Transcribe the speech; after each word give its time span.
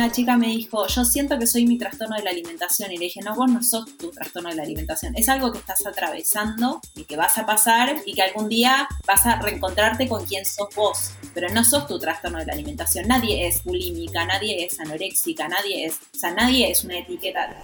una 0.00 0.10
chica 0.10 0.38
me 0.38 0.46
dijo, 0.46 0.86
yo 0.86 1.04
siento 1.04 1.38
que 1.38 1.46
soy 1.46 1.66
mi 1.66 1.76
trastorno 1.76 2.16
de 2.16 2.22
la 2.22 2.30
alimentación. 2.30 2.90
Y 2.90 2.96
le 2.96 3.04
dije, 3.04 3.20
no, 3.20 3.34
vos 3.34 3.50
no 3.50 3.62
sos 3.62 3.98
tu 3.98 4.10
trastorno 4.10 4.48
de 4.48 4.54
la 4.54 4.62
alimentación. 4.62 5.14
Es 5.14 5.28
algo 5.28 5.52
que 5.52 5.58
estás 5.58 5.84
atravesando 5.86 6.80
y 6.94 7.04
que 7.04 7.16
vas 7.16 7.36
a 7.36 7.44
pasar 7.44 7.96
y 8.06 8.14
que 8.14 8.22
algún 8.22 8.48
día 8.48 8.88
vas 9.06 9.26
a 9.26 9.36
reencontrarte 9.36 10.08
con 10.08 10.24
quien 10.24 10.46
sos 10.46 10.74
vos. 10.74 11.10
Pero 11.34 11.50
no 11.50 11.62
sos 11.64 11.86
tu 11.86 11.98
trastorno 11.98 12.38
de 12.38 12.46
la 12.46 12.54
alimentación. 12.54 13.08
Nadie 13.08 13.46
es 13.46 13.62
bulímica, 13.62 14.24
nadie 14.24 14.64
es 14.64 14.80
anoréxica, 14.80 15.48
nadie 15.48 15.84
es, 15.84 15.96
o 16.14 16.18
sea, 16.18 16.30
nadie 16.30 16.70
es 16.70 16.82
una 16.82 16.98
etiqueta. 16.98 17.54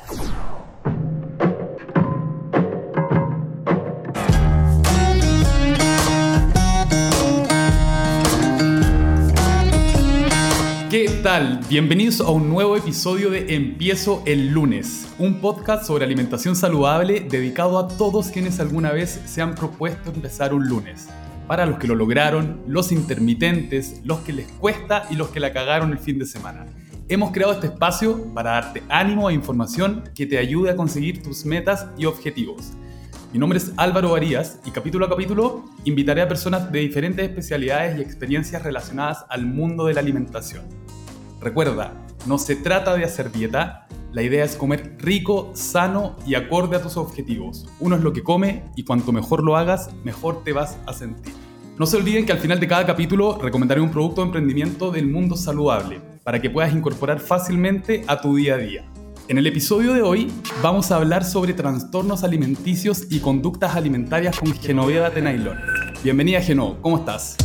Tal? 11.27 11.59
Bienvenidos 11.69 12.21
a 12.21 12.31
un 12.31 12.49
nuevo 12.49 12.77
episodio 12.77 13.31
de 13.31 13.57
Empiezo 13.57 14.23
el 14.27 14.51
lunes, 14.51 15.13
un 15.19 15.41
podcast 15.41 15.85
sobre 15.85 16.05
alimentación 16.05 16.55
saludable 16.55 17.19
dedicado 17.19 17.81
a 17.81 17.89
todos 17.89 18.29
quienes 18.29 18.61
alguna 18.61 18.93
vez 18.93 19.23
se 19.27 19.43
han 19.43 19.57
propuesto 19.57 20.13
empezar 20.13 20.55
un 20.55 20.69
lunes. 20.69 21.09
Para 21.49 21.67
los 21.67 21.81
que 21.81 21.89
lo 21.89 21.97
lograron, 21.97 22.63
los 22.69 22.93
intermitentes, 22.93 24.03
los 24.05 24.21
que 24.21 24.33
les 24.33 24.47
cuesta 24.53 25.09
y 25.11 25.17
los 25.17 25.31
que 25.31 25.41
la 25.41 25.53
cagaron 25.53 25.91
el 25.91 25.99
fin 25.99 26.17
de 26.21 26.27
semana. 26.27 26.67
Hemos 27.09 27.33
creado 27.33 27.55
este 27.55 27.67
espacio 27.67 28.33
para 28.33 28.53
darte 28.53 28.85
ánimo 28.89 29.29
e 29.29 29.35
información 29.35 30.05
que 30.15 30.27
te 30.27 30.39
ayude 30.39 30.71
a 30.71 30.77
conseguir 30.77 31.25
tus 31.25 31.45
metas 31.45 31.89
y 31.99 32.05
objetivos. 32.05 32.71
Mi 33.33 33.41
nombre 33.41 33.59
es 33.59 33.73
Álvaro 33.77 34.13
Varías 34.13 34.61
y 34.65 34.71
capítulo 34.71 35.07
a 35.07 35.09
capítulo 35.09 35.65
invitaré 35.83 36.23
a 36.23 36.29
personas 36.29 36.71
de 36.71 36.79
diferentes 36.79 37.29
especialidades 37.29 37.99
y 37.99 38.03
experiencias 38.03 38.63
relacionadas 38.63 39.25
al 39.29 39.45
mundo 39.45 39.87
de 39.87 39.95
la 39.95 40.01
alimentación. 40.03 40.86
Recuerda, 41.47 41.93
no 42.27 42.39
se 42.39 42.57
trata 42.57 42.97
de 42.97 43.05
hacer 43.05 43.31
dieta, 43.31 43.87
la 44.11 44.25
idea 44.25 44.45
es 44.45 44.57
comer 44.57 44.97
rico, 44.99 45.53
sano 45.55 46.17
y 46.27 46.35
acorde 46.35 46.75
a 46.75 46.83
tus 46.83 46.97
objetivos. 46.97 47.69
Uno 47.79 47.95
es 47.95 48.03
lo 48.03 48.13
que 48.13 48.25
come 48.25 48.65
y 48.75 48.83
cuanto 48.83 49.13
mejor 49.13 49.45
lo 49.45 49.57
hagas, 49.57 49.91
mejor 50.03 50.43
te 50.43 50.53
vas 50.53 50.77
a 50.87 50.93
sentir. 50.93 51.33
No 51.79 51.87
se 51.87 51.99
olviden 51.99 52.27
que 52.27 52.33
al 52.33 52.41
final 52.41 52.59
de 52.59 52.67
cada 52.67 52.85
capítulo 52.85 53.39
recomendaré 53.41 53.81
un 53.81 53.93
producto 53.93 54.23
de 54.23 54.27
emprendimiento 54.27 54.91
del 54.91 55.07
mundo 55.07 55.37
saludable 55.37 56.01
para 56.25 56.43
que 56.43 56.51
puedas 56.51 56.75
incorporar 56.75 57.21
fácilmente 57.21 58.03
a 58.09 58.21
tu 58.21 58.35
día 58.35 58.55
a 58.55 58.59
día. 58.59 58.85
En 59.29 59.39
el 59.39 59.47
episodio 59.47 59.93
de 59.93 60.03
hoy 60.03 60.33
vamos 60.65 60.91
a 60.91 60.97
hablar 60.97 61.25
sobre 61.25 61.53
trastornos 61.53 62.25
alimenticios 62.25 63.07
y 63.09 63.21
conductas 63.21 63.77
alimentarias 63.77 64.37
con 64.37 64.53
Genoveva 64.53 65.11
Tenailón. 65.11 65.61
Bienvenida 66.03 66.41
Geno, 66.41 66.79
¿cómo 66.83 66.99
estás? 66.99 67.37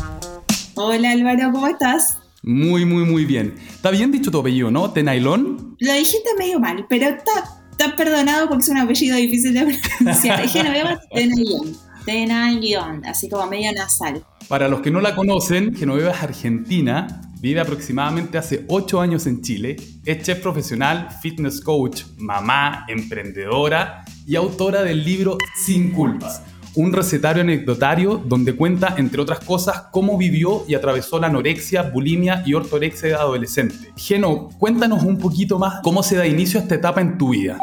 Hola 0.73 1.11
Álvaro, 1.11 1.51
¿cómo 1.51 1.67
estás? 1.67 2.20
Muy, 2.43 2.85
muy, 2.85 3.05
muy 3.05 3.25
bien. 3.25 3.55
¿Está 3.69 3.91
bien 3.91 4.11
dicho 4.11 4.31
tu 4.31 4.39
apellido, 4.39 4.71
no? 4.71 4.91
¿Tenailón? 4.91 5.75
Lo 5.79 5.93
dijiste 5.93 6.29
medio 6.37 6.59
mal, 6.59 6.85
pero 6.89 7.07
está, 7.07 7.31
está 7.71 7.95
perdonado 7.95 8.49
porque 8.49 8.63
es 8.63 8.69
un 8.69 8.77
apellido 8.77 9.15
difícil 9.15 9.53
de 9.53 9.79
pronunciar. 9.97 10.47
Genoveva 10.47 10.99
Tenailón. 11.13 11.77
Tenailón, 12.05 13.05
así 13.05 13.29
como 13.29 13.45
medio 13.47 13.71
nasal. 13.73 14.23
Para 14.47 14.67
los 14.67 14.81
que 14.81 14.89
no 14.89 15.01
la 15.01 15.15
conocen, 15.15 15.75
Genoveva 15.75 16.11
es 16.11 16.23
argentina 16.23 17.21
Vive 17.41 17.59
aproximadamente 17.59 18.37
hace 18.37 18.65
8 18.67 19.01
años 19.01 19.25
en 19.25 19.41
Chile, 19.41 19.75
es 20.05 20.21
chef 20.21 20.41
profesional, 20.41 21.07
fitness 21.23 21.59
coach, 21.59 22.03
mamá, 22.17 22.85
emprendedora 22.87 24.05
y 24.27 24.35
autora 24.35 24.83
del 24.83 25.03
libro 25.03 25.39
Sin 25.55 25.91
Culpas, 25.91 26.43
un 26.75 26.93
recetario 26.93 27.41
anecdotario 27.41 28.21
donde 28.25 28.55
cuenta, 28.55 28.95
entre 28.97 29.21
otras 29.21 29.39
cosas, 29.39 29.83
cómo 29.91 30.17
vivió 30.17 30.63
y 30.67 30.75
atravesó 30.75 31.19
la 31.19 31.27
anorexia, 31.27 31.83
bulimia 31.83 32.43
y 32.45 32.53
ortorexia 32.53 33.09
de 33.09 33.15
adolescente. 33.15 33.75
Geno, 33.97 34.49
cuéntanos 34.57 35.03
un 35.03 35.17
poquito 35.17 35.59
más 35.59 35.81
cómo 35.83 36.03
se 36.03 36.15
da 36.15 36.25
inicio 36.25 36.59
a 36.59 36.63
esta 36.63 36.75
etapa 36.75 37.01
en 37.01 37.17
tu 37.17 37.29
vida. 37.29 37.57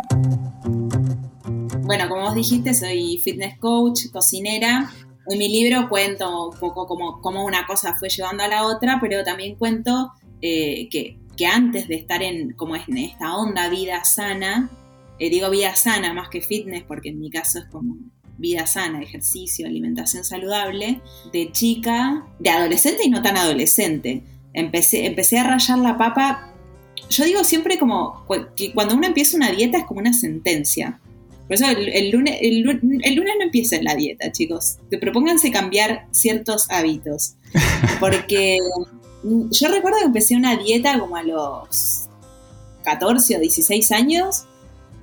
Bueno, 1.82 2.08
como 2.08 2.22
vos 2.22 2.34
dijiste, 2.34 2.74
soy 2.74 3.18
fitness 3.24 3.58
coach, 3.58 4.10
cocinera, 4.12 4.90
en 5.30 5.38
mi 5.38 5.48
libro 5.48 5.88
cuento 5.88 6.48
un 6.48 6.58
poco 6.58 6.86
cómo, 6.86 7.44
una 7.44 7.66
cosa 7.66 7.94
fue 7.98 8.08
llevando 8.08 8.44
a 8.44 8.48
la 8.48 8.66
otra, 8.66 8.98
pero 9.00 9.22
también 9.24 9.56
cuento 9.56 10.12
eh, 10.40 10.88
que, 10.90 11.18
antes 11.46 11.86
de 11.86 11.94
estar 11.96 12.22
en, 12.22 12.52
como 12.54 12.76
en 12.76 12.98
esta 12.98 13.36
onda 13.36 13.68
vida 13.68 14.04
sana, 14.04 14.70
eh, 15.18 15.30
digo 15.30 15.50
vida 15.50 15.74
sana 15.76 16.12
más 16.12 16.28
que 16.28 16.40
fitness, 16.40 16.82
porque 16.82 17.10
en 17.10 17.20
mi 17.20 17.30
caso 17.30 17.58
es 17.58 17.66
como 17.66 17.96
vida 18.38 18.66
sana, 18.66 19.02
ejercicio, 19.02 19.66
alimentación 19.66 20.24
saludable, 20.24 21.00
de 21.32 21.52
chica, 21.52 22.26
de 22.38 22.50
adolescente 22.50 23.02
y 23.04 23.10
no 23.10 23.20
tan 23.20 23.36
adolescente. 23.36 24.22
Empecé, 24.54 25.06
empecé 25.06 25.38
a 25.38 25.44
rayar 25.44 25.78
la 25.78 25.98
papa. 25.98 26.54
Yo 27.10 27.24
digo 27.24 27.44
siempre 27.44 27.78
como 27.78 28.24
que 28.56 28.72
cuando 28.72 28.94
uno 28.94 29.06
empieza 29.06 29.36
una 29.36 29.50
dieta 29.50 29.78
es 29.78 29.84
como 29.84 30.00
una 30.00 30.12
sentencia. 30.12 31.00
Por 31.46 31.54
eso 31.54 31.66
el, 31.66 32.10
lunes, 32.10 32.38
el, 32.42 32.60
lunes 32.62 33.34
no 33.38 33.44
empieza 33.44 33.76
en 33.76 33.84
la 33.84 33.94
dieta, 33.94 34.30
chicos. 34.30 34.78
Te 34.90 34.98
propónganse 34.98 35.50
cambiar 35.50 36.06
ciertos 36.12 36.70
hábitos. 36.70 37.34
Porque 38.00 38.58
yo 39.22 39.68
recuerdo 39.68 39.98
que 39.98 40.04
empecé 40.04 40.36
una 40.36 40.56
dieta 40.56 40.98
como 40.98 41.16
a 41.16 41.22
los 41.22 42.08
14 42.84 43.36
o 43.36 43.40
16 43.40 43.92
años. 43.92 44.44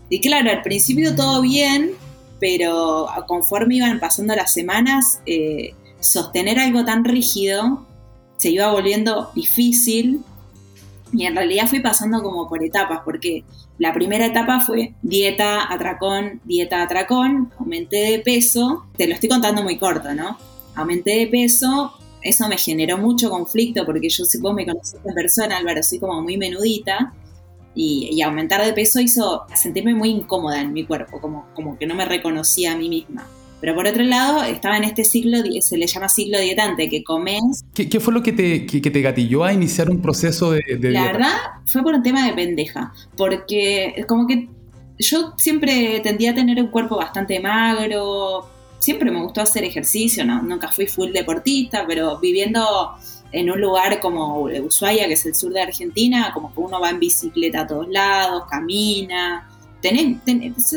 Y 0.10 0.22
claro, 0.22 0.52
al 0.52 0.62
principio 0.62 1.16
todo 1.16 1.42
bien, 1.42 1.94
pero 2.40 3.08
conforme 3.28 3.76
iban 3.76 4.00
pasando 4.00 4.36
las 4.36 4.54
semanas, 4.54 5.22
eh, 5.26 5.74
sostener 6.00 6.60
algo 6.60 6.86
tan 6.86 7.04
rígido 7.04 7.86
se 8.38 8.50
iba 8.50 8.72
volviendo 8.72 9.32
difícil. 9.34 10.22
Y 11.14 11.26
en 11.26 11.36
realidad 11.36 11.68
fui 11.68 11.80
pasando 11.80 12.22
como 12.22 12.50
por 12.50 12.64
etapas, 12.64 13.02
porque 13.06 13.44
la 13.78 13.94
primera 13.94 14.26
etapa 14.26 14.60
fue 14.60 14.96
dieta, 15.02 15.72
atracón, 15.72 16.42
dieta, 16.44 16.82
atracón, 16.82 17.54
aumenté 17.58 17.98
de 18.12 18.20
peso, 18.20 18.86
te 18.98 19.08
lo 19.08 19.14
estoy 19.14 19.30
contando 19.30 19.64
muy 19.64 19.78
corto, 19.78 20.14
¿no? 20.14 20.38
Aumenté 20.76 21.12
de 21.18 21.28
peso, 21.28 21.94
eso 22.22 22.48
me 22.50 22.58
generó 22.58 22.98
mucho 22.98 23.30
conflicto, 23.30 23.86
porque 23.86 24.10
yo, 24.10 24.26
vos 24.42 24.54
me 24.54 24.66
conoces 24.66 25.00
en 25.06 25.14
persona, 25.14 25.58
Álvaro, 25.58 25.84
soy 25.84 26.00
como 26.00 26.22
muy 26.22 26.38
menudita, 26.38 27.14
y, 27.76 28.22
aumentar 28.22 28.66
de 28.66 28.74
peso 28.74 29.00
hizo 29.00 29.44
sentirme 29.54 29.94
muy 29.94 30.10
incómoda 30.10 30.62
en 30.62 30.74
mi 30.74 30.86
cuerpo, 30.86 31.20
como, 31.20 31.46
como 31.54 31.78
que 31.78 31.86
no 31.86 31.96
me 31.96 32.06
reconocía 32.06 32.74
a 32.74 32.78
mí 32.78 32.90
misma. 32.90 33.28
Pero 33.62 33.76
por 33.76 33.88
otro 33.88 34.04
lado, 34.04 34.44
estaba 34.44 34.78
en 34.78 34.84
este 34.84 35.04
ciclo, 35.04 35.38
se 35.60 35.78
le 35.78 35.88
llama 35.88 36.08
ciclo 36.10 36.40
dietante, 36.40 36.90
que 36.90 37.04
comes... 37.04 37.64
¿Qué, 37.74 38.00
fue 38.00 38.14
lo 38.14 38.22
que 38.22 38.32
te, 38.32 38.66
que, 38.66 38.80
te, 38.80 39.02
gatilló 39.02 39.44
a 39.44 39.54
iniciar 39.54 39.90
un 39.90 40.02
proceso 40.02 40.52
de, 40.52 40.62
de 40.78 40.92
La 40.92 41.04
verdad, 41.04 41.34
fue 41.66 41.82
por 41.82 41.96
un 41.96 42.04
tema 42.04 42.26
de 42.28 42.34
pendeja, 42.34 42.94
porque 43.18 44.06
como 44.08 44.28
que 44.28 44.50
yo 45.00 45.34
siempre 45.38 46.00
tendía 46.02 46.32
a 46.32 46.36
tener 46.36 46.62
un 46.62 46.68
cuerpo 46.68 46.98
bastante 46.98 47.40
magro, 47.40 48.48
siempre 48.80 49.10
me 49.12 49.22
gustó 49.22 49.42
hacer 49.42 49.64
ejercicio, 49.64 50.24
no, 50.26 50.42
nunca 50.44 50.72
fui 50.72 50.86
full 50.86 51.12
deportista, 51.12 51.86
pero 51.88 52.20
viviendo 52.20 52.96
en 53.36 53.52
un 53.52 53.60
lugar 53.60 54.00
como 54.00 54.44
Ushuaia, 54.44 55.08
que 55.08 55.14
es 55.14 55.26
el 55.26 55.36
sur 55.36 55.52
de 55.52 55.62
Argentina, 55.62 56.32
como 56.34 56.54
uno 56.56 56.80
va 56.80 56.90
en 56.90 57.02
bicicleta 57.02 57.62
a 57.62 57.68
todos 57.68 57.90
lados, 57.90 58.44
camina, 58.50 59.50
tenés, 59.82 60.20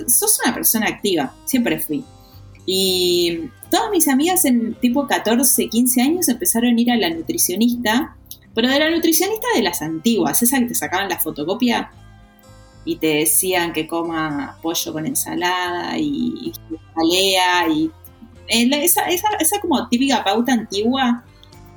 sos 0.08 0.40
una 0.44 0.52
persona 0.52 0.88
activa, 0.88 1.32
siempre 1.44 1.78
fui. 1.78 2.04
Y 2.66 3.42
todas 3.70 3.92
mis 3.92 4.08
amigas 4.08 4.44
en 4.44 4.74
tipo 4.74 5.06
14, 5.06 5.68
15 5.68 6.02
años 6.02 6.28
empezaron 6.28 6.76
a 6.76 6.80
ir 6.80 6.90
a 6.90 6.96
la 6.96 7.10
nutricionista, 7.10 8.16
pero 8.56 8.68
de 8.68 8.80
la 8.80 8.90
nutricionista 8.90 9.46
de 9.54 9.62
las 9.62 9.80
antiguas, 9.80 10.42
esa 10.42 10.58
que 10.58 10.66
te 10.66 10.74
sacaban 10.74 11.08
la 11.08 11.18
fotocopia 11.20 11.92
y 12.84 12.96
te 12.96 13.18
decían 13.18 13.72
que 13.72 13.86
coma 13.86 14.58
pollo 14.60 14.92
con 14.92 15.06
ensalada 15.06 15.96
y, 15.96 16.52
jalea 16.96 17.68
y 17.68 17.88
eh, 18.48 18.68
esa, 18.82 19.02
esa, 19.02 19.28
esa 19.38 19.60
como 19.60 19.88
típica 19.88 20.24
pauta 20.24 20.54
antigua 20.54 21.22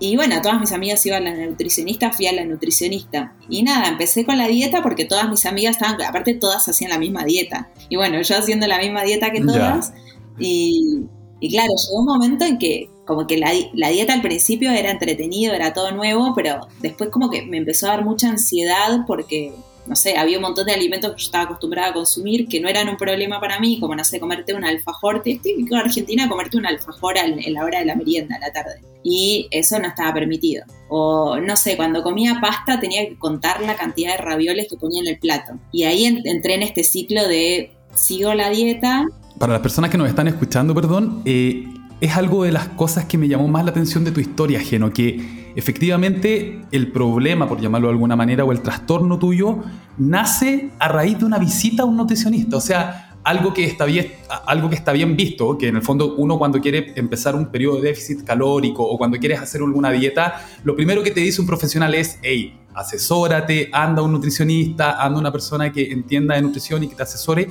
y 0.03 0.15
bueno, 0.15 0.41
todas 0.41 0.59
mis 0.59 0.71
amigas 0.71 1.05
iban 1.05 1.27
a 1.27 1.35
la 1.35 1.45
nutricionista, 1.45 2.11
fui 2.11 2.25
a 2.25 2.33
la 2.33 2.43
nutricionista. 2.43 3.35
Y 3.47 3.61
nada, 3.61 3.87
empecé 3.87 4.25
con 4.25 4.35
la 4.35 4.47
dieta 4.47 4.81
porque 4.81 5.05
todas 5.05 5.29
mis 5.29 5.45
amigas 5.45 5.75
estaban, 5.75 6.01
aparte 6.01 6.33
todas 6.33 6.67
hacían 6.67 6.89
la 6.89 6.97
misma 6.97 7.23
dieta. 7.23 7.69
Y 7.87 7.97
bueno, 7.97 8.19
yo 8.19 8.35
haciendo 8.35 8.65
la 8.65 8.79
misma 8.79 9.03
dieta 9.03 9.29
que 9.29 9.41
todas, 9.41 9.93
y, 10.39 11.07
claro, 11.51 11.69
llegó 11.69 11.99
un 11.99 12.05
momento 12.07 12.45
en 12.45 12.57
que 12.57 12.89
como 13.05 13.27
que 13.27 13.37
la, 13.37 13.51
la, 13.73 13.89
dieta 13.89 14.13
al 14.13 14.23
principio 14.23 14.71
era 14.71 14.89
entretenido, 14.89 15.53
era 15.53 15.71
todo 15.71 15.91
nuevo, 15.91 16.33
pero 16.35 16.67
después 16.79 17.11
como 17.11 17.29
que 17.29 17.43
me 17.43 17.57
empezó 17.57 17.85
a 17.85 17.91
dar 17.91 18.03
mucha 18.03 18.27
ansiedad 18.27 19.01
porque, 19.05 19.53
no 19.85 19.95
sé, 19.95 20.17
había 20.17 20.37
un 20.37 20.43
montón 20.43 20.65
de 20.65 20.73
alimentos 20.73 21.11
que 21.11 21.21
yo 21.21 21.25
estaba 21.25 21.45
acostumbrada 21.45 21.89
a 21.89 21.93
consumir 21.93 22.47
que 22.47 22.59
no 22.59 22.67
eran 22.67 22.89
un 22.89 22.97
problema 22.97 23.39
para 23.39 23.59
mí, 23.59 23.79
como, 23.79 23.95
no 23.95 24.03
sé, 24.03 24.19
comerte 24.19 24.53
un 24.53 24.63
alfajor, 24.63 25.21
es 25.25 25.41
típico 25.41 25.75
de 25.75 25.81
Argentina 25.81 26.29
comerte 26.29 26.57
un 26.57 26.65
alfajor 26.65 27.17
en 27.17 27.53
la 27.53 27.63
hora 27.63 27.79
de 27.79 27.85
la 27.85 27.95
merienda, 27.95 28.35
a 28.35 28.39
la 28.39 28.51
tarde, 28.51 28.81
y 29.03 29.47
eso 29.51 29.79
no 29.79 29.87
estaba 29.87 30.13
permitido. 30.13 30.65
O, 30.89 31.37
no 31.37 31.55
sé, 31.55 31.77
cuando 31.77 32.03
comía 32.03 32.39
pasta 32.41 32.79
tenía 32.79 33.07
que 33.07 33.17
contar 33.17 33.61
la 33.61 33.75
cantidad 33.75 34.11
de 34.11 34.17
ravioles 34.17 34.67
que 34.69 34.77
ponía 34.77 35.01
en 35.01 35.07
el 35.07 35.19
plato. 35.19 35.53
Y 35.71 35.83
ahí 35.83 36.05
entré 36.05 36.55
en 36.55 36.63
este 36.63 36.83
ciclo 36.83 37.27
de 37.27 37.71
sigo 37.95 38.33
la 38.33 38.49
dieta, 38.49 39.07
para 39.41 39.53
las 39.53 39.63
personas 39.63 39.89
que 39.89 39.97
nos 39.97 40.07
están 40.07 40.27
escuchando, 40.27 40.75
perdón, 40.75 41.23
eh, 41.25 41.65
es 41.99 42.15
algo 42.15 42.43
de 42.43 42.51
las 42.51 42.67
cosas 42.67 43.05
que 43.05 43.17
me 43.17 43.27
llamó 43.27 43.47
más 43.47 43.65
la 43.65 43.71
atención 43.71 44.03
de 44.03 44.11
tu 44.11 44.19
historia, 44.19 44.59
Geno, 44.59 44.93
que 44.93 45.40
efectivamente 45.55 46.61
el 46.71 46.91
problema, 46.91 47.47
por 47.47 47.59
llamarlo 47.59 47.87
de 47.87 47.93
alguna 47.93 48.15
manera, 48.15 48.43
o 48.43 48.51
el 48.51 48.61
trastorno 48.61 49.19
tuyo, 49.19 49.59
nace 49.97 50.71
a 50.79 50.87
raíz 50.87 51.19
de 51.19 51.25
una 51.25 51.39
visita 51.39 51.83
a 51.83 51.85
un 51.85 51.97
nutricionista. 51.97 52.57
O 52.57 52.61
sea, 52.61 53.11
algo 53.23 53.53
que 53.53 53.65
está 53.65 53.85
bien, 53.85 54.11
algo 54.45 54.69
que 54.69 54.75
está 54.75 54.91
bien 54.91 55.15
visto, 55.15 55.57
que 55.57 55.67
en 55.67 55.75
el 55.75 55.81
fondo 55.81 56.15
uno 56.15 56.37
cuando 56.37 56.59
quiere 56.59 56.93
empezar 56.95 57.35
un 57.35 57.47
periodo 57.47 57.75
de 57.75 57.89
déficit 57.89 58.23
calórico 58.23 58.83
o 58.83 58.97
cuando 58.97 59.17
quieres 59.17 59.39
hacer 59.39 59.61
alguna 59.61 59.91
dieta, 59.91 60.41
lo 60.63 60.75
primero 60.75 61.03
que 61.03 61.11
te 61.11 61.19
dice 61.19 61.41
un 61.41 61.47
profesional 61.47 61.93
es, 61.93 62.17
hey, 62.23 62.57
asesórate, 62.73 63.69
anda 63.71 64.01
un 64.01 64.11
nutricionista, 64.11 65.03
anda 65.03 65.19
una 65.19 65.31
persona 65.31 65.71
que 65.71 65.91
entienda 65.91 66.35
de 66.35 66.41
nutrición 66.41 66.83
y 66.83 66.87
que 66.87 66.95
te 66.95 67.03
asesore, 67.03 67.49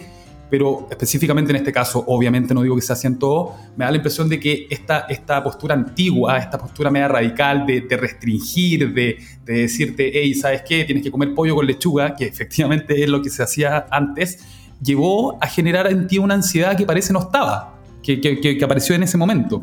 pero 0.50 0.88
específicamente 0.90 1.52
en 1.52 1.56
este 1.56 1.72
caso, 1.72 2.02
obviamente 2.06 2.52
no 2.52 2.62
digo 2.62 2.74
que 2.74 2.82
se 2.82 2.92
hacía 2.92 3.08
en 3.08 3.18
todo, 3.18 3.54
me 3.76 3.84
da 3.84 3.90
la 3.90 3.96
impresión 3.98 4.28
de 4.28 4.40
que 4.40 4.66
esta, 4.68 5.06
esta 5.08 5.42
postura 5.42 5.74
antigua, 5.74 6.38
esta 6.38 6.58
postura 6.58 6.90
media 6.90 7.08
radical 7.08 7.64
de, 7.66 7.96
restringir, 7.96 8.92
de, 8.92 9.18
de 9.44 9.52
decirte, 9.52 10.10
hey, 10.12 10.34
¿sabes 10.34 10.62
qué? 10.66 10.84
Tienes 10.84 11.04
que 11.04 11.10
comer 11.10 11.34
pollo 11.34 11.54
con 11.54 11.66
lechuga, 11.66 12.16
que 12.16 12.26
efectivamente 12.26 13.02
es 13.02 13.08
lo 13.08 13.22
que 13.22 13.30
se 13.30 13.42
hacía 13.42 13.86
antes, 13.90 14.44
llevó 14.82 15.38
a 15.42 15.46
generar 15.46 15.86
en 15.86 16.06
ti 16.06 16.18
una 16.18 16.34
ansiedad 16.34 16.76
que 16.76 16.84
parece 16.84 17.12
no 17.12 17.20
estaba, 17.20 17.78
que, 18.02 18.20
que, 18.20 18.58
apareció 18.64 18.94
en 18.94 19.02
ese 19.02 19.16
momento. 19.16 19.62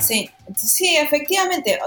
Sí, 0.00 0.28
sí, 0.56 0.96
efectivamente. 0.96 1.78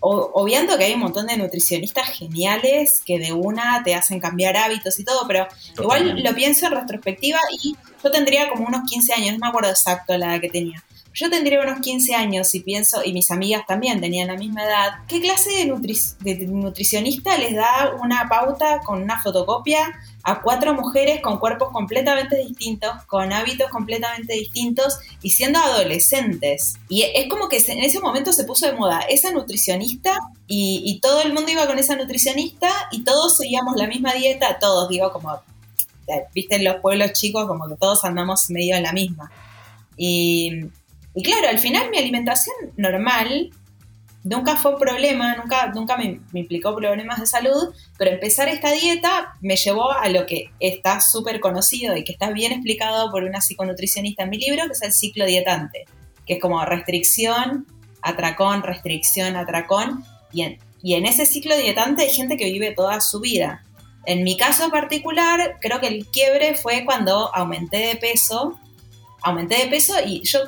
Obviando 0.00 0.76
que 0.76 0.84
hay 0.84 0.94
un 0.94 1.00
montón 1.00 1.26
de 1.26 1.36
nutricionistas 1.36 2.08
geniales 2.08 3.02
que 3.04 3.18
de 3.18 3.32
una 3.32 3.82
te 3.82 3.94
hacen 3.94 4.20
cambiar 4.20 4.56
hábitos 4.56 4.98
y 5.00 5.04
todo, 5.04 5.26
pero 5.26 5.46
igual 5.78 6.22
lo 6.22 6.34
pienso 6.34 6.66
en 6.66 6.72
retrospectiva 6.72 7.38
y 7.62 7.76
yo 8.02 8.10
tendría 8.10 8.48
como 8.48 8.66
unos 8.66 8.88
15 8.88 9.12
años, 9.14 9.32
no 9.32 9.38
me 9.38 9.48
acuerdo 9.48 9.70
exacto 9.70 10.16
la 10.16 10.34
edad 10.34 10.40
que 10.40 10.50
tenía. 10.50 10.82
Yo 11.14 11.30
tendría 11.30 11.62
unos 11.62 11.80
15 11.80 12.14
años 12.14 12.54
y 12.54 12.60
pienso, 12.60 13.02
y 13.02 13.14
mis 13.14 13.30
amigas 13.30 13.64
también 13.66 14.02
tenían 14.02 14.28
la 14.28 14.36
misma 14.36 14.64
edad, 14.64 14.90
¿qué 15.08 15.18
clase 15.18 15.50
de, 15.50 16.34
de 16.34 16.46
nutricionista 16.46 17.38
les 17.38 17.54
da 17.54 17.96
una 18.02 18.28
pauta 18.28 18.80
con 18.80 19.02
una 19.02 19.22
fotocopia 19.22 19.98
a 20.26 20.42
cuatro 20.42 20.74
mujeres 20.74 21.20
con 21.22 21.38
cuerpos 21.38 21.68
completamente 21.72 22.36
distintos, 22.36 22.90
con 23.06 23.32
hábitos 23.32 23.70
completamente 23.70 24.34
distintos 24.34 24.98
y 25.22 25.30
siendo 25.30 25.60
adolescentes. 25.60 26.74
Y 26.88 27.02
es 27.02 27.28
como 27.28 27.48
que 27.48 27.58
en 27.58 27.78
ese 27.78 28.00
momento 28.00 28.32
se 28.32 28.42
puso 28.42 28.66
de 28.66 28.72
moda 28.72 29.02
esa 29.08 29.30
nutricionista 29.30 30.18
y, 30.48 30.98
todo 31.00 31.22
el 31.22 31.32
mundo 31.32 31.52
iba 31.52 31.68
con 31.68 31.78
esa 31.78 31.94
nutricionista 31.94 32.68
y 32.90 33.04
todos 33.04 33.36
seguíamos 33.36 33.76
la 33.76 33.86
misma 33.86 34.14
dieta, 34.14 34.58
todos, 34.58 34.88
digo, 34.88 35.12
como, 35.12 35.40
viste, 36.34 36.56
en 36.56 36.64
los 36.64 36.76
pueblos 36.80 37.12
chicos 37.12 37.46
como 37.46 37.68
que 37.68 37.76
todos 37.76 38.04
andamos 38.04 38.50
medio 38.50 38.74
en 38.74 38.82
la 38.82 38.92
misma. 38.92 39.30
Y 39.96 40.68
claro, 41.22 41.48
al 41.48 41.60
final 41.60 41.88
mi 41.90 41.98
alimentación 41.98 42.56
normal 42.76 43.52
nunca 44.26 44.56
fue 44.56 44.78
problema, 44.78 45.36
nunca, 45.36 45.68
nunca 45.68 45.96
me, 45.96 46.20
implicó 46.32 46.74
problemas 46.74 47.20
de 47.20 47.26
salud, 47.26 47.72
pero 47.96 48.10
empezar 48.10 48.48
esta 48.48 48.72
dieta 48.72 49.34
me 49.40 49.56
llevó 49.56 49.92
a 49.92 50.08
lo 50.08 50.26
que 50.26 50.50
está 50.58 51.00
súper 51.00 51.40
conocido 51.40 51.96
y 51.96 52.04
que 52.04 52.12
está 52.12 52.30
bien 52.30 52.52
explicado 52.52 53.10
por 53.10 53.22
una 53.22 53.40
psiconutricionista 53.40 54.24
en 54.24 54.30
mi 54.30 54.38
libro, 54.38 54.66
que 54.66 54.72
es 54.72 54.82
el 54.82 54.92
ciclo 54.92 55.24
dietante, 55.26 55.84
que 56.26 56.34
es 56.34 56.40
como 56.40 56.64
restricción, 56.64 57.66
atracón, 58.02 58.62
restricción, 58.62 59.36
atracón, 59.36 60.04
y 60.32 60.42
en, 60.42 60.58
y 60.82 60.94
en 60.94 61.06
ese 61.06 61.24
ciclo 61.24 61.56
dietante 61.56 62.02
hay 62.02 62.10
gente 62.10 62.36
que 62.36 62.50
vive 62.50 62.72
toda 62.72 63.00
su 63.00 63.20
vida. 63.20 63.62
En 64.06 64.24
mi 64.24 64.36
caso 64.36 64.70
particular, 64.70 65.58
creo 65.60 65.80
que 65.80 65.88
el 65.88 66.06
quiebre 66.06 66.54
fue 66.54 66.84
cuando 66.84 67.34
aumenté 67.34 67.88
de 67.88 67.96
peso, 67.96 68.58
aumenté 69.22 69.56
de 69.56 69.66
peso 69.68 69.94
y 70.04 70.22
yo 70.24 70.40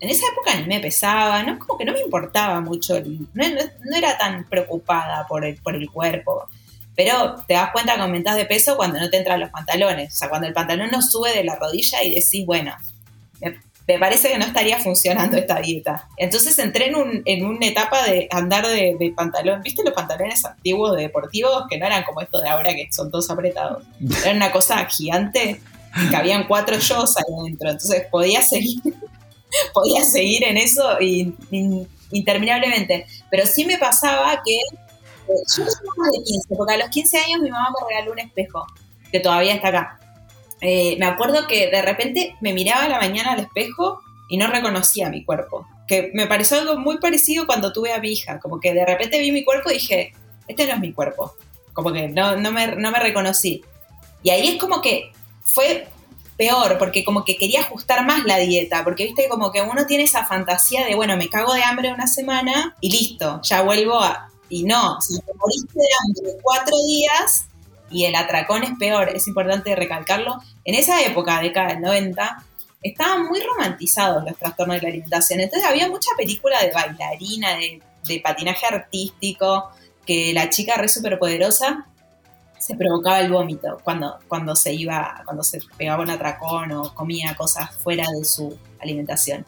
en 0.00 0.10
esa 0.10 0.26
época 0.32 0.54
ni 0.54 0.66
me 0.66 0.80
pesaba, 0.80 1.42
¿no? 1.42 1.58
Como 1.58 1.78
que 1.78 1.84
no 1.84 1.92
me 1.92 2.00
importaba 2.00 2.60
mucho, 2.60 2.94
no, 3.34 3.44
era 3.96 4.16
tan 4.16 4.44
preocupada 4.48 5.26
por 5.26 5.44
el, 5.44 5.56
por 5.56 5.74
el 5.74 5.90
cuerpo. 5.90 6.48
Pero 6.94 7.36
te 7.46 7.54
das 7.54 7.70
cuenta 7.70 7.94
que 7.94 8.00
aumentas 8.00 8.36
de 8.36 8.44
peso 8.44 8.76
cuando 8.76 8.98
no 8.98 9.08
te 9.08 9.18
entran 9.18 9.38
los 9.38 9.50
pantalones. 9.50 10.14
O 10.14 10.16
sea, 10.16 10.28
cuando 10.28 10.48
el 10.48 10.54
pantalón 10.54 10.90
no 10.90 11.00
sube 11.00 11.32
de 11.32 11.44
la 11.44 11.54
rodilla 11.54 12.02
y 12.02 12.14
decís, 12.14 12.44
bueno, 12.44 12.74
me, 13.40 13.98
parece 13.98 14.30
que 14.30 14.38
no 14.38 14.44
estaría 14.44 14.78
funcionando 14.78 15.36
esta 15.36 15.60
dieta. 15.60 16.08
Entonces 16.16 16.58
entré 16.58 16.88
en, 16.88 16.96
un, 16.96 17.22
en 17.24 17.46
una 17.46 17.66
etapa 17.66 18.02
de 18.04 18.28
andar 18.32 18.66
de, 18.66 18.96
de, 18.98 19.12
pantalón. 19.16 19.62
¿Viste 19.62 19.84
los 19.84 19.94
pantalones 19.94 20.44
antiguos 20.44 20.96
de 20.96 21.02
deportivos? 21.02 21.64
Que 21.70 21.78
no 21.78 21.86
eran 21.86 22.02
como 22.02 22.20
estos 22.20 22.42
de 22.42 22.48
ahora 22.48 22.74
que 22.74 22.88
son 22.90 23.10
todos 23.10 23.30
apretados. 23.30 23.84
Era 24.24 24.34
una 24.34 24.50
cosa 24.50 24.84
gigante 24.86 25.60
y 26.10 26.14
habían 26.14 26.46
cuatro 26.48 26.78
yo 26.78 27.00
ahí 27.00 27.34
adentro. 27.40 27.70
Entonces 27.70 28.06
podía 28.10 28.42
seguir 28.42 28.82
podía 29.74 30.04
seguir 30.04 30.44
en 30.44 30.56
eso 30.56 30.98
interminablemente. 32.10 33.06
Pero 33.30 33.46
sí 33.46 33.64
me 33.64 33.78
pasaba 33.78 34.42
que 34.44 34.54
eh, 34.54 35.42
yo 35.56 35.64
tenía 35.64 35.92
más 35.96 36.12
de 36.12 36.18
15, 36.24 36.54
porque 36.56 36.74
a 36.74 36.78
los 36.78 36.88
15 36.88 37.18
años 37.18 37.40
mi 37.42 37.50
mamá 37.50 37.68
me 37.70 37.88
regaló 37.88 38.12
un 38.12 38.18
espejo, 38.18 38.66
que 39.10 39.20
todavía 39.20 39.54
está 39.54 39.68
acá. 39.68 40.00
Eh, 40.60 40.96
me 40.98 41.06
acuerdo 41.06 41.46
que 41.46 41.70
de 41.70 41.82
repente 41.82 42.36
me 42.40 42.52
miraba 42.52 42.84
a 42.84 42.88
la 42.88 42.98
mañana 42.98 43.32
al 43.32 43.40
espejo 43.40 44.00
y 44.28 44.36
no 44.36 44.48
reconocía 44.48 45.08
mi 45.08 45.24
cuerpo. 45.24 45.66
Que 45.86 46.10
me 46.14 46.26
pareció 46.26 46.58
algo 46.58 46.76
muy 46.78 46.98
parecido 46.98 47.46
cuando 47.46 47.72
tuve 47.72 47.92
a 47.92 48.00
mi 48.00 48.10
hija. 48.10 48.40
Como 48.40 48.60
que 48.60 48.74
de 48.74 48.84
repente 48.84 49.20
vi 49.20 49.32
mi 49.32 49.44
cuerpo 49.44 49.70
y 49.70 49.74
dije, 49.74 50.12
este 50.46 50.66
no 50.66 50.74
es 50.74 50.80
mi 50.80 50.92
cuerpo. 50.92 51.34
Como 51.72 51.92
que 51.92 52.08
no, 52.08 52.36
no, 52.36 52.50
me, 52.50 52.74
no 52.76 52.90
me 52.90 52.98
reconocí. 52.98 53.64
Y 54.22 54.30
ahí 54.30 54.48
es 54.48 54.56
como 54.56 54.82
que 54.82 55.12
fue 55.44 55.86
peor, 56.38 56.78
porque 56.78 57.04
como 57.04 57.24
que 57.24 57.36
quería 57.36 57.60
ajustar 57.60 58.06
más 58.06 58.24
la 58.24 58.38
dieta, 58.38 58.84
porque 58.84 59.04
viste 59.04 59.28
como 59.28 59.50
que 59.50 59.60
uno 59.60 59.86
tiene 59.86 60.04
esa 60.04 60.24
fantasía 60.24 60.86
de, 60.86 60.94
bueno, 60.94 61.16
me 61.16 61.28
cago 61.28 61.52
de 61.52 61.64
hambre 61.64 61.92
una 61.92 62.06
semana 62.06 62.76
y 62.80 62.90
listo, 62.90 63.40
ya 63.42 63.60
vuelvo 63.62 64.00
a... 64.00 64.30
Y 64.48 64.62
no, 64.62 64.98
si 65.02 65.20
te 65.20 65.34
moriste 65.34 65.78
de 65.78 65.88
hambre 66.00 66.40
cuatro 66.40 66.74
días 66.86 67.46
y 67.90 68.04
el 68.04 68.14
atracón 68.14 68.62
es 68.62 68.70
peor, 68.78 69.10
es 69.10 69.26
importante 69.26 69.74
recalcarlo, 69.74 70.40
en 70.64 70.74
esa 70.74 71.02
época, 71.02 71.40
década 71.40 71.74
del 71.74 71.80
90, 71.82 72.44
estaban 72.82 73.26
muy 73.26 73.40
romantizados 73.42 74.24
los 74.24 74.38
trastornos 74.38 74.76
de 74.76 74.82
la 74.82 74.88
alimentación, 74.88 75.40
entonces 75.40 75.68
había 75.68 75.88
mucha 75.88 76.10
película 76.16 76.62
de 76.62 76.70
bailarina, 76.70 77.56
de, 77.56 77.82
de 78.06 78.20
patinaje 78.20 78.64
artístico, 78.64 79.70
que 80.06 80.32
la 80.32 80.48
chica 80.48 80.76
re 80.76 80.88
superpoderosa 80.88 81.87
se 82.58 82.74
provocaba 82.76 83.20
el 83.20 83.30
vómito 83.30 83.78
cuando, 83.82 84.18
cuando 84.28 84.56
se 84.56 84.74
iba, 84.74 85.22
cuando 85.24 85.42
se 85.42 85.60
pegaba 85.76 86.02
un 86.02 86.10
atracón 86.10 86.72
o 86.72 86.94
comía 86.94 87.34
cosas 87.34 87.74
fuera 87.74 88.04
de 88.18 88.24
su 88.24 88.56
alimentación. 88.80 89.46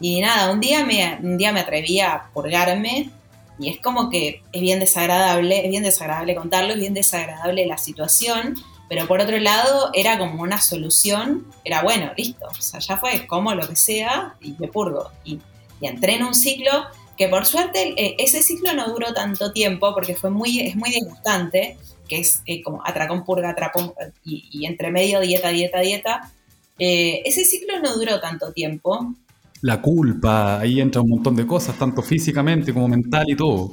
Y 0.00 0.20
nada, 0.20 0.50
un 0.50 0.60
día 0.60 0.84
me, 0.84 1.18
un 1.22 1.38
día 1.38 1.52
me 1.52 1.60
atreví 1.60 2.00
a 2.00 2.28
purgarme 2.32 3.10
y 3.58 3.70
es 3.70 3.80
como 3.80 4.10
que 4.10 4.42
es 4.52 4.60
bien 4.60 4.80
desagradable, 4.80 5.64
es 5.64 5.70
bien 5.70 5.82
desagradable 5.82 6.34
contarlo, 6.34 6.74
es 6.74 6.80
bien 6.80 6.94
desagradable 6.94 7.66
la 7.66 7.78
situación, 7.78 8.54
pero 8.88 9.06
por 9.06 9.20
otro 9.20 9.38
lado 9.38 9.90
era 9.94 10.18
como 10.18 10.42
una 10.42 10.60
solución, 10.60 11.46
era 11.64 11.82
bueno, 11.82 12.12
listo, 12.16 12.46
o 12.46 12.60
sea, 12.60 12.80
ya 12.80 12.96
fue, 12.98 13.26
como 13.26 13.54
lo 13.54 13.66
que 13.66 13.76
sea 13.76 14.34
y 14.40 14.54
me 14.58 14.68
purgo. 14.68 15.10
Y, 15.24 15.40
y 15.80 15.86
entré 15.86 16.16
en 16.16 16.24
un 16.24 16.34
ciclo 16.34 16.70
que 17.16 17.28
por 17.28 17.46
suerte 17.46 17.94
eh, 17.96 18.16
ese 18.18 18.42
ciclo 18.42 18.74
no 18.74 18.88
duró 18.88 19.12
tanto 19.14 19.52
tiempo 19.52 19.94
porque 19.94 20.14
fue 20.14 20.30
muy, 20.30 20.60
es 20.60 20.76
muy 20.76 20.90
disgustante, 20.90 21.78
que 22.08 22.20
es 22.20 22.42
eh, 22.46 22.62
como 22.62 22.84
atracón, 22.84 23.24
purga, 23.24 23.50
atracón 23.50 23.92
y, 24.24 24.66
entre 24.66 24.90
medio 24.90 25.20
dieta, 25.20 25.48
dieta, 25.50 25.80
dieta. 25.80 26.32
Eh, 26.78 27.22
ese 27.24 27.44
ciclo 27.44 27.80
no 27.80 27.94
duró 27.94 28.20
tanto 28.20 28.52
tiempo. 28.52 29.14
La 29.62 29.80
culpa, 29.80 30.60
ahí 30.60 30.80
entra 30.80 31.00
un 31.00 31.10
montón 31.10 31.34
de 31.36 31.46
cosas, 31.46 31.78
tanto 31.78 32.02
físicamente 32.02 32.72
como 32.72 32.88
mental 32.88 33.24
y 33.28 33.36
todo. 33.36 33.72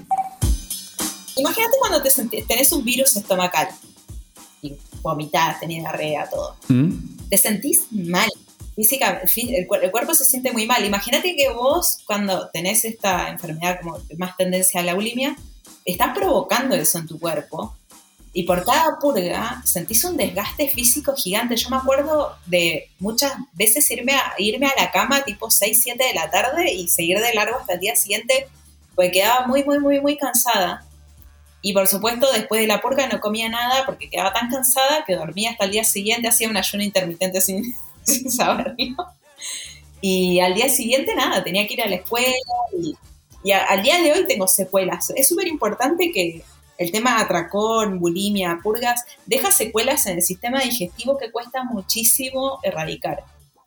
Imagínate 1.35 1.77
cuando 1.79 2.01
te 2.01 2.43
tenés 2.47 2.71
un 2.71 2.83
virus 2.85 3.15
estomacal 3.15 3.67
y 4.61 4.73
vomitas, 5.01 5.59
tenés 5.59 5.79
diarrea, 5.79 6.29
todo. 6.29 6.55
¿Mm? 6.69 7.27
Te 7.29 7.37
sentís 7.37 7.87
mal. 7.91 8.29
Física, 8.75 9.21
el, 9.35 9.67
cuerpo 9.67 10.15
se 10.15 10.25
siente 10.25 10.51
muy 10.51 10.65
mal. 10.65 10.83
Imagínate 10.83 11.35
que 11.35 11.49
vos, 11.49 11.99
cuando 12.05 12.49
tenés 12.49 12.85
esta 12.85 13.29
enfermedad 13.29 13.79
como 13.81 13.99
más 14.17 14.35
tendencia 14.35 14.79
a 14.79 14.83
la 14.83 14.95
bulimia, 14.95 15.35
estás 15.85 16.15
provocando 16.15 16.75
eso 16.75 16.97
en 16.97 17.07
tu 17.07 17.19
cuerpo 17.19 17.75
y 18.35 18.43
por 18.43 18.65
cada 18.65 18.97
purga 18.99 19.61
sentís 19.63 20.03
un 20.05 20.17
desgaste 20.17 20.67
físico 20.67 21.13
gigante. 21.15 21.55
Yo 21.55 21.69
me 21.69 21.77
acuerdo 21.77 22.35
de 22.47 22.89
muchas 22.97 23.31
veces 23.53 23.89
irme 23.91 24.13
a, 24.13 24.33
irme 24.39 24.65
a 24.65 24.73
la 24.75 24.91
cama 24.91 25.23
tipo 25.23 25.51
6, 25.51 25.79
7 25.83 26.03
de 26.03 26.13
la 26.15 26.31
tarde 26.31 26.73
y 26.73 26.87
seguir 26.87 27.19
de 27.19 27.33
largo 27.35 27.59
hasta 27.59 27.73
el 27.73 27.79
día 27.79 27.95
siguiente, 27.95 28.47
porque 28.95 29.11
quedaba 29.11 29.45
muy, 29.45 29.63
muy, 29.63 29.79
muy, 29.79 30.01
muy 30.01 30.17
cansada. 30.17 30.83
Y 31.61 31.73
por 31.73 31.87
supuesto, 31.87 32.31
después 32.31 32.59
de 32.59 32.67
la 32.67 32.81
purga 32.81 33.07
no 33.07 33.19
comía 33.19 33.49
nada 33.49 33.85
porque 33.85 34.09
quedaba 34.09 34.33
tan 34.33 34.49
cansada 34.49 35.05
que 35.05 35.15
dormía 35.15 35.51
hasta 35.51 35.65
el 35.65 35.71
día 35.71 35.83
siguiente, 35.83 36.27
hacía 36.27 36.49
un 36.49 36.57
ayuno 36.57 36.83
intermitente 36.83 37.39
sin, 37.39 37.63
saberlo. 38.31 38.75
Y 40.01 40.39
al 40.39 40.55
día 40.55 40.69
siguiente 40.69 41.13
nada, 41.13 41.43
tenía 41.43 41.67
que 41.67 41.75
ir 41.75 41.83
a 41.83 41.87
la 41.87 41.95
escuela 41.95 42.33
y, 42.81 42.95
y 43.43 43.51
al 43.51 43.83
día 43.83 44.01
de 44.01 44.11
hoy 44.11 44.25
tengo 44.27 44.47
secuelas. 44.47 45.13
Es 45.15 45.27
súper 45.27 45.47
importante 45.47 46.11
que 46.11 46.43
el 46.83 46.91
tema 46.91 47.19
atracón, 47.19 47.99
bulimia, 47.99 48.59
purgas, 48.61 49.03
deja 49.25 49.51
secuelas 49.51 50.05
en 50.07 50.17
el 50.17 50.21
sistema 50.21 50.59
digestivo 50.59 51.17
que 51.17 51.31
cuesta 51.31 51.63
muchísimo 51.63 52.59
erradicar, 52.63 53.23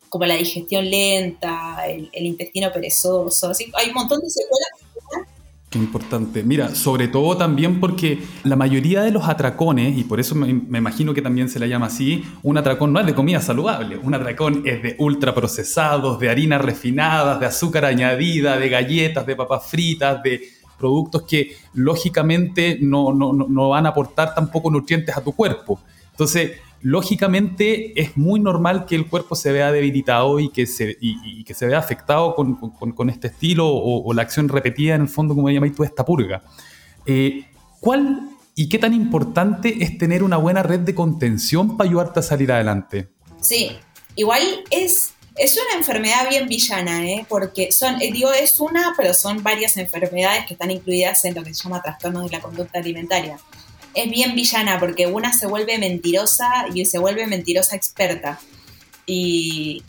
como 0.08 0.24
la 0.26 0.34
digestión 0.34 0.88
lenta, 0.88 1.86
el, 1.86 2.10
intestino 2.12 2.72
perezoso, 2.72 3.52
hay 3.74 3.88
un 3.88 3.94
montón 3.94 4.20
de 4.20 4.30
secuelas 4.30 4.86
Importante. 5.74 6.42
Mira, 6.44 6.74
sobre 6.74 7.08
todo 7.08 7.36
también 7.36 7.80
porque 7.80 8.20
la 8.44 8.56
mayoría 8.56 9.02
de 9.02 9.10
los 9.10 9.28
atracones, 9.28 9.98
y 9.98 10.04
por 10.04 10.20
eso 10.20 10.34
me, 10.34 10.48
imagino 10.48 11.12
que 11.12 11.22
también 11.22 11.48
se 11.48 11.58
le 11.58 11.68
llama 11.68 11.86
así, 11.86 12.24
un 12.42 12.56
atracón 12.56 12.92
no 12.92 13.00
es 13.00 13.06
de 13.06 13.14
comida 13.14 13.40
saludable, 13.40 13.98
un 13.98 14.14
atracón 14.14 14.62
es 14.64 14.82
de 14.82 14.96
ultraprocesados, 14.98 16.18
de 16.20 16.30
harinas 16.30 16.62
refinadas, 16.62 17.40
de 17.40 17.46
azúcar 17.46 17.84
añadida, 17.84 18.56
de 18.58 18.68
galletas, 18.68 19.26
de 19.26 19.36
papas 19.36 19.66
fritas, 19.66 20.22
de 20.22 20.40
productos 20.78 21.22
que 21.22 21.56
lógicamente 21.74 22.78
no, 22.80 23.12
no 23.12 23.68
van 23.68 23.86
a 23.86 23.90
aportar 23.90 24.34
tampoco 24.34 24.70
nutrientes 24.70 25.16
a 25.16 25.22
tu 25.22 25.32
cuerpo. 25.32 25.80
Entonces, 26.12 26.52
lógicamente 26.82 28.00
es 28.00 28.16
muy 28.16 28.38
normal 28.38 28.86
que 28.86 28.94
el 28.94 29.08
cuerpo 29.08 29.34
se 29.34 29.50
vea 29.52 29.72
debilitado 29.72 30.38
y 30.38 30.50
que 30.50 30.66
se, 30.66 30.96
que 31.44 31.52
se 31.54 31.66
vea 31.66 31.78
afectado 31.78 32.34
con, 32.34 33.10
este 33.10 33.26
estilo 33.26 33.66
o, 33.68 34.14
la 34.14 34.22
acción 34.22 34.48
repetida 34.48 34.94
en 34.94 35.02
el 35.02 35.08
fondo, 35.08 35.34
como 35.34 35.50
llamáis 35.50 35.74
tú, 35.74 35.84
esta 35.84 36.04
purga. 36.04 36.42
Eh, 37.04 37.44
¿Cuál 37.80 38.30
y 38.54 38.68
qué 38.68 38.78
tan 38.78 38.94
importante 38.94 39.82
es 39.82 39.98
tener 39.98 40.22
una 40.22 40.36
buena 40.36 40.62
red 40.62 40.80
de 40.80 40.94
contención 40.94 41.76
para 41.76 41.90
ayudarte 41.90 42.20
a 42.20 42.22
salir 42.22 42.50
adelante? 42.52 43.08
Sí, 43.40 43.72
igual 44.14 44.42
es, 44.70 45.12
es 45.36 45.56
una 45.56 45.78
enfermedad 45.78 46.28
bien 46.28 46.48
villana, 46.48 47.04
¿eh? 47.04 47.26
porque 47.28 47.72
son, 47.72 48.00
eh, 48.00 48.10
digo, 48.12 48.32
es 48.32 48.58
una, 48.60 48.94
pero 48.96 49.14
son 49.14 49.42
varias 49.42 49.76
enfermedades 49.76 50.46
que 50.46 50.54
están 50.54 50.70
incluidas 50.70 51.24
en 51.24 51.34
lo 51.34 51.44
que 51.44 51.54
se 51.54 51.64
llama 51.64 51.82
trastornos 51.82 52.30
de 52.30 52.36
la 52.36 52.42
conducta 52.42 52.78
alimentaria 52.78 53.38
es 53.96 54.10
bien 54.10 54.36
villana 54.36 54.78
porque 54.78 55.06
una 55.06 55.32
se 55.32 55.46
vuelve 55.46 55.78
mentirosa 55.78 56.66
y 56.72 56.84
se 56.84 56.98
vuelve 56.98 57.26
mentirosa 57.26 57.74
experta. 57.74 58.38
Y 59.06 59.82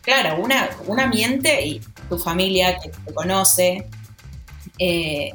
claro, 0.00 0.42
una, 0.42 0.70
una 0.86 1.06
miente 1.06 1.64
y 1.66 1.80
tu 2.08 2.18
familia 2.18 2.78
que 2.78 2.88
te 2.88 3.12
conoce, 3.12 3.86
eh, 4.78 5.32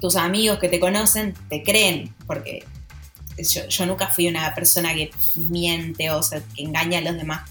tus 0.00 0.14
amigos 0.14 0.60
que 0.60 0.68
te 0.68 0.78
conocen, 0.78 1.34
te 1.48 1.64
creen, 1.64 2.14
porque 2.26 2.64
yo, 3.36 3.86
nunca 3.86 4.06
fui 4.06 4.28
una 4.28 4.54
persona 4.54 4.94
que 4.94 5.10
miente 5.34 6.10
o 6.10 6.22
sea, 6.22 6.40
que 6.54 6.62
engaña 6.62 6.98
a 6.98 7.02
los 7.02 7.16
demás. 7.16 7.50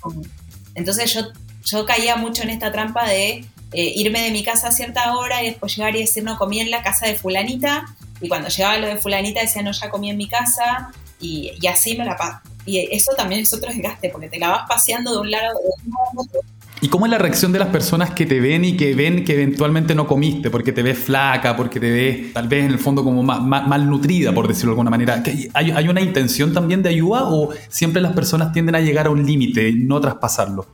Entonces 0.79 1.13
yo, 1.13 1.21
yo 1.65 1.85
caía 1.85 2.15
mucho 2.15 2.43
en 2.43 2.49
esta 2.49 2.71
trampa 2.71 3.07
de 3.07 3.45
eh, 3.71 3.93
irme 3.95 4.21
de 4.21 4.31
mi 4.31 4.43
casa 4.43 4.69
a 4.69 4.71
cierta 4.71 5.15
hora 5.15 5.43
y 5.43 5.47
después 5.47 5.75
llegar 5.75 5.95
y 5.95 5.99
decir, 5.99 6.23
no, 6.23 6.37
comí 6.37 6.59
en 6.59 6.71
la 6.71 6.81
casa 6.81 7.05
de 7.05 7.15
fulanita 7.15 7.85
y 8.21 8.27
cuando 8.27 8.49
llegaba 8.49 8.77
lo 8.77 8.87
de 8.87 8.97
fulanita 8.97 9.41
decía, 9.41 9.61
no, 9.61 9.71
ya 9.71 9.89
comí 9.89 10.09
en 10.09 10.17
mi 10.17 10.27
casa 10.27 10.91
y, 11.19 11.51
así 11.67 11.95
me 11.95 12.05
la 12.05 12.15
paso. 12.15 12.39
Y 12.65 12.79
eso 12.95 13.11
también 13.15 13.41
es 13.41 13.53
otro 13.53 13.71
desgaste, 13.71 14.09
porque 14.09 14.29
te 14.29 14.39
la 14.39 14.49
vas 14.49 14.63
paseando 14.67 15.11
de 15.11 15.19
un 15.19 15.31
lado 15.31 15.57
a 15.57 16.19
otro. 16.19 16.39
¿Y 16.81 16.87
cómo 16.87 17.05
es 17.05 17.11
la 17.11 17.17
reacción 17.17 17.51
de 17.51 17.59
las 17.59 17.67
personas 17.67 18.11
que 18.11 18.25
te 18.25 18.39
ven 18.39 18.63
y 18.63 18.77
que 18.77 18.95
ven 18.95 19.25
que 19.25 19.33
eventualmente 19.33 19.93
no 19.95 20.07
comiste, 20.07 20.49
porque 20.49 20.71
te 20.71 20.81
ves 20.81 20.97
flaca, 20.97 21.57
porque 21.57 21.79
te 21.79 21.91
ves 21.91 22.33
tal 22.33 22.47
vez 22.47 22.63
en 22.65 22.71
el 22.71 22.79
fondo 22.79 23.03
como 23.03 23.21
mal 23.21 23.89
nutrida, 23.89 24.33
por 24.33 24.47
decirlo 24.47 24.71
de 24.71 24.73
alguna 24.73 24.89
manera? 24.89 25.21
¿Hay, 25.53 25.71
¿Hay 25.71 25.87
una 25.89 25.99
intención 25.99 26.53
también 26.53 26.81
de 26.81 26.89
ayuda 26.89 27.23
o 27.25 27.49
siempre 27.67 28.01
las 28.01 28.13
personas 28.13 28.53
tienden 28.53 28.75
a 28.75 28.79
llegar 28.79 29.07
a 29.07 29.09
un 29.09 29.25
límite 29.25 29.67
y 29.67 29.75
no 29.75 29.99
traspasarlo? 29.99 30.67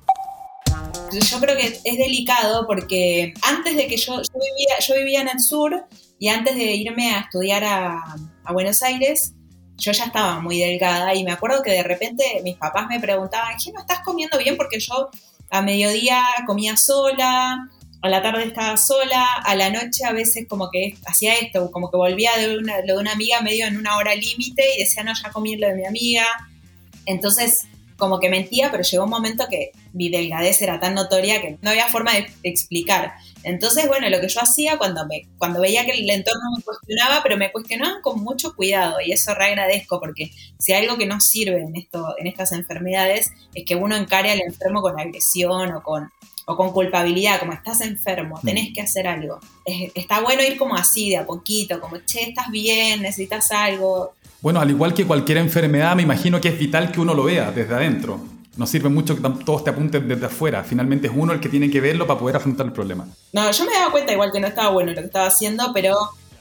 Yo 1.12 1.40
creo 1.40 1.56
que 1.56 1.80
es 1.84 1.98
delicado 1.98 2.68
porque 2.68 3.34
antes 3.42 3.76
de 3.76 3.88
que 3.88 3.98
yo, 3.98 4.18
yo, 4.18 4.34
vivía, 4.34 4.80
yo 4.80 4.96
vivía 4.96 5.22
en 5.22 5.30
el 5.30 5.40
sur 5.40 5.86
y 6.20 6.28
antes 6.28 6.56
de 6.56 6.76
irme 6.76 7.14
a 7.14 7.22
estudiar 7.22 7.64
a, 7.64 8.16
Buenos 8.52 8.84
Aires, 8.84 9.34
yo 9.78 9.92
ya 9.92 10.06
estaba 10.06 10.40
muy 10.40 10.60
delgada 10.60 11.16
y 11.16 11.24
me 11.24 11.32
acuerdo 11.32 11.64
que 11.64 11.72
de 11.72 11.82
repente 11.82 12.24
mis 12.44 12.58
papás 12.58 12.86
me 12.88 13.00
preguntaban, 13.00 13.56
¿qué 13.64 13.72
no 13.72 13.80
estás 13.80 14.02
comiendo 14.06 14.38
bien? 14.38 14.56
Porque 14.56 14.80
yo 14.80 15.10
a 15.58 15.62
mediodía 15.62 16.22
comía 16.46 16.78
sola, 16.78 17.70
a 18.02 18.10
la 18.10 18.22
tarde 18.22 18.44
estaba 18.44 18.78
sola, 18.78 19.26
a 19.44 19.56
la 19.56 19.70
noche 19.70 20.06
a 20.06 20.12
veces 20.12 20.46
como 20.48 20.70
que 20.70 20.96
hacía 21.06 21.36
esto, 21.36 21.72
como 21.72 21.90
que 21.90 21.98
volvía 21.98 22.32
de 22.38 22.58
una, 22.58 22.82
de 22.82 22.96
una 22.96 23.14
amiga 23.14 23.42
medio 23.42 23.66
en 23.66 23.78
una 23.78 23.98
hora 23.98 24.14
límite 24.14 24.64
y 24.76 24.84
decía, 24.84 25.04
no, 25.04 25.14
ya 25.14 25.32
comí 25.32 25.56
lo 25.56 25.68
de 25.68 25.76
mi 25.76 25.86
amiga. 25.86 26.26
Entonces 27.06 27.68
como 27.98 28.20
que 28.20 28.30
mentía, 28.30 28.70
pero 28.72 28.84
llegó 28.84 29.06
un 29.06 29.10
momento 29.10 29.46
que 29.50 29.72
mi 29.94 30.10
delgadez 30.10 30.62
era 30.62 30.80
tan 30.80 30.94
notoria 30.94 31.42
que 31.42 31.58
no 31.62 31.70
había 31.70 31.88
forma 31.88 32.14
de 32.14 32.28
explicar. 32.44 33.14
Entonces, 33.46 33.88
bueno, 33.88 34.10
lo 34.10 34.20
que 34.20 34.28
yo 34.28 34.42
hacía 34.42 34.80
cuando, 34.80 35.06
me, 35.06 35.28
cuando 35.38 35.62
veía 35.62 35.86
que 35.86 35.92
el 35.92 36.10
entorno 36.10 36.42
me 36.58 36.64
cuestionaba, 36.64 37.22
pero 37.22 37.38
me 37.38 37.52
cuestionaban 37.52 38.02
con 38.02 38.24
mucho 38.24 38.56
cuidado 38.56 38.98
y 39.06 39.12
eso 39.12 39.36
reagradezco 39.36 40.00
porque 40.00 40.32
si 40.58 40.74
hay 40.74 40.84
algo 40.84 40.98
que 40.98 41.06
no 41.06 41.22
sirve 41.22 41.62
en, 41.62 41.76
esto, 41.76 42.16
en 42.18 42.26
estas 42.26 42.54
enfermedades 42.54 43.32
es 43.54 43.64
que 43.64 43.76
uno 43.76 43.96
encare 43.96 44.32
al 44.32 44.42
enfermo 44.42 44.82
con 44.82 45.00
agresión 45.00 45.74
o 45.74 45.84
con, 45.84 46.10
o 46.46 46.58
con 46.58 46.72
culpabilidad, 46.72 47.40
como 47.40 47.54
estás 47.54 47.82
enfermo, 47.82 48.40
mm. 48.42 48.46
tenés 48.48 48.74
que 48.74 48.82
hacer 48.82 49.08
algo. 49.08 49.40
está 49.94 50.22
bueno 50.22 50.42
ir 50.42 50.58
como 50.58 50.76
así, 50.76 51.12
de 51.12 51.18
a 51.18 51.26
poquito, 51.28 51.80
como, 51.80 51.98
che, 52.00 52.30
estás 52.30 52.50
bien, 52.50 53.04
necesitas 53.04 53.52
algo. 53.52 54.16
Bueno, 54.42 54.60
al 54.60 54.72
igual 54.72 54.96
que 54.96 55.06
cualquier 55.06 55.38
enfermedad, 55.38 55.96
me 55.96 56.02
imagino 56.02 56.42
que 56.42 56.50
es 56.50 56.58
vital 56.58 56.92
que 56.92 57.00
uno 57.00 57.14
lo 57.14 57.26
vea 57.26 57.52
desde 57.52 57.76
adentro. 57.76 58.35
No 58.58 58.66
sirve 58.66 58.90
mucho 58.90 59.16
que 59.16 59.22
todos 59.44 59.64
te 59.64 59.70
apunten 59.70 60.08
desde 60.08 60.26
afuera. 60.28 60.64
Finalmente 60.64 61.08
es 61.08 61.14
uno 61.16 61.34
el 61.34 61.40
que 61.40 61.50
tiene 61.50 61.70
que 61.70 61.82
verlo 61.82 62.08
para 62.08 62.20
poder 62.20 62.38
afrontar 62.38 62.66
el 62.66 62.72
problema. 62.72 63.08
No, 63.34 63.52
yo 63.52 63.66
me 63.66 63.74
daba 63.74 63.92
cuenta 63.92 64.14
igual 64.14 64.32
que 64.32 64.40
no 64.40 64.48
estaba 64.48 64.70
bueno 64.70 64.92
lo 64.92 65.02
que 65.02 65.08
estaba 65.08 65.28
haciendo, 65.28 65.72
pero 65.74 65.98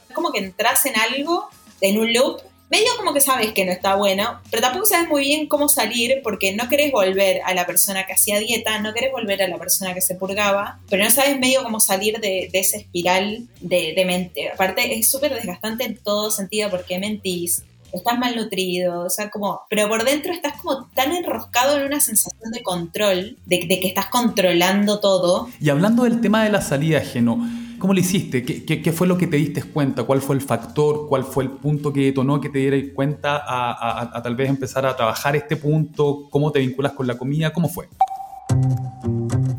es 0.07 0.15
como 0.15 0.31
que 0.31 0.39
entras 0.39 0.85
en 0.85 0.93
algo, 0.97 1.49
en 1.81 1.99
un 1.99 2.13
loop, 2.13 2.41
medio 2.69 2.87
como 2.97 3.13
que 3.13 3.21
sabes 3.21 3.51
que 3.53 3.65
no 3.65 3.71
está 3.71 3.95
bueno, 3.95 4.39
pero 4.49 4.61
tampoco 4.61 4.85
sabes 4.85 5.07
muy 5.07 5.21
bien 5.21 5.47
cómo 5.47 5.69
salir 5.69 6.21
porque 6.23 6.55
no 6.55 6.67
querés 6.67 6.91
volver 6.91 7.41
a 7.45 7.53
la 7.53 7.65
persona 7.65 8.05
que 8.05 8.13
hacía 8.13 8.39
dieta, 8.39 8.79
no 8.79 8.93
querés 8.93 9.11
volver 9.11 9.41
a 9.43 9.47
la 9.47 9.57
persona 9.57 9.93
que 9.93 10.01
se 10.01 10.15
purgaba, 10.15 10.79
pero 10.89 11.03
no 11.03 11.11
sabes 11.11 11.39
medio 11.39 11.63
cómo 11.63 11.79
salir 11.79 12.19
de, 12.19 12.49
esa 12.53 12.77
espiral 12.77 13.47
de, 13.61 13.93
de 13.95 14.05
mente. 14.05 14.49
Aparte 14.49 14.97
es 14.97 15.09
súper 15.09 15.33
desgastante 15.33 15.83
en 15.83 15.97
todo 15.97 16.31
sentido 16.31 16.69
porque 16.69 16.97
mentís, 16.97 17.63
estás 17.97 18.17
malnutrido, 18.19 19.01
o 19.01 19.09
sea, 19.09 19.29
como, 19.29 19.61
pero 19.69 19.87
por 19.87 20.03
dentro 20.03 20.31
estás 20.31 20.61
como 20.61 20.85
tan 20.95 21.11
enroscado 21.11 21.77
en 21.77 21.85
una 21.85 21.99
sensación 21.99 22.51
de 22.51 22.63
control, 22.63 23.37
de, 23.45 23.59
que 23.59 23.87
estás 23.87 24.07
controlando 24.07 24.99
todo. 24.99 25.47
Y 25.59 25.69
hablando 25.69 26.03
del 26.03 26.21
tema 26.21 26.43
de 26.43 26.51
la 26.51 26.61
salida, 26.61 26.99
Geno, 27.01 27.47
¿cómo 27.79 27.93
lo 27.93 27.99
hiciste? 27.99 28.43
¿Qué, 28.43 28.91
fue 28.91 29.07
lo 29.07 29.17
que 29.17 29.27
te 29.27 29.37
diste 29.37 29.63
cuenta? 29.63 30.03
¿Cuál 30.03 30.21
fue 30.21 30.35
el 30.35 30.41
factor? 30.41 31.07
¿Cuál 31.07 31.23
fue 31.23 31.43
el 31.43 31.51
punto 31.51 31.93
que 31.93 32.01
detonó 32.01 32.39
que 32.41 32.49
te 32.49 32.59
dieras 32.59 32.81
cuenta 32.93 33.43
a, 33.45 34.21
tal 34.21 34.35
vez 34.35 34.49
empezar 34.49 34.85
a 34.85 34.95
trabajar 34.95 35.35
este 35.35 35.55
punto? 35.55 36.27
¿Cómo 36.29 36.51
te 36.51 36.59
vinculas 36.59 36.93
con 36.93 37.07
la 37.07 37.17
comida? 37.17 37.51
¿Cómo 37.51 37.69
fue? 37.69 37.87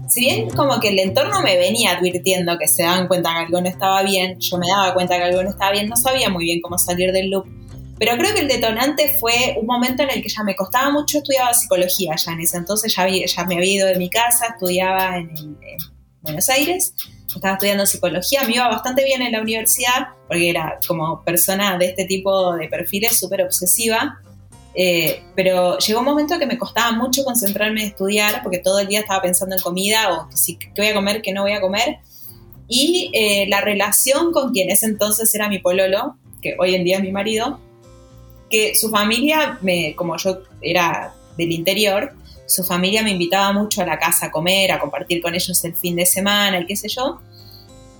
si 0.08 0.20
bien 0.20 0.48
como 0.50 0.80
que 0.80 0.88
el 0.88 0.98
entorno 0.98 1.42
me 1.42 1.56
venía 1.56 1.90
advirtiendo 1.90 2.56
que 2.58 2.68
se 2.68 2.84
daban 2.84 3.08
cuenta 3.08 3.32
que 3.32 3.38
algo 3.40 3.60
no 3.60 3.68
estaba 3.68 4.02
bien, 4.02 4.38
yo 4.38 4.56
me 4.56 4.66
daba 4.68 4.94
cuenta 4.94 5.16
que 5.16 5.24
algo 5.24 5.42
no 5.42 5.50
estaba 5.50 5.72
bien, 5.72 5.88
no 5.88 5.96
sabía 5.96 6.30
muy 6.30 6.44
bien 6.44 6.60
cómo 6.62 6.78
salir 6.78 7.12
del 7.12 7.30
loop. 7.30 7.46
Pero 7.98 8.16
creo 8.18 8.34
que 8.34 8.40
el 8.40 8.48
detonante 8.48 9.16
fue 9.18 9.56
un 9.58 9.66
momento 9.66 10.02
en 10.02 10.10
el 10.10 10.22
que 10.22 10.28
ya 10.28 10.42
me 10.42 10.54
costaba 10.54 10.90
mucho, 10.90 11.18
estudiaba 11.18 11.54
psicología 11.54 12.14
ya 12.16 12.32
en 12.32 12.40
ese 12.40 12.58
entonces, 12.58 12.94
ya, 12.94 13.06
ya 13.08 13.44
me 13.44 13.56
había 13.56 13.72
ido 13.72 13.86
de 13.86 13.96
mi 13.96 14.10
casa, 14.10 14.46
estudiaba 14.54 15.16
en, 15.16 15.56
Buenos 16.20 16.48
Aires, 16.48 16.92
estaba 17.32 17.54
estudiando 17.54 17.86
psicología, 17.86 18.42
me 18.44 18.56
iba 18.56 18.66
bastante 18.66 19.04
bien 19.04 19.22
en 19.22 19.30
la 19.30 19.40
universidad, 19.40 20.08
porque 20.26 20.50
era 20.50 20.78
como 20.88 21.22
persona 21.22 21.78
de 21.78 21.86
este 21.86 22.04
tipo 22.04 22.56
de 22.56 22.66
perfiles 22.68 23.16
súper 23.16 23.42
obsesiva, 23.42 24.20
eh, 24.74 25.22
pero 25.36 25.78
llegó 25.78 26.00
un 26.00 26.04
momento 26.04 26.38
que 26.38 26.46
me 26.46 26.58
costaba 26.58 26.90
mucho 26.92 27.22
concentrarme 27.24 27.82
en 27.82 27.88
estudiar, 27.88 28.42
porque 28.42 28.58
todo 28.58 28.80
el 28.80 28.88
día 28.88 29.00
estaba 29.00 29.22
pensando 29.22 29.54
en 29.54 29.62
comida 29.62 30.12
o 30.12 30.28
si, 30.36 30.56
qué 30.56 30.72
voy 30.76 30.88
a 30.88 30.94
comer, 30.94 31.22
qué 31.22 31.32
no 31.32 31.42
voy 31.42 31.52
a 31.52 31.60
comer. 31.60 31.98
Y 32.68 33.10
eh, 33.14 33.46
la 33.48 33.60
relación 33.60 34.32
con 34.32 34.52
quien 34.52 34.70
ese 34.70 34.86
entonces 34.86 35.32
era 35.34 35.48
mi 35.48 35.60
pololo, 35.60 36.16
que 36.42 36.56
hoy 36.58 36.74
en 36.74 36.84
día 36.84 36.96
es 36.96 37.02
mi 37.02 37.12
marido, 37.12 37.60
que 38.50 38.74
su 38.74 38.90
familia, 38.90 39.58
me, 39.62 39.94
como 39.96 40.16
yo 40.16 40.38
era 40.60 41.14
del 41.36 41.52
interior, 41.52 42.14
su 42.46 42.62
familia 42.64 43.02
me 43.02 43.10
invitaba 43.10 43.52
mucho 43.52 43.82
a 43.82 43.86
la 43.86 43.98
casa 43.98 44.26
a 44.26 44.30
comer, 44.30 44.70
a 44.72 44.78
compartir 44.78 45.20
con 45.20 45.34
ellos 45.34 45.62
el 45.64 45.74
fin 45.74 45.96
de 45.96 46.06
semana, 46.06 46.58
el 46.58 46.66
qué 46.66 46.76
sé 46.76 46.88
yo. 46.88 47.20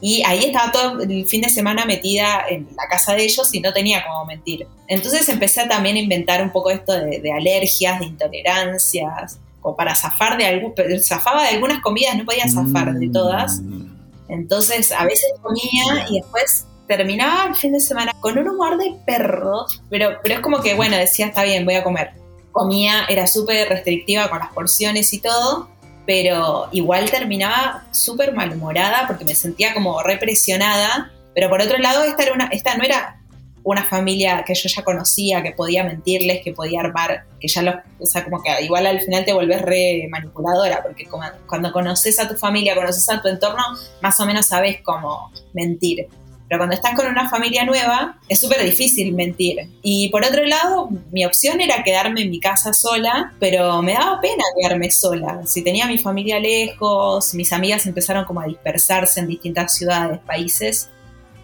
Y 0.01 0.23
ahí 0.25 0.45
estaba 0.45 0.71
todo 0.73 1.01
el 1.01 1.27
fin 1.27 1.41
de 1.41 1.49
semana 1.49 1.85
metida 1.85 2.45
en 2.49 2.69
la 2.77 2.87
casa 2.89 3.15
de 3.15 3.25
ellos 3.25 3.53
y 3.55 3.61
no 3.61 3.73
tenía 3.73 4.05
cómo 4.07 4.25
mentir. 4.27 4.67
Entonces 4.89 5.29
empecé 5.29 5.67
también 5.67 5.97
a 5.97 6.01
inventar 6.01 6.43
un 6.43 6.51
poco 6.51 6.71
esto 6.71 6.93
de, 6.93 7.33
alergias, 7.33 8.01
de 8.01 8.07
intolerancias, 8.07 9.41
o 9.63 9.75
para 9.75 9.97
zafar 9.97 10.37
de 10.37 10.47
algún, 10.47 10.75
zafaba 11.03 11.43
de 11.43 11.49
algunas 11.49 11.81
comidas, 11.81 12.17
no 12.17 12.25
podía 12.25 12.49
zafar 12.49 12.95
de 12.95 13.09
todas. 13.09 13.61
Mm. 13.61 13.97
Entonces 14.29 14.93
a 14.93 15.05
veces 15.05 15.27
comía 15.43 16.07
y 16.09 16.21
después 16.21 16.67
terminaba 16.87 17.47
el 17.49 17.55
fin 17.55 17.73
de 17.73 17.81
semana 17.81 18.13
con 18.21 18.39
un 18.39 18.49
humor 18.49 18.79
de 18.79 18.97
perro, 19.05 19.67
pero, 19.91 20.19
pero 20.23 20.37
es 20.37 20.41
como 20.41 20.61
que, 20.61 20.75
bueno, 20.75 20.97
decía, 20.97 21.27
está 21.27 21.45
bien, 21.45 21.65
voy 21.65 21.75
a 21.75 21.85
comer. 21.85 22.13
Comía, 22.53 23.05
era 23.09 23.27
súper 23.27 23.69
restrictiva 23.69 24.31
con 24.31 24.39
las 24.39 24.53
porciones 24.53 25.13
y 25.13 25.21
todo, 25.21 25.69
pero 26.07 26.69
igual 26.73 27.11
terminaba 27.11 27.85
súper 27.91 28.33
malhumorada 28.33 29.07
porque 29.07 29.25
me 29.25 29.35
sentía 29.35 29.75
como 29.75 30.03
represionada. 30.03 31.13
Pero 31.35 31.51
por 31.51 31.61
otro 31.61 31.77
lado, 31.79 32.05
esta, 32.05 32.23
era 32.23 32.33
una, 32.33 32.47
esta 32.47 32.77
no 32.77 32.85
era 32.85 33.21
una 33.67 33.85
familia 33.85 34.45
que 34.47 34.55
yo 34.55 34.69
ya 34.69 34.85
conocía, 34.85 35.43
que 35.43 35.51
podía 35.51 35.83
mentirles, 35.83 36.41
que 36.43 36.53
podía 36.53 36.81
armar, 36.81 37.25
que 37.41 37.49
ya 37.49 37.63
los, 37.63 37.75
o 37.99 38.07
sea, 38.07 38.23
como 38.23 38.41
que 38.41 38.65
igual 38.65 38.87
al 38.87 39.01
final 39.01 39.25
te 39.25 39.33
volvés 39.33 39.61
re 39.61 40.07
manipuladora, 40.09 40.85
porque 40.85 41.05
cuando 41.47 41.73
conoces 41.73 42.21
a 42.21 42.29
tu 42.29 42.37
familia, 42.37 42.77
conoces 42.77 43.11
a 43.11 43.21
tu 43.21 43.27
entorno, 43.27 43.65
más 44.01 44.21
o 44.21 44.25
menos 44.25 44.47
sabes 44.47 44.81
cómo 44.83 45.33
mentir. 45.53 46.07
Pero 46.49 46.59
cuando 46.59 46.77
estás 46.77 46.95
con 46.95 47.07
una 47.07 47.29
familia 47.29 47.65
nueva, 47.65 48.19
es 48.29 48.41
súper 48.41 48.63
difícil 48.63 49.15
mentir. 49.15 49.69
Y 49.83 50.09
por 50.11 50.25
otro 50.25 50.45
lado, 50.45 50.89
mi 51.11 51.25
opción 51.25 51.61
era 51.61 51.83
quedarme 51.83 52.23
en 52.23 52.31
mi 52.31 52.39
casa 52.39 52.73
sola, 52.73 53.33
pero 53.41 53.83
me 53.83 53.95
daba 53.95 54.21
pena 54.21 54.45
quedarme 54.59 54.91
sola. 54.91 55.41
Si 55.45 55.63
tenía 55.63 55.87
mi 55.87 55.99
familia 55.99 56.39
lejos, 56.39 57.35
mis 57.35 57.53
amigas 57.53 57.87
empezaron 57.87 58.25
como 58.25 58.41
a 58.41 58.47
dispersarse 58.47 59.21
en 59.21 59.27
distintas 59.27 59.75
ciudades, 59.75 60.21
países. 60.21 60.89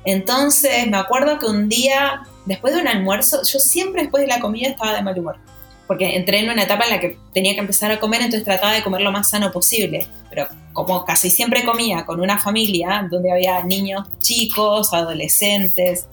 Entonces 0.04 0.86
me 0.86 0.96
acuerdo 0.96 1.38
que 1.38 1.46
un 1.46 1.68
día, 1.68 2.22
después 2.44 2.74
de 2.74 2.80
un 2.80 2.88
almuerzo, 2.88 3.42
yo 3.42 3.58
siempre 3.58 4.02
después 4.02 4.22
de 4.22 4.28
la 4.28 4.40
comida 4.40 4.68
estaba 4.68 4.94
de 4.94 5.02
mal 5.02 5.18
humor 5.18 5.36
porque 5.86 6.16
entré 6.16 6.38
en 6.38 6.50
una 6.50 6.62
etapa 6.62 6.84
en 6.84 6.90
la 6.90 7.00
que 7.00 7.18
tenía 7.34 7.54
que 7.54 7.60
empezar 7.60 7.90
a 7.90 8.00
comer, 8.00 8.20
entonces 8.20 8.44
trataba 8.44 8.72
de 8.72 8.82
comer 8.82 9.02
lo 9.02 9.12
más 9.12 9.30
sano 9.30 9.50
posible. 9.50 10.06
Pero 10.30 10.46
como 10.72 11.04
casi 11.04 11.30
siempre 11.30 11.64
comía 11.64 12.04
con 12.06 12.20
una 12.20 12.38
familia 12.38 13.06
donde 13.10 13.32
había 13.32 13.62
niños 13.64 14.06
chicos, 14.20 14.92
adolescentes, 14.92 16.06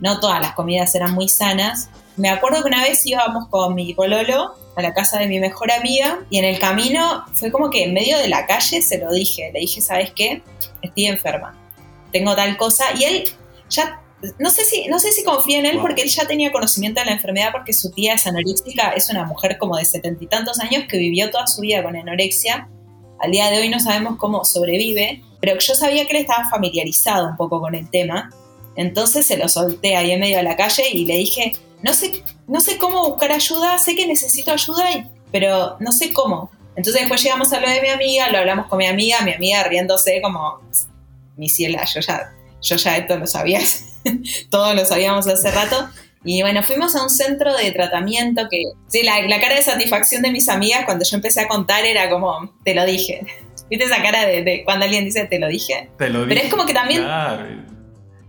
no 0.00 0.20
todas 0.20 0.40
las 0.40 0.52
comidas 0.52 0.94
eran 0.94 1.12
muy 1.12 1.28
sanas. 1.28 1.88
Me 2.16 2.28
acuerdo 2.28 2.62
que 2.62 2.68
una 2.68 2.82
vez 2.82 3.06
íbamos 3.06 3.48
con 3.48 3.74
mi 3.74 3.94
pololo 3.94 4.54
a 4.76 4.82
la 4.82 4.92
casa 4.92 5.18
de 5.18 5.26
mi 5.26 5.40
mejor 5.40 5.70
amiga 5.72 6.20
y 6.28 6.38
en 6.38 6.44
el 6.44 6.58
camino 6.58 7.24
fue 7.32 7.50
como 7.50 7.70
que 7.70 7.84
en 7.84 7.94
medio 7.94 8.18
de 8.18 8.28
la 8.28 8.46
calle 8.46 8.82
se 8.82 8.98
lo 8.98 9.10
dije, 9.12 9.50
le 9.52 9.60
dije, 9.60 9.80
¿sabes 9.80 10.12
qué? 10.14 10.42
Estoy 10.82 11.06
enferma, 11.06 11.54
tengo 12.10 12.34
tal 12.34 12.56
cosa 12.56 12.84
y 12.98 13.04
él 13.04 13.24
ya 13.70 14.01
no 14.38 14.50
sé 14.50 14.64
si, 14.64 14.86
no 14.88 14.98
sé 14.98 15.12
si 15.12 15.24
confía 15.24 15.58
en 15.58 15.66
él 15.66 15.78
porque 15.80 16.02
él 16.02 16.08
ya 16.08 16.26
tenía 16.26 16.52
conocimiento 16.52 17.00
de 17.00 17.06
la 17.06 17.12
enfermedad 17.12 17.50
porque 17.52 17.72
su 17.72 17.90
tía 17.90 18.14
es 18.14 18.26
anoréxica, 18.26 18.90
es 18.90 19.10
una 19.10 19.24
mujer 19.24 19.58
como 19.58 19.76
de 19.76 19.84
setenta 19.84 20.22
y 20.22 20.26
tantos 20.26 20.60
años 20.60 20.84
que 20.88 20.98
vivió 20.98 21.30
toda 21.30 21.46
su 21.46 21.60
vida 21.60 21.82
con 21.82 21.96
anorexia. 21.96 22.68
Al 23.20 23.30
día 23.30 23.50
de 23.50 23.58
hoy 23.58 23.68
no 23.68 23.80
sabemos 23.80 24.16
cómo 24.18 24.44
sobrevive, 24.44 25.22
pero 25.40 25.58
yo 25.58 25.74
sabía 25.74 26.06
que 26.06 26.16
él 26.16 26.22
estaba 26.22 26.48
familiarizado 26.48 27.28
un 27.28 27.36
poco 27.36 27.60
con 27.60 27.74
el 27.74 27.90
tema. 27.90 28.30
Entonces 28.76 29.26
se 29.26 29.36
lo 29.36 29.48
solté 29.48 29.96
ahí 29.96 30.12
en 30.12 30.20
medio 30.20 30.38
de 30.38 30.44
la 30.44 30.56
calle 30.56 30.84
y 30.92 31.04
le 31.04 31.16
dije, 31.16 31.56
no 31.82 31.92
sé, 31.92 32.22
no 32.46 32.60
sé 32.60 32.78
cómo 32.78 33.08
buscar 33.08 33.32
ayuda, 33.32 33.78
sé 33.78 33.94
que 33.96 34.06
necesito 34.06 34.52
ayuda, 34.52 35.10
pero 35.30 35.76
no 35.80 35.92
sé 35.92 36.12
cómo. 36.12 36.50
Entonces 36.76 37.02
después 37.02 37.22
llegamos 37.22 37.52
a 37.52 37.60
lo 37.60 37.68
de 37.68 37.80
mi 37.82 37.88
amiga, 37.88 38.30
lo 38.30 38.38
hablamos 38.38 38.66
con 38.66 38.78
mi 38.78 38.86
amiga, 38.86 39.20
mi 39.22 39.32
amiga 39.32 39.64
riéndose 39.64 40.20
como, 40.22 40.60
mi 41.36 41.48
ciela, 41.48 41.84
yo 41.92 42.00
ya, 42.00 42.32
yo 42.62 42.76
ya 42.76 42.96
esto 42.96 43.18
lo 43.18 43.26
sabía 43.26 43.60
todos 44.50 44.74
lo 44.74 44.84
sabíamos 44.84 45.26
hace 45.26 45.50
rato. 45.50 45.88
Y 46.24 46.40
bueno, 46.42 46.62
fuimos 46.62 46.94
a 46.94 47.02
un 47.02 47.10
centro 47.10 47.56
de 47.56 47.72
tratamiento 47.72 48.42
que, 48.48 48.62
sí, 48.86 49.02
la, 49.02 49.40
cara 49.40 49.56
de 49.56 49.62
satisfacción 49.62 50.22
de 50.22 50.30
mis 50.30 50.48
amigas 50.48 50.84
cuando 50.84 51.04
yo 51.04 51.16
empecé 51.16 51.40
a 51.40 51.48
contar 51.48 51.84
era 51.84 52.08
como, 52.10 52.54
te 52.64 52.74
lo 52.74 52.84
dije. 52.84 53.26
¿Viste 53.70 53.86
esa 53.86 54.02
cara 54.02 54.26
de, 54.26 54.62
cuando 54.64 54.84
alguien 54.84 55.04
dice, 55.04 55.24
te 55.26 55.38
lo 55.38 55.48
dije? 55.48 55.90
Te 55.98 56.10
lo 56.10 56.24
dije. 56.24 56.28
Pero 56.28 56.46
es 56.46 56.50
como 56.50 56.66
que 56.66 56.74
también... 56.74 57.02
Claro. 57.02 57.46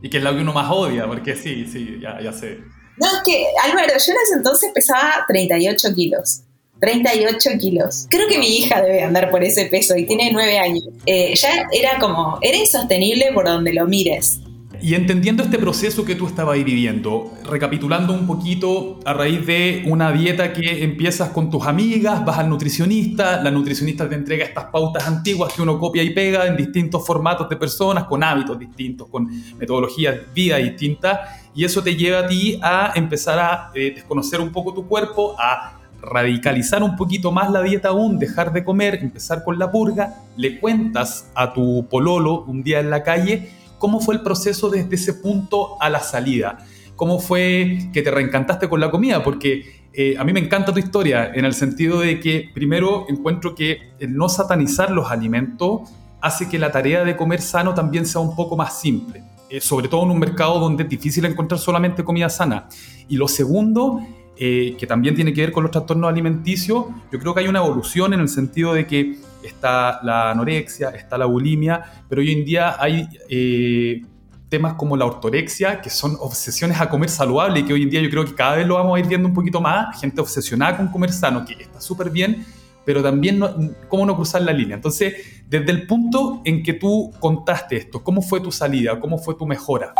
Y 0.01 0.09
que 0.09 0.17
es 0.17 0.23
lo 0.23 0.33
que 0.33 0.41
uno 0.41 0.53
más 0.53 0.69
odia, 0.69 1.05
porque 1.05 1.35
sí, 1.35 1.65
sí, 1.65 1.97
ya, 2.01 2.19
ya 2.19 2.33
sé. 2.33 2.59
No, 2.97 3.07
es 3.07 3.21
que, 3.25 3.45
Álvaro, 3.63 3.87
yo 3.87 3.93
en 3.93 4.17
ese 4.23 4.33
entonces 4.35 4.71
pesaba 4.73 5.25
38 5.27 5.95
kilos. 5.95 6.41
38 6.83 7.49
kilos. 7.61 8.07
Creo 8.09 8.27
que 8.27 8.37
mi 8.37 8.57
hija 8.57 8.81
debe 8.81 9.03
andar 9.03 9.31
por 9.31 9.41
ese 9.41 9.67
peso 9.67 9.95
y 9.95 10.05
tiene 10.05 10.31
9 10.33 10.59
años. 10.59 10.83
Eh, 11.05 11.33
ya 11.33 11.65
era 11.71 11.97
como, 11.97 12.39
era 12.41 12.57
insostenible 12.57 13.31
por 13.33 13.45
donde 13.45 13.71
lo 13.73 13.87
mires. 13.87 14.41
Y 14.81 14.95
entendiendo 14.95 15.43
este 15.43 15.57
proceso 15.57 16.03
que 16.03 16.15
tú 16.15 16.27
estabas 16.27 16.61
viviendo, 16.61 17.31
recapitulando 17.49 18.11
un 18.11 18.27
poquito 18.27 18.99
a 19.05 19.13
raíz 19.13 19.45
de 19.45 19.83
una 19.85 20.11
dieta 20.11 20.51
que 20.51 20.83
empiezas 20.83 21.29
con 21.29 21.49
tus 21.49 21.65
amigas, 21.65 22.25
vas 22.25 22.39
al 22.39 22.49
nutricionista, 22.49 23.41
la 23.41 23.49
nutricionista 23.49 24.09
te 24.09 24.15
entrega 24.15 24.43
estas 24.43 24.65
pautas 24.65 25.07
antiguas 25.07 25.53
que 25.53 25.61
uno 25.61 25.79
copia 25.79 26.03
y 26.03 26.09
pega 26.09 26.47
en 26.47 26.57
distintos 26.57 27.07
formatos 27.07 27.47
de 27.47 27.55
personas, 27.55 28.03
con 28.03 28.25
hábitos 28.25 28.59
distintos, 28.59 29.07
con 29.07 29.29
metodologías 29.57 30.15
de 30.15 30.23
vida 30.35 30.57
distintas, 30.57 31.17
y 31.55 31.63
eso 31.63 31.81
te 31.81 31.95
lleva 31.95 32.19
a 32.19 32.27
ti 32.27 32.59
a 32.61 32.91
empezar 32.95 33.39
a 33.39 33.71
eh, 33.73 33.93
desconocer 33.95 34.41
un 34.41 34.51
poco 34.51 34.73
tu 34.73 34.85
cuerpo, 34.85 35.33
a 35.39 35.72
radicalizar 36.03 36.83
un 36.83 36.95
poquito 36.95 37.31
más 37.31 37.49
la 37.49 37.61
dieta 37.61 37.89
aún, 37.89 38.19
dejar 38.19 38.53
de 38.53 38.63
comer, 38.63 38.95
empezar 38.95 39.43
con 39.43 39.57
la 39.57 39.71
purga, 39.71 40.21
le 40.35 40.59
cuentas 40.59 41.31
a 41.33 41.53
tu 41.53 41.87
pololo 41.89 42.43
un 42.43 42.61
día 42.61 42.79
en 42.79 42.89
la 42.89 43.03
calle, 43.03 43.49
¿Cómo 43.83 43.99
fue 43.99 44.15
el 44.15 44.21
proceso 44.21 44.69
desde 44.69 44.95
ese 44.95 45.13
punto 45.13 45.75
a 45.81 45.89
la 45.89 45.99
salida? 45.99 46.59
¿Cómo 46.95 47.19
fue 47.19 47.89
que 47.91 48.01
te 48.01 48.11
reencantaste 48.11 48.69
con 48.69 48.79
la 48.79 48.89
comida? 48.89 49.21
Porque 49.21 49.89
eh, 49.91 50.15
a 50.17 50.23
mí 50.23 50.31
me 50.31 50.39
encanta 50.39 50.71
tu 50.71 50.79
historia 50.79 51.33
en 51.35 51.43
el 51.43 51.53
sentido 51.53 51.99
de 51.99 52.17
que 52.21 52.49
primero 52.53 53.05
encuentro 53.09 53.53
que 53.53 53.91
el 53.99 54.15
no 54.15 54.29
satanizar 54.29 54.89
los 54.89 55.11
alimentos 55.11 55.81
hace 56.21 56.47
que 56.47 56.57
la 56.59 56.71
tarea 56.71 57.03
de 57.03 57.17
comer 57.17 57.41
sano 57.41 57.73
también 57.73 58.05
sea 58.05 58.21
un 58.21 58.37
poco 58.37 58.55
más 58.55 58.79
simple, 58.79 59.21
eh, 59.49 59.59
sobre 59.59 59.89
todo 59.89 60.03
en 60.03 60.11
un 60.11 60.19
mercado 60.19 60.59
donde 60.59 60.83
es 60.83 60.89
difícil 60.89 61.25
encontrar 61.25 61.59
solamente 61.59 62.05
comida 62.05 62.29
sana. 62.29 62.69
Y 63.09 63.17
lo 63.17 63.27
segundo 63.27 63.99
eh, 64.35 64.75
que 64.79 64.87
también 64.87 65.13
tiene 65.15 65.31
que 65.31 65.41
ver 65.41 65.51
con 65.51 65.63
los 65.63 65.71
trastornos 65.71 66.09
alimenticios, 66.09 66.85
yo 67.11 67.19
creo 67.19 67.33
que 67.33 67.41
hay 67.41 67.47
una 67.47 67.59
evolución 67.59 68.13
en 68.13 68.19
el 68.19 68.29
sentido 68.29 68.73
de 68.73 68.87
que 68.87 69.17
está 69.43 69.99
la 70.03 70.31
anorexia, 70.31 70.89
está 70.89 71.17
la 71.17 71.25
bulimia, 71.25 71.83
pero 72.09 72.21
hoy 72.21 72.31
en 72.31 72.43
día 72.43 72.75
hay 72.79 73.07
eh, 73.29 74.01
temas 74.49 74.73
como 74.73 74.97
la 74.97 75.05
ortorexia, 75.05 75.81
que 75.81 75.89
son 75.89 76.15
obsesiones 76.19 76.79
a 76.79 76.89
comer 76.89 77.09
saludable 77.09 77.59
y 77.59 77.63
que 77.63 77.73
hoy 77.73 77.83
en 77.83 77.89
día 77.89 78.01
yo 78.01 78.09
creo 78.09 78.25
que 78.25 78.33
cada 78.33 78.55
vez 78.55 78.67
lo 78.67 78.75
vamos 78.75 78.95
a 78.95 78.99
ir 78.99 79.07
viendo 79.07 79.27
un 79.27 79.33
poquito 79.33 79.61
más, 79.61 79.99
gente 79.99 80.21
obsesionada 80.21 80.77
con 80.77 80.87
comer 80.87 81.11
sano, 81.11 81.45
que 81.45 81.53
está 81.53 81.79
súper 81.79 82.09
bien, 82.09 82.45
pero 82.85 83.01
también 83.01 83.39
cómo 83.87 84.05
no 84.05 84.15
cruzar 84.15 84.41
la 84.41 84.51
línea. 84.51 84.75
Entonces, 84.75 85.43
desde 85.47 85.71
el 85.71 85.87
punto 85.87 86.41
en 86.43 86.63
que 86.63 86.73
tú 86.73 87.11
contaste 87.19 87.77
esto, 87.77 88.03
¿cómo 88.03 88.21
fue 88.21 88.41
tu 88.41 88.51
salida? 88.51 88.99
¿Cómo 88.99 89.17
fue 89.17 89.35
tu 89.35 89.45
mejora? 89.45 89.93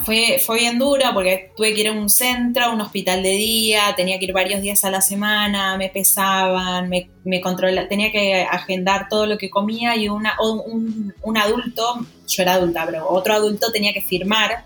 Fue, 0.00 0.40
fue 0.44 0.58
bien 0.58 0.78
duro 0.78 1.04
porque 1.12 1.52
tuve 1.56 1.74
que 1.74 1.80
ir 1.82 1.88
a 1.88 1.92
un 1.92 2.08
centro, 2.08 2.64
a 2.64 2.70
un 2.70 2.80
hospital 2.80 3.22
de 3.22 3.30
día, 3.30 3.94
tenía 3.96 4.18
que 4.18 4.26
ir 4.26 4.32
varios 4.32 4.60
días 4.60 4.84
a 4.84 4.90
la 4.90 5.00
semana, 5.00 5.76
me 5.76 5.88
pesaban, 5.88 6.88
me, 6.88 7.10
me 7.24 7.40
tenía 7.88 8.10
que 8.10 8.42
agendar 8.42 9.08
todo 9.08 9.26
lo 9.26 9.38
que 9.38 9.50
comía 9.50 9.96
y 9.96 10.08
una, 10.08 10.34
un, 10.40 11.14
un, 11.22 11.36
adulto, 11.36 12.06
yo 12.26 12.42
era 12.42 12.54
adulta, 12.54 12.84
pero 12.86 13.08
otro 13.08 13.34
adulto 13.34 13.70
tenía 13.72 13.92
que 13.92 14.02
firmar, 14.02 14.64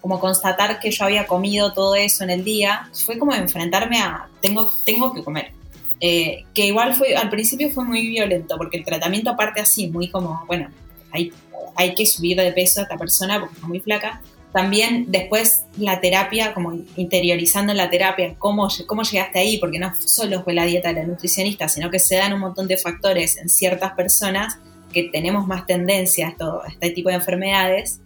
como 0.00 0.20
constatar 0.20 0.78
que 0.80 0.90
yo 0.90 1.04
había 1.04 1.26
comido 1.26 1.72
todo 1.72 1.94
eso 1.94 2.24
en 2.24 2.30
el 2.30 2.44
día. 2.44 2.90
Fue 3.04 3.18
como 3.18 3.34
enfrentarme 3.34 3.98
a, 4.00 4.28
tengo, 4.42 4.70
tengo 4.84 5.14
que 5.14 5.24
comer. 5.24 5.52
Eh, 6.00 6.44
que 6.52 6.66
igual 6.66 6.94
fue, 6.94 7.16
al 7.16 7.30
principio 7.30 7.70
fue 7.70 7.84
muy 7.84 8.06
violento, 8.06 8.56
porque 8.58 8.76
el 8.76 8.84
tratamiento 8.84 9.30
aparte 9.30 9.60
así, 9.60 9.88
muy 9.88 10.10
como, 10.10 10.44
bueno, 10.46 10.68
hay, 11.10 11.32
hay 11.76 11.94
que 11.94 12.04
subir 12.04 12.36
de 12.36 12.52
peso 12.52 12.80
a 12.80 12.82
esta 12.82 12.96
persona 12.96 13.40
porque 13.40 13.54
está 13.54 13.66
muy 13.66 13.80
flaca 13.80 14.20
también 14.54 15.06
después 15.08 15.64
la 15.78 16.00
terapia, 16.00 16.54
como 16.54 16.78
interiorizando 16.94 17.74
la 17.74 17.90
terapia, 17.90 18.36
cómo, 18.38 18.68
cómo 18.86 19.02
llegaste 19.02 19.40
ahí, 19.40 19.58
porque 19.58 19.80
no 19.80 19.92
solo 19.98 20.44
fue 20.44 20.54
la 20.54 20.64
dieta 20.64 20.90
de 20.90 21.00
la 21.00 21.06
nutricionista, 21.08 21.68
sino 21.68 21.90
que 21.90 21.98
se 21.98 22.14
dan 22.14 22.32
un 22.32 22.38
montón 22.38 22.68
de 22.68 22.76
factores 22.76 23.36
en 23.36 23.48
ciertas 23.48 23.94
personas 23.94 24.58
que 24.92 25.10
tenemos 25.12 25.48
más 25.48 25.66
tendencia 25.66 26.36
a, 26.38 26.68
este 26.68 26.90
tipo 26.90 27.08
de 27.08 27.16
enfermedades. 27.16 28.00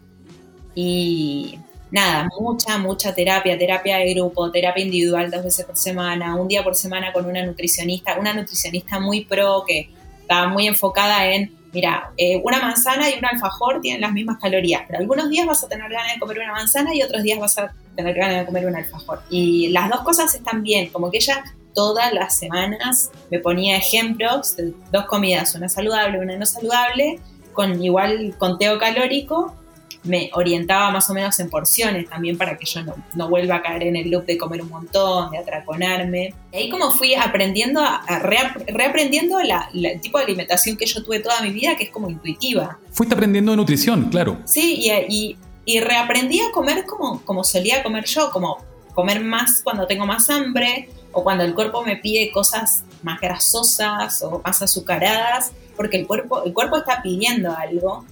Y 0.74 1.58
nada, 1.90 2.26
mucha, 2.40 2.78
mucha 2.78 3.14
terapia, 3.14 3.58
terapia 3.58 3.98
de 3.98 4.14
grupo, 4.14 4.50
terapia 4.50 4.82
individual 4.82 5.30
dos 5.30 5.44
veces 5.44 5.66
por 5.66 5.76
semana, 5.76 6.34
un 6.34 6.48
día 6.48 6.64
por 6.64 6.74
semana 6.74 7.12
con 7.12 7.26
una 7.26 7.44
nutricionista, 7.44 8.18
una 8.18 8.32
nutricionista 8.32 8.98
muy 8.98 9.26
pro 9.26 9.64
que 9.66 9.90
estaba 10.22 10.48
muy 10.48 10.66
enfocada 10.66 11.30
en 11.30 11.57
mira, 11.72 12.12
eh, 12.16 12.40
una 12.42 12.60
manzana 12.60 13.10
y 13.10 13.18
un 13.18 13.24
alfajor 13.24 13.80
tienen 13.80 14.00
las 14.00 14.12
mismas 14.12 14.38
calorías, 14.38 14.82
pero 14.86 15.00
algunos 15.00 15.28
días 15.28 15.46
vas 15.46 15.64
a 15.64 15.68
tener 15.68 15.90
ganas 15.90 16.14
de 16.14 16.20
comer 16.20 16.38
una 16.38 16.52
manzana 16.52 16.94
y 16.94 17.02
otros 17.02 17.22
días 17.22 17.38
vas 17.38 17.58
a 17.58 17.72
tener 17.96 18.14
ganas 18.14 18.40
de 18.40 18.46
comer 18.46 18.66
un 18.66 18.76
alfajor. 18.76 19.22
Y 19.30 19.68
las 19.68 19.88
dos 19.90 20.00
cosas 20.00 20.34
están 20.34 20.62
bien, 20.62 20.88
como 20.90 21.10
que 21.10 21.18
ella 21.18 21.44
todas 21.74 22.12
las 22.12 22.36
semanas 22.36 23.10
me 23.30 23.38
ponía 23.38 23.76
ejemplos 23.76 24.56
de 24.56 24.72
dos 24.90 25.06
comidas, 25.06 25.54
una 25.54 25.68
saludable, 25.68 26.18
una 26.18 26.36
no 26.36 26.46
saludable, 26.46 27.20
con 27.52 27.82
igual 27.82 28.34
conteo 28.38 28.78
calórico 28.78 29.54
me 30.04 30.30
orientaba 30.34 30.90
más 30.90 31.08
o 31.10 31.14
menos 31.14 31.38
en 31.40 31.50
porciones 31.50 32.08
también 32.08 32.38
para 32.38 32.56
que 32.56 32.64
yo 32.64 32.80
no, 33.14 33.28
vuelva 33.28 33.56
a 33.56 33.62
caer 33.62 33.84
en 33.84 33.96
el 33.96 34.10
loop 34.10 34.26
de 34.26 34.38
comer 34.38 34.62
un 34.62 34.68
montón, 34.68 35.30
de 35.30 35.38
atraconarme. 35.38 36.34
Y 36.52 36.56
ahí 36.56 36.70
como 36.70 36.90
fui 36.92 37.14
aprendiendo, 37.14 37.80
a, 37.80 38.02
reaprendiendo 38.18 39.38
el 39.40 40.00
tipo 40.00 40.18
de 40.18 40.24
alimentación 40.24 40.76
que 40.76 40.86
yo 40.86 41.02
tuve 41.02 41.20
toda 41.20 41.40
mi 41.42 41.50
vida, 41.50 41.76
que 41.76 41.84
es 41.84 41.90
como 41.90 42.08
intuitiva. 42.08 42.78
Fuiste 42.90 43.14
aprendiendo 43.14 43.52
de 43.52 43.56
nutrición, 43.56 44.08
claro. 44.10 44.38
Sí, 44.44 44.88
y, 45.08 45.36
y, 45.64 45.80
reaprendí 45.80 46.40
a 46.40 46.50
comer 46.52 46.84
como, 46.84 47.22
como 47.24 47.44
solía 47.44 47.82
comer 47.82 48.04
yo, 48.06 48.30
como 48.30 48.58
comer 48.94 49.22
más 49.22 49.60
cuando 49.62 49.86
tengo 49.86 50.06
más 50.06 50.28
hambre 50.30 50.88
o 51.12 51.22
cuando 51.22 51.44
el 51.44 51.54
cuerpo 51.54 51.84
me 51.84 51.96
pide 51.96 52.30
cosas 52.30 52.84
más 53.02 53.20
grasosas 53.20 54.22
o 54.22 54.40
más 54.44 54.60
azucaradas, 54.62 55.52
porque 55.76 55.98
el 55.98 56.06
cuerpo, 56.06 56.42
el 56.44 56.52
cuerpo 56.52 56.78
está 56.78 57.00
pidiendo 57.02 57.54
algo 57.56 58.04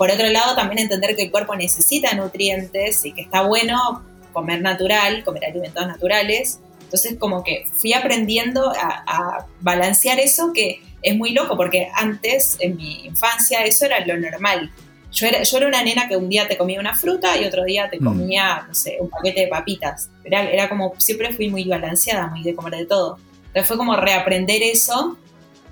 por 0.00 0.10
otro 0.10 0.30
lado, 0.30 0.54
también 0.54 0.78
entender 0.78 1.14
que 1.14 1.24
el 1.24 1.30
cuerpo 1.30 1.54
necesita 1.54 2.14
nutrientes 2.14 3.04
y 3.04 3.12
que 3.12 3.20
está 3.20 3.42
bueno 3.42 4.02
comer 4.32 4.62
natural, 4.62 5.22
comer 5.24 5.44
alimentos 5.44 5.86
naturales. 5.86 6.58
Entonces, 6.80 7.16
como 7.18 7.44
que 7.44 7.64
fui 7.74 7.92
aprendiendo 7.92 8.72
a, 8.74 9.44
balancear 9.60 10.18
eso 10.18 10.54
que 10.54 10.80
es 11.02 11.14
muy 11.14 11.32
loco, 11.32 11.54
porque 11.54 11.90
antes, 11.94 12.56
en 12.60 12.78
mi 12.78 13.04
infancia, 13.04 13.62
eso 13.64 13.84
era 13.84 14.00
lo 14.06 14.16
normal. 14.16 14.72
yo 15.12 15.26
era, 15.26 15.42
yo 15.42 15.58
era 15.58 15.66
una 15.66 15.82
nena 15.82 16.08
que 16.08 16.16
un 16.16 16.30
día 16.30 16.48
te 16.48 16.56
comía 16.56 16.80
una 16.80 16.94
fruta 16.94 17.36
y 17.36 17.44
otro 17.44 17.64
día 17.64 17.90
te 17.90 18.00
mm. 18.00 18.04
comía, 18.04 18.64
no 18.66 18.74
sé, 18.74 18.96
un 19.00 19.10
paquete 19.10 19.40
de 19.40 19.48
papitas. 19.48 20.08
Era, 20.24 20.48
era 20.48 20.70
como, 20.70 20.94
siempre 20.96 21.34
fui 21.34 21.50
muy 21.50 21.64
balanceada, 21.64 22.26
muy 22.28 22.42
de 22.42 22.54
comer 22.54 22.74
de 22.74 22.86
todo. 22.86 23.18
Entonces 23.48 23.68
fue 23.68 23.76
como 23.76 23.94
reaprender 23.96 24.62
eso, 24.62 25.18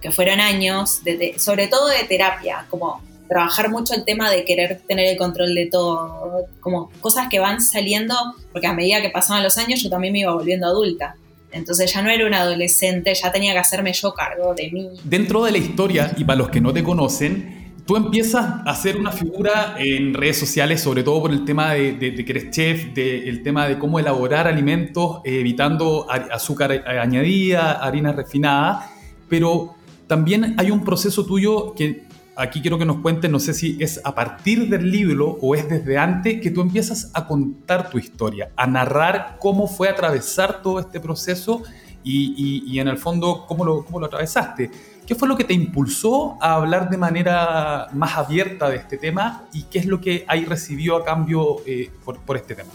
que 0.03 0.13
fueron 0.13 0.39
años, 0.39 1.01
sobre 1.39 1.69
todo 1.69 1.89
de 1.89 2.05
terapia, 2.05 2.67
como 2.69 3.08
trabajar 3.29 3.71
mucho 3.71 3.95
el 3.95 4.05
tema 4.05 4.31
de 4.31 4.45
querer 4.45 4.81
tener 4.87 5.07
el 5.07 5.17
control 5.17 5.55
de 5.55 5.67
todo, 5.67 6.47
como 6.61 6.91
cosas 7.01 7.29
que 7.29 7.39
van 7.39 7.61
saliendo, 7.61 8.15
porque 8.53 8.67
a 8.67 8.73
medida 8.73 9.01
que 9.01 9.11
pasaban 9.11 9.43
los 9.43 9.59
años 9.59 9.83
yo 9.83 9.91
también 9.91 10.13
me 10.13 10.21
iba 10.21 10.33
volviendo 10.33 10.67
adulta. 10.67 11.17
Entonces 11.53 11.93
ya 11.93 12.03
no 12.03 12.11
era 12.11 12.27
una 12.27 12.41
adolescente, 12.41 13.15
ya 13.15 13.33
tenía 13.33 13.53
que 13.53 13.59
hacerme 13.59 13.93
yo 13.93 14.13
cargo 14.13 14.55
de 14.55 14.71
mí. 14.71 14.89
Dentro 15.05 15.45
de 15.45 15.53
la 15.53 15.59
historia, 15.59 16.13
y 16.17 16.25
para 16.25 16.39
los 16.39 16.51
que 16.51 16.61
no 16.61 16.73
te 16.73 16.83
conocen, 16.83 17.75
tú 17.87 17.97
empiezas 17.97 18.61
a 18.67 18.75
ser 18.75 18.99
una 18.99 19.13
figura 19.13 19.77
en 19.79 20.13
redes 20.13 20.39
sociales, 20.39 20.83
sobre 20.83 21.03
todo 21.03 21.23
por 21.23 21.33
el 21.33 21.45
tema 21.47 21.73
de, 21.73 21.99
que 21.99 22.33
eres 22.33 22.51
chef, 22.51 22.93
del 22.93 23.43
tema 23.43 23.67
de 23.67 23.79
cómo 23.79 23.99
elaborar 23.99 24.47
alimentos 24.47 25.21
eh, 25.25 25.41
evitando 25.41 26.07
azúcar 26.11 26.85
añadida, 26.87 27.73
harina 27.73 28.13
refinada, 28.13 28.91
pero 29.29 29.75
también 30.07 30.55
hay 30.59 30.71
un 30.71 30.85
proceso 30.85 31.25
tuyo 31.25 31.75
que 31.75 32.08
aquí 32.39 32.61
quiero 32.61 32.79
que 32.79 32.85
nos 32.85 32.99
cuentes, 32.99 33.31
no 33.31 33.41
sé 33.41 33.53
si 33.53 33.77
es 33.81 34.01
a 34.05 34.15
partir 34.15 34.69
del 34.69 34.91
libro 34.91 35.39
o 35.43 35.57
es 35.57 35.69
desde 35.69 35.99
antes 35.99 36.41
que 36.41 36.51
tú 36.51 36.61
empiezas 36.61 37.11
a 37.13 37.27
contar 37.27 37.91
tu 37.91 37.99
historia, 37.99 38.53
a 38.57 38.67
narrar 38.67 39.39
cómo 39.41 39.67
fue 39.67 39.89
atravesar 39.89 40.63
todo 40.63 40.79
este 40.79 41.01
proceso 41.01 41.63
y, 42.05 42.79
en 42.79 42.89
el 42.89 42.97
fondo 42.97 43.45
cómo 43.47 43.65
lo, 43.65 43.85
cómo 43.85 44.01
lo 44.01 44.07
atravesaste. 44.07 44.71
¿Qué 45.05 45.15
fue 45.15 45.27
lo 45.27 45.37
que 45.37 45.45
te 45.45 45.53
impulsó 45.53 46.39
a 46.41 46.55
hablar 46.55 46.89
de 46.89 46.97
manera 46.97 47.89
más 47.93 48.17
abierta 48.17 48.71
de 48.71 48.77
este 48.77 48.99
tema 48.99 49.45
y 49.53 49.65
qué 49.65 49.81
es 49.81 49.87
lo 49.87 50.01
que 50.01 50.25
ahí 50.29 50.45
recibió 50.45 50.97
a 50.97 51.05
cambio 51.05 51.57
eh, 51.67 51.91
por, 52.05 52.21
por 52.21 52.37
este 52.37 52.55
tema? 52.55 52.71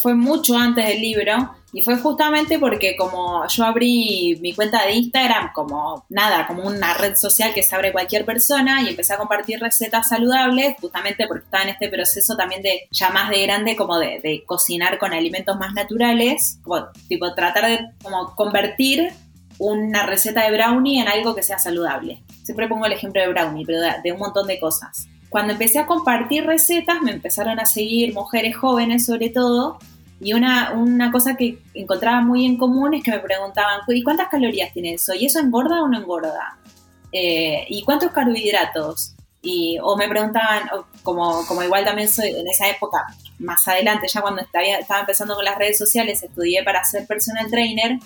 Fue 0.00 0.14
mucho 0.14 0.56
antes 0.56 0.86
del 0.86 1.00
libro 1.00 1.54
y 1.72 1.82
fue 1.82 1.98
justamente 1.98 2.58
porque 2.58 2.96
como 2.96 3.46
yo 3.46 3.64
abrí 3.64 4.38
mi 4.40 4.54
cuenta 4.54 4.84
de 4.86 4.92
Instagram 4.92 5.52
como 5.52 6.06
nada, 6.08 6.46
como 6.46 6.62
una 6.62 6.94
red 6.94 7.14
social 7.14 7.52
que 7.52 7.62
se 7.62 7.74
abre 7.74 7.92
cualquier 7.92 8.24
persona 8.24 8.82
y 8.82 8.88
empecé 8.88 9.14
a 9.14 9.18
compartir 9.18 9.60
recetas 9.60 10.08
saludables, 10.08 10.76
justamente 10.80 11.26
porque 11.26 11.44
estaba 11.44 11.64
en 11.64 11.70
este 11.70 11.88
proceso 11.88 12.36
también 12.36 12.62
de 12.62 12.88
ya 12.90 13.10
más 13.10 13.28
de 13.30 13.42
grande 13.42 13.76
como 13.76 13.98
de, 13.98 14.44
cocinar 14.46 14.98
con 14.98 15.12
alimentos 15.12 15.58
más 15.58 15.74
naturales, 15.74 16.58
como 16.62 16.86
tipo 17.08 17.34
tratar 17.34 17.66
de 17.66 17.90
como 18.02 18.34
convertir 18.34 19.10
una 19.58 20.06
receta 20.06 20.44
de 20.44 20.56
brownie 20.56 21.00
en 21.00 21.08
algo 21.08 21.34
que 21.34 21.42
sea 21.42 21.58
saludable. 21.58 22.22
Siempre 22.44 22.68
pongo 22.68 22.86
el 22.86 22.92
ejemplo 22.92 23.20
de 23.20 23.28
brownie, 23.28 23.66
pero 23.66 23.80
de 24.02 24.12
un 24.12 24.18
montón 24.18 24.46
de 24.46 24.58
cosas. 24.58 25.06
Cuando 25.28 25.52
empecé 25.52 25.78
a 25.78 25.86
compartir 25.86 26.44
recetas, 26.44 27.02
me 27.02 27.12
empezaron 27.12 27.60
a 27.60 27.66
seguir 27.66 28.14
mujeres 28.14 28.56
jóvenes 28.56 29.04
sobre 29.06 29.28
todo, 29.30 29.78
y 30.20 30.32
una, 30.32 30.72
una 30.72 31.12
cosa 31.12 31.36
que 31.36 31.58
encontraba 31.74 32.20
muy 32.20 32.44
en 32.44 32.56
común 32.56 32.94
es 32.94 33.04
que 33.04 33.12
me 33.12 33.20
preguntaban, 33.20 33.80
¿y 33.86 34.02
cuántas 34.02 34.28
calorías 34.28 34.72
tiene 34.72 34.94
eso? 34.94 35.14
¿Y 35.14 35.26
eso 35.26 35.38
engorda 35.38 35.82
o 35.82 35.88
no 35.88 35.98
engorda? 35.98 36.58
Eh, 37.12 37.66
¿Y 37.68 37.84
cuántos 37.84 38.10
carbohidratos? 38.10 39.14
Y, 39.40 39.78
o 39.80 39.96
me 39.96 40.08
preguntaban, 40.08 40.68
como, 41.04 41.46
como 41.46 41.62
igual 41.62 41.84
también 41.84 42.08
soy 42.08 42.30
en 42.30 42.48
esa 42.48 42.68
época, 42.68 43.06
más 43.38 43.66
adelante, 43.68 44.08
ya 44.08 44.20
cuando 44.20 44.42
estaba, 44.42 44.64
estaba 44.64 45.00
empezando 45.00 45.36
con 45.36 45.44
las 45.44 45.56
redes 45.56 45.78
sociales, 45.78 46.22
estudié 46.22 46.64
para 46.64 46.82
ser 46.82 47.06
personal 47.06 47.48
trainer, 47.48 47.98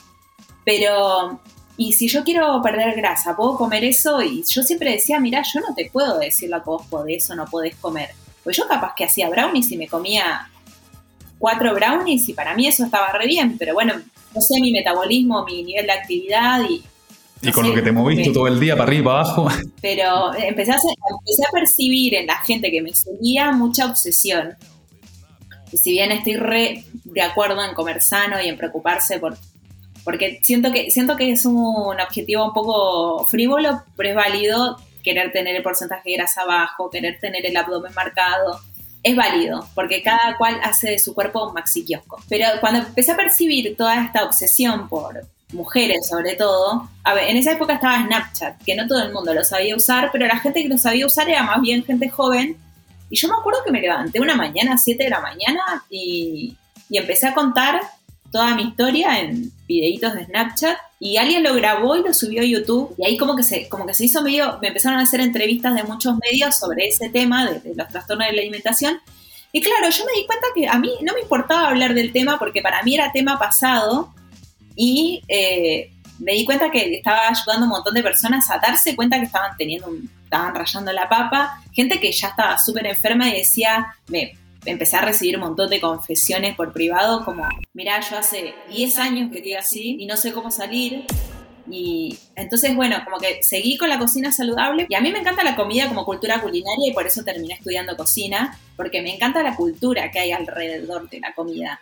pero, 0.65 1.41
¿y 1.77 1.93
si 1.93 2.09
yo 2.09 2.25
quiero 2.25 2.61
perder 2.63 2.95
grasa, 2.97 3.37
puedo 3.37 3.57
comer 3.57 3.85
eso? 3.85 4.23
Y 4.23 4.45
yo 4.49 4.63
siempre 4.63 4.93
decía, 4.93 5.21
mira, 5.21 5.43
yo 5.43 5.61
no 5.61 5.75
te 5.75 5.91
puedo 5.91 6.19
decir 6.19 6.51
lo 6.51 6.59
que 6.59 6.71
vos 6.71 6.87
podés 6.89 7.29
o 7.31 7.35
no 7.35 7.47
podés 7.47 7.77
comer. 7.77 8.11
Pues 8.45 8.57
yo 8.57 8.67
capaz 8.67 8.95
que 8.97 9.05
hacía 9.05 9.29
brownies 9.29 9.71
y 9.73 9.77
me 9.77 9.89
comía 9.89 10.49
cuatro 11.39 11.75
brownies 11.75 12.29
y 12.29 12.35
para 12.35 12.55
mí 12.55 12.67
eso 12.67 12.85
estaba 12.85 13.13
re 13.13 13.27
bien, 13.27 13.57
pero 13.59 13.75
bueno, 13.75 13.95
no 14.35 14.41
sé 14.41 14.61
mi 14.61 14.71
metabolismo, 14.71 15.45
mi 15.45 15.63
nivel 15.63 15.87
de 15.87 15.93
actividad 15.93 16.61
y... 16.69 16.83
y 17.41 17.53
con 17.53 17.69
lo 17.69 17.75
que 17.75 17.83
te 17.83 17.93
moviste 17.93 18.31
todo 18.33 18.47
el 18.47 18.61
día 18.61 18.75
para 18.75 18.85
arriba, 18.85 19.13
para 19.13 19.25
abajo. 19.25 19.49
Pero 19.81 20.35
empecé 20.35 20.73
a, 20.73 20.77
empecé 20.77 21.45
a 21.49 21.51
percibir 21.53 22.15
en 22.15 22.27
la 22.27 22.37
gente 22.37 22.71
que 22.71 22.81
me 22.81 22.93
seguía 22.93 23.53
mucha 23.53 23.87
obsesión. 23.87 24.57
Y 25.73 25.79
si 25.79 25.93
bien 25.93 26.13
estoy 26.13 26.37
re 26.37 26.85
de 27.05 27.23
acuerdo 27.23 27.65
en 27.65 27.75
comer 27.75 28.03
sano 28.03 28.41
y 28.41 28.49
en 28.49 28.57
preocuparse 28.57 29.19
por... 29.19 29.37
Porque 30.05 30.41
siento 30.43 30.73
que, 30.73 30.91
siento 30.91 31.17
que 31.17 31.31
es 31.31 31.45
un 31.45 32.01
objetivo 32.01 32.47
un 32.47 32.53
poco 32.53 33.25
frívolo, 33.27 33.83
pero 33.97 34.11
es 34.11 34.15
válido 34.15 34.79
querer 35.03 35.33
tener 35.33 35.57
el 35.57 35.63
porcentaje 35.63 36.11
de 36.11 36.17
grasa 36.17 36.45
bajo, 36.45 36.91
querer 36.91 37.19
tener 37.21 37.45
el 37.45 37.57
abdomen 37.57 37.93
marcado, 37.95 38.61
es 39.03 39.17
válido, 39.17 39.67
porque 39.75 40.03
cada 40.03 40.37
cual 40.39 40.61
hace 40.63 40.91
de 40.91 40.99
su 40.99 41.15
cuerpo 41.15 41.49
un 41.49 41.55
maxi 41.55 41.85
kiosco. 41.85 42.21
Pero 42.29 42.47
cuando 42.61 42.81
empecé 42.81 43.13
a 43.13 43.17
percibir 43.17 43.77
toda 43.77 44.05
esta 44.05 44.25
obsesión 44.25 44.89
por 44.89 45.27
mujeres 45.53 46.09
sobre 46.09 46.35
todo, 46.35 46.89
a 47.05 47.15
ver, 47.15 47.29
en 47.29 47.37
esa 47.37 47.53
época 47.53 47.75
estaba 47.75 48.05
Snapchat, 48.05 48.63
que 48.63 48.75
no 48.75 48.87
todo 48.87 49.03
el 49.03 49.13
mundo 49.13 49.35
lo 49.35 49.45
sabía 49.45 49.77
usar, 49.77 50.11
pero 50.13 50.27
la 50.27 50.39
gente 50.39 50.63
que 50.63 50.69
lo 50.69 50.79
sabía 50.79 51.07
usar 51.07 51.29
era 51.29 51.43
más 51.43 51.61
bien 51.61 51.85
gente 51.85 52.09
joven. 52.09 52.57
Y 53.11 53.17
yo 53.17 53.29
me 53.29 53.35
acuerdo 53.35 53.61
que 53.65 53.73
me 53.73 53.81
levanté 53.81 54.21
una 54.21 54.37
mañana, 54.37 54.75
a 54.75 54.79
7 54.79 55.03
de 55.03 55.11
la 55.11 55.21
mañana, 55.21 55.85
y, 55.91 56.57
y 56.89 56.97
empecé 56.97 57.27
a 57.27 57.35
contar 57.35 57.83
toda 58.33 58.57
mi 58.57 58.63
historia 58.63 59.21
en 59.21 59.53
videitos 59.69 60.15
de 60.15 60.25
Snapchat 60.25 60.77
y 60.99 61.19
alguien 61.19 61.43
lo 61.43 61.55
grabó 61.55 61.97
y 61.97 62.03
lo 62.03 62.15
subió 62.15 62.43
a 62.43 62.45
YouTube 62.45 62.95
y 62.99 63.07
ahí 63.07 63.17
como 63.17 63.37
que 63.37 63.43
se, 63.43 63.69
como 63.69 63.87
que 63.87 63.95
se 63.95 64.07
hizo 64.07 64.23
medio, 64.23 64.59
me 64.61 64.69
empezaron 64.69 64.99
a 64.99 65.03
hacer 65.03 65.21
entrevistas 65.21 65.75
de 65.75 65.85
muchos 65.85 66.17
medios 66.17 66.57
sobre 66.57 66.89
ese 66.89 67.11
tema 67.11 67.49
de, 67.49 67.75
los 67.75 67.89
trastornos 67.89 68.27
de 68.27 68.33
la 68.33 68.43
alimentación. 68.43 68.99
Y 69.53 69.61
claro, 69.61 69.91
yo 69.91 70.05
me 70.07 70.13
di 70.13 70.27
cuenta 70.27 70.47
que 70.55 70.67
a 70.67 70.79
mí 70.79 70.91
no 71.03 71.13
me 71.13 71.21
importaba 71.21 71.69
hablar 71.69 71.95
del 71.95 72.11
tema 72.13 72.39
porque 72.39 72.63
para 72.63 72.83
mí 72.83 72.95
era 72.95 73.13
tema 73.13 73.39
pasado 73.39 74.15
y 74.75 75.23
eh, 75.29 75.93
me 76.19 76.33
di 76.33 76.47
cuenta 76.47 76.71
que 76.71 76.95
estaba 76.95 77.29
ayudando 77.29 77.65
a 77.65 77.69
un 77.69 77.69
montón 77.69 77.95
de 77.95 78.03
personas 78.03 78.51
a 78.51 78.59
darse 78.59 78.97
cuenta 78.97 79.19
que 79.19 79.27
estaban 79.27 79.57
teniendo 79.59 79.89
estaban 80.25 80.55
rayando 80.55 80.93
la 80.93 81.11
papa, 81.11 81.63
gente 81.73 82.01
que 82.01 82.11
ya 82.11 82.29
estaba 82.29 82.59
súper 82.59 82.87
enferma 82.87 83.29
y 83.29 83.37
decía, 83.37 83.95
me, 84.09 84.33
empecé 84.65 84.97
a 84.97 85.03
recibir 85.03 85.37
un 85.37 85.43
montón 85.43 85.71
de 85.71 85.81
confesiones 85.81 86.55
por 86.55 86.73
privado, 86.73 87.25
como, 87.25 87.49
mira, 87.75 88.01
yo 88.01 88.19
hace 88.19 88.55
10 88.71 88.99
años 88.99 89.31
que 89.31 89.39
estoy 89.39 89.55
así 89.55 89.97
y 89.99 90.07
no 90.07 90.17
sé 90.17 90.33
cómo 90.33 90.51
salir. 90.51 91.05
Y 91.71 92.19
entonces, 92.35 92.75
bueno, 92.75 92.97
como 93.05 93.19
que 93.19 93.43
seguí 93.43 93.77
con 93.77 93.89
la 93.89 93.99
cocina 93.99 94.33
saludable. 94.33 94.87
Y 94.89 94.95
a 94.95 95.01
mí 95.01 95.13
me 95.13 95.21
encanta 95.21 95.45
la 95.45 95.57
comida 95.57 95.89
como 95.89 96.05
cultura 96.05 96.41
culinaria 96.41 96.89
y 96.89 96.93
por 96.93 97.07
eso 97.07 97.23
terminé 97.23 97.55
estudiando 97.55 97.97
cocina, 97.97 98.59
porque 98.77 99.03
me 99.03 99.15
encanta 99.15 99.43
la 99.43 99.57
cultura 99.57 100.11
que 100.11 100.19
hay 100.19 100.33
alrededor 100.33 101.09
de 101.09 101.21
la 101.21 101.35
comida. 101.35 101.81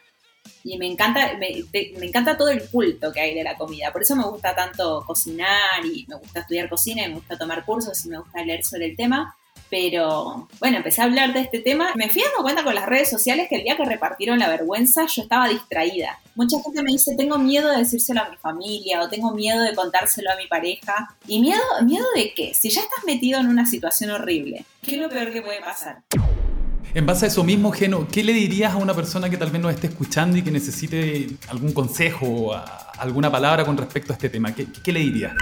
Y 0.63 0.77
me 0.77 0.87
encanta, 0.87 1.33
me, 1.39 1.65
me 1.99 2.07
encanta 2.07 2.37
todo 2.37 2.51
el 2.51 2.69
culto 2.69 3.13
que 3.13 3.21
hay 3.21 3.35
de 3.35 3.43
la 3.43 3.57
comida. 3.57 3.93
Por 3.93 4.03
eso 4.03 4.15
me 4.17 4.25
gusta 4.25 4.55
tanto 4.55 5.03
cocinar 5.07 5.85
y 5.85 6.05
me 6.07 6.17
gusta 6.17 6.41
estudiar 6.41 6.69
cocina 6.69 7.05
y 7.05 7.09
me 7.09 7.15
gusta 7.15 7.39
tomar 7.39 7.65
cursos 7.65 8.05
y 8.05 8.09
me 8.11 8.19
gusta 8.19 8.45
leer 8.45 8.63
sobre 8.63 8.87
el 8.87 8.97
tema 8.97 9.35
pero 9.71 10.49
bueno, 10.59 10.79
empecé 10.79 11.01
a 11.01 11.05
hablar 11.05 11.33
de 11.33 11.41
este 11.41 11.61
tema. 11.61 11.93
Me 11.95 12.09
fui 12.09 12.23
dando 12.23 12.43
cuenta 12.43 12.65
con 12.65 12.75
las 12.75 12.87
redes 12.87 13.09
sociales 13.09 13.47
que 13.49 13.57
el 13.57 13.63
día 13.63 13.77
que 13.77 13.85
repartieron 13.85 14.39
la 14.39 14.49
vergüenza 14.49 15.07
yo 15.07 15.23
estaba 15.23 15.49
distraída. 15.49 16.19
Mucha 16.35 16.61
gente 16.63 16.83
me 16.83 16.93
dice, 16.93 17.15
tengo 17.17 17.39
miedo 17.39 17.71
de 17.71 17.79
decírselo 17.79 18.21
a 18.23 18.29
mi 18.29 18.37
familia 18.37 19.01
o 19.03 19.09
tengo 19.09 19.33
miedo 19.33 19.63
de 19.63 19.75
contárselo 19.75 20.31
a 20.33 20.37
mi 20.37 20.47
pareja. 20.49 21.15
¿Y 21.27 21.41
miedo, 21.41 21.63
miedo 21.85 22.05
de 22.15 22.35
qué? 22.35 22.53
Si 22.55 22.71
ya 22.71 22.81
estás 22.81 23.05
metido 23.05 23.41
en 23.41 23.47
una 23.47 23.65
situación 23.65 24.11
horrible, 24.11 24.65
¿qué 24.83 24.97
es 24.97 25.01
lo 25.01 25.09
peor 25.09 25.33
que 25.33 25.43
puede 25.43 25.61
pasar? 25.61 26.03
En 26.93 27.07
base 27.07 27.27
a 27.27 27.29
eso 27.29 27.45
mismo, 27.45 27.71
Geno, 27.71 28.09
¿qué 28.11 28.25
le 28.25 28.33
dirías 28.33 28.73
a 28.73 28.77
una 28.77 28.95
persona 28.95 29.31
que 29.31 29.37
tal 29.37 29.51
vez 29.51 29.63
nos 29.63 29.73
esté 29.73 29.87
escuchando 29.87 30.37
y 30.37 30.43
que 30.43 30.51
necesite 30.51 31.29
algún 31.49 31.73
consejo 31.73 32.27
o 32.27 32.63
alguna 32.99 33.31
palabra 33.31 33.65
con 33.65 33.77
respecto 33.77 34.13
a 34.13 34.15
este 34.15 34.29
tema? 34.29 34.53
¿Qué, 34.53 34.67
qué 34.83 34.93
le 34.93 34.99
dirías? 34.99 35.33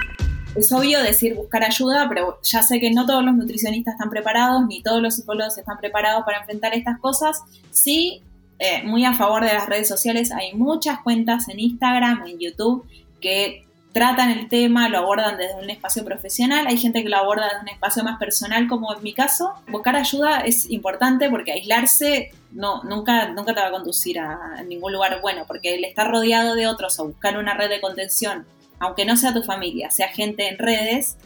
Es 0.55 0.73
obvio 0.73 1.03
decir 1.03 1.35
buscar 1.35 1.65
ayuda, 1.65 2.07
pero 2.09 2.39
ya 2.43 2.63
sé 2.63 2.81
que 2.81 2.91
no 2.91 3.07
todos 3.07 3.25
los 3.25 3.35
nutricionistas 3.35 3.95
están 3.95 4.11
preparados, 4.11 4.67
ni 4.67 4.83
todos 4.83 5.03
los 5.03 5.15
psicólogos 5.17 5.57
están 5.59 5.79
preparados 5.79 6.25
para 6.25 6.39
enfrentar 6.39 6.75
estas 6.75 6.99
cosas. 6.99 7.43
Sí, 7.71 8.23
eh, 8.59 8.83
muy 8.85 9.05
a 9.05 9.15
favor 9.15 9.45
de 9.45 9.53
las 9.53 9.67
redes 9.67 9.89
sociales, 9.89 10.33
hay 10.33 10.55
muchas 10.55 11.01
cuentas 11.01 11.49
en 11.49 11.61
Instagram, 11.61 12.27
en 12.27 12.39
YouTube, 12.39 12.85
que 13.21 13.69
tratan 13.93 14.31
el 14.31 14.49
tema, 14.49 14.89
lo 14.89 14.99
abordan 14.99 15.37
desde 15.39 15.57
un 15.57 15.71
espacio 15.71 16.05
profesional, 16.05 16.67
hay 16.67 16.77
gente 16.77 17.03
que 17.03 17.09
lo 17.09 17.17
aborda 17.17 17.47
desde 17.47 17.63
un 17.63 17.69
espacio 17.69 18.05
más 18.05 18.19
personal, 18.19 18.69
como 18.69 18.95
en 18.95 19.03
mi 19.03 19.13
caso. 19.13 19.55
Buscar 19.69 19.97
ayuda 19.97 20.41
es 20.41 20.71
importante 20.71 21.31
porque 21.31 21.53
aislarse 21.53 22.31
no, 22.53 22.83
nunca, 22.85 23.29
nunca 23.29 23.55
te 23.55 23.61
va 23.61 23.69
a 23.69 23.71
conducir 23.73 24.19
a, 24.19 24.63
ningún 24.63 24.93
lugar 24.93 25.21
bueno, 25.21 25.45
porque 25.47 25.75
el 25.75 25.85
estar 25.85 26.11
rodeado 26.11 26.55
de 26.55 26.67
otros 26.67 26.99
o 27.01 27.07
buscar 27.07 27.39
una 27.39 27.55
red 27.55 27.71
de 27.71 27.81
contención 27.81 28.47
aunque 28.81 29.05
no 29.05 29.17
sea 29.17 29.35
tu 29.35 29.43
familia, 29.43 29.91
sea 29.91 30.09
gente 30.09 30.49
en 30.49 30.59
redes, 30.59 31.17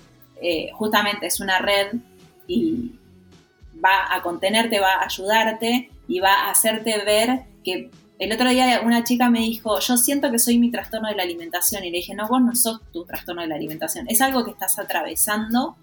eh, 0.41 0.71
justamente 0.73 1.27
es 1.27 1.41
una 1.41 1.59
red 1.59 1.95
y 2.47 2.93
va 3.85 4.15
a 4.15 4.23
contenerte, 4.23 4.81
va 4.81 4.95
a 4.95 5.05
ayudarte 5.05 5.91
y 6.09 6.21
va 6.21 6.47
a 6.47 6.51
hacerte 6.51 7.05
ver 7.05 7.45
que 7.65 7.91
el 8.19 8.33
otro 8.33 8.49
día 8.49 8.81
una 8.85 9.03
chica 9.05 9.31
me 9.31 9.41
dijo, 9.41 9.81
yo 9.81 9.97
siento 9.97 10.31
que 10.31 10.39
soy 10.39 10.59
mi 10.59 10.71
trastorno 10.71 11.09
de 11.09 11.17
la 11.17 11.23
alimentación 11.23 11.85
y 11.85 11.91
le 11.91 11.99
dije, 11.99 12.15
no, 12.15 12.29
vos 12.29 12.41
no 12.41 12.55
sos 12.55 12.81
tu 12.93 13.05
trastorno 13.05 13.43
de 13.43 13.49
la 13.49 13.57
alimentación, 13.57 14.07
es 14.09 14.21
algo 14.21 14.45
que 14.45 14.53
estás 14.53 14.79
atravesando 14.79 15.77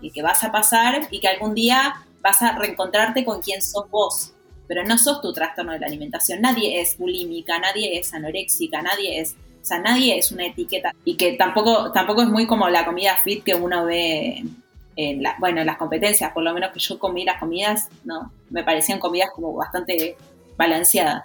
y 0.00 0.10
que 0.10 0.22
vas 0.22 0.44
a 0.44 0.52
pasar 0.52 1.08
y 1.10 1.20
que 1.20 1.28
algún 1.28 1.54
día 1.54 2.06
vas 2.22 2.42
a 2.42 2.56
reencontrarte 2.56 3.24
con 3.24 3.40
quién 3.40 3.62
sos 3.62 3.90
vos, 3.90 4.32
pero 4.66 4.84
no 4.84 4.98
sos 4.98 5.20
tu 5.20 5.32
trastorno 5.32 5.72
de 5.72 5.80
la 5.80 5.86
alimentación. 5.86 6.40
Nadie 6.40 6.80
es 6.80 6.96
bulímica, 6.96 7.58
nadie 7.58 7.98
es 7.98 8.14
anoréxica, 8.14 8.82
nadie 8.82 9.20
es, 9.20 9.36
o 9.60 9.64
sea, 9.64 9.78
nadie 9.78 10.16
es 10.18 10.32
una 10.32 10.46
etiqueta 10.46 10.94
y 11.04 11.16
que 11.16 11.32
tampoco, 11.34 11.92
tampoco 11.92 12.22
es 12.22 12.28
muy 12.28 12.46
como 12.46 12.68
la 12.68 12.84
comida 12.84 13.16
fit 13.22 13.44
que 13.44 13.54
uno 13.54 13.84
ve 13.84 14.42
en 14.96 15.22
la, 15.22 15.36
bueno, 15.38 15.60
en 15.60 15.66
las 15.66 15.76
competencias, 15.76 16.32
por 16.32 16.42
lo 16.42 16.52
menos 16.54 16.70
que 16.72 16.80
yo 16.80 16.98
comí 16.98 17.24
las 17.24 17.38
comidas, 17.38 17.88
no, 18.04 18.32
me 18.50 18.64
parecían 18.64 18.98
comidas 18.98 19.30
como 19.34 19.54
bastante 19.54 20.16
balanceadas. 20.56 21.24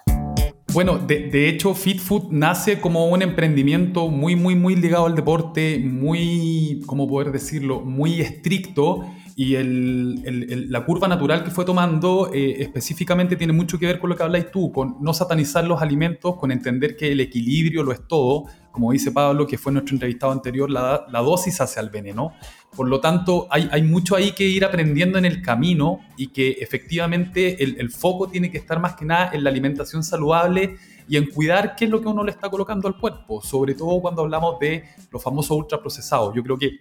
Bueno, 0.73 0.97
de, 0.97 1.47
hecho, 1.47 1.73
Fit 1.73 1.99
Food 1.99 2.31
nace 2.31 2.81
como 2.81 3.07
un 3.07 3.21
emprendimiento 3.21 4.09
muy, 4.09 4.35
muy, 4.35 4.55
muy 4.55 4.75
ligado 4.75 5.05
al 5.05 5.15
deporte, 5.15 5.79
muy, 5.79 6.81
¿cómo 6.85 7.07
poder 7.07 7.31
decirlo?, 7.31 7.79
muy 7.79 8.19
estricto 8.19 9.05
y 9.37 9.57
la 9.57 10.85
curva 10.85 11.09
natural 11.09 11.43
que 11.43 11.51
fue 11.51 11.65
tomando 11.65 12.31
eh, 12.33 12.61
específicamente 12.61 13.35
tiene 13.35 13.51
mucho 13.51 13.77
que 13.77 13.85
ver 13.85 13.99
con 13.99 14.09
lo 14.09 14.15
que 14.15 14.23
habláis 14.23 14.49
tú, 14.49 14.71
con 14.71 14.95
no 15.01 15.13
satanizar 15.13 15.65
los 15.65 15.81
alimentos, 15.81 16.37
con 16.37 16.53
entender 16.53 16.95
que 16.95 17.11
el 17.11 17.19
equilibrio 17.19 17.83
lo 17.83 17.91
es 17.91 18.07
todo. 18.07 18.45
Como 18.71 18.93
dice 18.93 19.11
Pablo, 19.11 19.45
que 19.45 19.57
fue 19.57 19.73
nuestro 19.73 19.93
entrevistado 19.93 20.31
anterior, 20.31 20.69
la, 20.69 21.05
dosis 21.11 21.59
hace 21.59 21.81
al 21.81 21.89
veneno. 21.89 22.31
Por 22.73 22.87
lo 22.87 23.01
tanto, 23.01 23.47
hay, 23.49 23.67
hay, 23.73 23.83
mucho 23.83 24.15
ahí 24.15 24.31
que 24.31 24.45
ir 24.45 24.63
aprendiendo 24.63 25.17
en 25.17 25.25
el 25.25 25.41
camino 25.41 25.99
y 26.15 26.27
que 26.27 26.51
efectivamente 26.51 27.61
el, 27.61 27.75
el 27.79 27.89
foco 27.89 28.29
tiene 28.29 28.49
que 28.49 28.57
estar 28.57 28.79
más 28.79 28.95
que 28.95 29.03
nada 29.03 29.31
en 29.33 29.43
la 29.43 29.49
alimentación 29.49 30.01
saludable 30.03 30.77
y 31.09 31.17
en 31.17 31.29
cuidar 31.29 31.75
qué 31.75 31.85
es 31.85 31.91
lo 31.91 32.01
que 32.01 32.07
uno 32.07 32.23
le 32.23 32.31
está 32.31 32.49
colocando 32.49 32.87
al 32.87 32.97
cuerpo, 32.97 33.41
sobre 33.41 33.75
todo 33.75 33.99
cuando 34.01 34.21
hablamos 34.21 34.59
de 34.59 34.83
los 35.11 35.21
famosos 35.21 35.57
ultraprocesados. 35.57 36.33
Yo 36.33 36.41
creo 36.41 36.57
que 36.57 36.77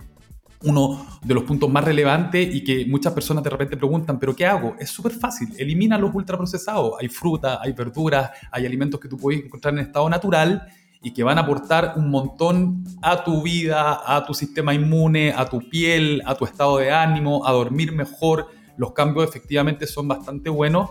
uno 0.62 1.06
de 1.22 1.34
los 1.34 1.44
puntos 1.44 1.70
más 1.70 1.84
relevantes 1.84 2.54
y 2.54 2.64
que 2.64 2.86
muchas 2.86 3.12
personas 3.12 3.44
de 3.44 3.50
repente 3.50 3.76
preguntan, 3.76 4.18
¿pero 4.18 4.34
qué 4.34 4.46
hago? 4.46 4.76
Es 4.78 4.90
súper 4.90 5.12
fácil, 5.12 5.48
elimina 5.58 5.98
los 5.98 6.14
ultraprocesados. 6.14 6.94
Hay 7.00 7.08
fruta, 7.08 7.60
hay 7.60 7.72
verduras, 7.72 8.30
hay 8.50 8.66
alimentos 8.66 9.00
que 9.00 9.08
tú 9.08 9.16
puedes 9.16 9.44
encontrar 9.44 9.74
en 9.74 9.80
estado 9.80 10.08
natural 10.08 10.66
y 11.02 11.12
que 11.12 11.22
van 11.22 11.36
a 11.36 11.42
aportar 11.42 11.94
un 11.96 12.08
montón 12.10 12.84
a 13.02 13.24
tu 13.24 13.42
vida, 13.42 14.00
a 14.06 14.24
tu 14.24 14.32
sistema 14.32 14.72
inmune, 14.72 15.32
a 15.32 15.44
tu 15.44 15.68
piel, 15.68 16.22
a 16.24 16.34
tu 16.34 16.46
estado 16.46 16.78
de 16.78 16.90
ánimo, 16.90 17.46
a 17.46 17.52
dormir 17.52 17.92
mejor. 17.92 18.48
Los 18.78 18.92
cambios 18.92 19.28
efectivamente 19.28 19.86
son 19.86 20.08
bastante 20.08 20.48
buenos 20.48 20.90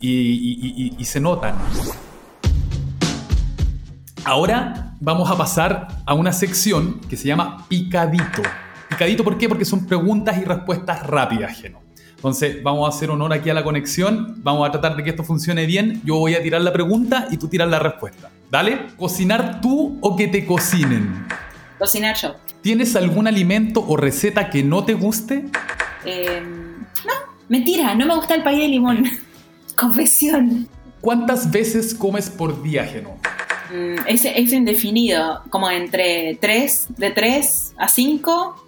y, 0.00 0.96
y 0.98 1.04
se 1.04 1.20
notan. 1.20 1.54
Ahora 4.24 4.94
vamos 5.00 5.28
a 5.30 5.36
pasar 5.36 5.88
a 6.06 6.14
una 6.14 6.32
sección 6.32 7.00
que 7.08 7.16
se 7.16 7.26
llama 7.26 7.66
Picadito. 7.68 8.42
Picadito, 8.92 9.24
¿por 9.24 9.38
qué? 9.38 9.48
Porque 9.48 9.64
son 9.64 9.86
preguntas 9.86 10.36
y 10.36 10.44
respuestas 10.44 11.06
rápidas, 11.06 11.58
Geno. 11.58 11.80
Entonces, 12.14 12.62
vamos 12.62 12.84
a 12.84 12.94
hacer 12.94 13.10
honor 13.10 13.32
aquí 13.32 13.48
a 13.48 13.54
la 13.54 13.64
conexión, 13.64 14.34
vamos 14.42 14.68
a 14.68 14.70
tratar 14.70 14.94
de 14.96 15.02
que 15.02 15.08
esto 15.08 15.24
funcione 15.24 15.64
bien. 15.64 16.02
Yo 16.04 16.16
voy 16.16 16.34
a 16.34 16.42
tirar 16.42 16.60
la 16.60 16.74
pregunta 16.74 17.26
y 17.30 17.38
tú 17.38 17.48
tiras 17.48 17.70
la 17.70 17.78
respuesta. 17.78 18.30
¿Dale? 18.50 18.88
¿Cocinar 18.98 19.62
tú 19.62 19.96
o 20.02 20.14
que 20.14 20.28
te 20.28 20.44
cocinen? 20.44 21.26
Cocinar 21.78 22.16
yo. 22.18 22.36
¿Tienes 22.60 22.94
algún 22.94 23.26
alimento 23.26 23.82
o 23.88 23.96
receta 23.96 24.50
que 24.50 24.62
no 24.62 24.84
te 24.84 24.92
guste? 24.92 25.46
Em, 26.04 26.80
no, 27.06 27.14
mentira, 27.48 27.94
no 27.94 28.04
me 28.04 28.14
gusta 28.14 28.34
el 28.34 28.42
pay 28.42 28.60
de 28.60 28.68
limón. 28.68 29.04
Confesión. 29.74 30.68
¿Cuántas 31.00 31.50
veces 31.50 31.94
comes 31.94 32.28
por 32.28 32.62
día, 32.62 32.84
Geno? 32.84 33.16
Mm, 33.72 34.06
es, 34.06 34.26
es, 34.26 34.52
indefinido, 34.52 35.42
como 35.48 35.70
entre 35.70 36.36
3, 36.42 36.88
de 36.98 37.10
3 37.10 37.74
a 37.78 37.88
5 37.88 38.61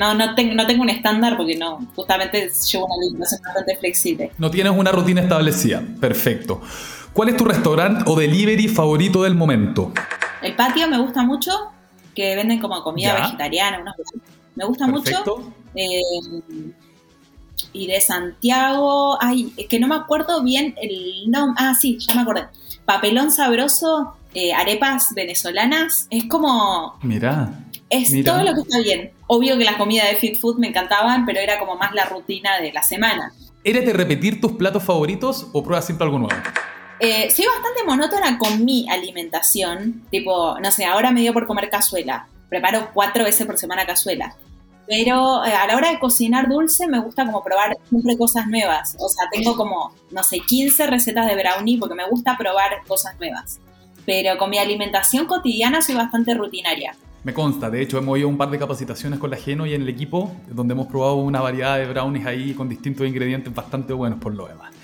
no, 0.00 0.14
no, 0.14 0.28
no 0.28 0.66
tengo 0.66 0.82
un 0.82 0.88
estándar 0.88 1.36
porque 1.36 1.56
no, 1.56 1.86
justamente 1.94 2.50
llevo 2.72 2.86
una 2.86 2.94
alimentación 2.94 3.42
bastante 3.42 3.76
flexible. 3.76 4.32
No 4.38 4.50
tienes 4.50 4.72
una 4.74 4.90
rutina 4.90 5.20
establecida. 5.20 5.82
Perfecto. 6.00 6.62
¿Cuál 7.12 7.28
es 7.28 7.36
tu 7.36 7.44
restaurante 7.44 8.04
o 8.06 8.18
delivery 8.18 8.66
favorito 8.68 9.24
del 9.24 9.34
momento? 9.34 9.92
El 10.40 10.56
patio 10.56 10.88
me 10.88 10.96
gusta 10.96 11.22
mucho, 11.22 11.52
que 12.14 12.34
venden 12.34 12.60
como 12.60 12.82
comida 12.82 13.14
vegetariana. 13.14 13.84
me 14.54 14.64
gusta 14.64 14.86
mucho. 14.86 15.52
Eh, 15.74 16.00
y 17.74 17.86
de 17.86 18.00
Santiago, 18.00 19.22
ay, 19.22 19.52
es 19.58 19.68
que 19.68 19.78
no 19.78 19.86
me 19.86 19.96
acuerdo 19.96 20.42
bien 20.42 20.74
el 20.80 21.30
nombre. 21.30 21.62
Ah, 21.62 21.74
sí, 21.78 21.98
ya 21.98 22.14
me 22.14 22.22
acordé. 22.22 22.46
Papelón 22.86 23.30
sabroso, 23.30 24.14
eh, 24.32 24.54
arepas 24.54 25.12
venezolanas. 25.14 26.06
Es 26.08 26.24
como. 26.24 26.98
Mira. 27.02 27.66
Es 27.90 28.24
todo 28.24 28.44
lo 28.44 28.54
que 28.54 28.60
está 28.60 28.78
bien. 28.78 29.10
Obvio 29.26 29.58
que 29.58 29.64
las 29.64 29.74
comidas 29.74 30.08
de 30.08 30.16
Fit 30.16 30.38
Food 30.38 30.58
me 30.58 30.68
encantaban, 30.68 31.26
pero 31.26 31.40
era 31.40 31.58
como 31.58 31.74
más 31.76 31.92
la 31.92 32.04
rutina 32.04 32.60
de 32.60 32.72
la 32.72 32.84
semana. 32.84 33.32
¿Eres 33.64 33.84
de 33.84 33.92
repetir 33.92 34.40
tus 34.40 34.52
platos 34.52 34.84
favoritos 34.84 35.48
o 35.52 35.62
pruebas 35.62 35.86
siempre 35.86 36.04
algo 36.04 36.20
nuevo? 36.20 36.40
Eh, 37.00 37.30
soy 37.30 37.46
bastante 37.46 37.82
monótona 37.84 38.38
con 38.38 38.64
mi 38.64 38.88
alimentación. 38.88 40.06
Tipo, 40.10 40.58
no 40.60 40.70
sé, 40.70 40.84
ahora 40.84 41.10
me 41.10 41.20
dio 41.20 41.32
por 41.32 41.46
comer 41.46 41.68
cazuela. 41.68 42.28
Preparo 42.48 42.90
cuatro 42.94 43.24
veces 43.24 43.44
por 43.46 43.58
semana 43.58 43.84
cazuela. 43.84 44.36
Pero 44.86 45.44
eh, 45.44 45.52
a 45.52 45.66
la 45.66 45.76
hora 45.76 45.90
de 45.90 45.98
cocinar 45.98 46.48
dulce 46.48 46.86
me 46.86 47.00
gusta 47.00 47.26
como 47.26 47.42
probar 47.42 47.76
siempre 47.88 48.16
cosas 48.16 48.46
nuevas. 48.46 48.96
O 49.00 49.08
sea, 49.08 49.28
tengo 49.30 49.56
como, 49.56 49.92
no 50.10 50.22
sé, 50.22 50.40
15 50.40 50.86
recetas 50.86 51.26
de 51.26 51.34
brownie 51.34 51.78
porque 51.78 51.94
me 51.94 52.08
gusta 52.08 52.36
probar 52.36 52.82
cosas 52.86 53.18
nuevas. 53.18 53.58
Pero 54.06 54.38
con 54.38 54.48
mi 54.48 54.58
alimentación 54.58 55.26
cotidiana 55.26 55.82
soy 55.82 55.96
bastante 55.96 56.34
rutinaria. 56.34 56.94
Me 57.22 57.34
consta, 57.34 57.68
de 57.68 57.82
hecho 57.82 57.98
hemos 57.98 58.18
ido 58.18 58.28
a 58.28 58.30
un 58.30 58.38
par 58.38 58.50
de 58.50 58.58
capacitaciones 58.58 59.18
con 59.18 59.30
la 59.30 59.36
Geno 59.36 59.66
y 59.66 59.74
en 59.74 59.82
el 59.82 59.88
equipo, 59.90 60.34
donde 60.48 60.72
hemos 60.72 60.86
probado 60.86 61.16
una 61.16 61.42
variedad 61.42 61.76
de 61.76 61.86
brownies 61.86 62.26
ahí 62.26 62.54
con 62.54 62.66
distintos 62.66 63.06
ingredientes 63.06 63.54
bastante 63.54 63.92
buenos 63.92 64.18
por 64.18 64.34
lo 64.34 64.46
demás. 64.46 64.74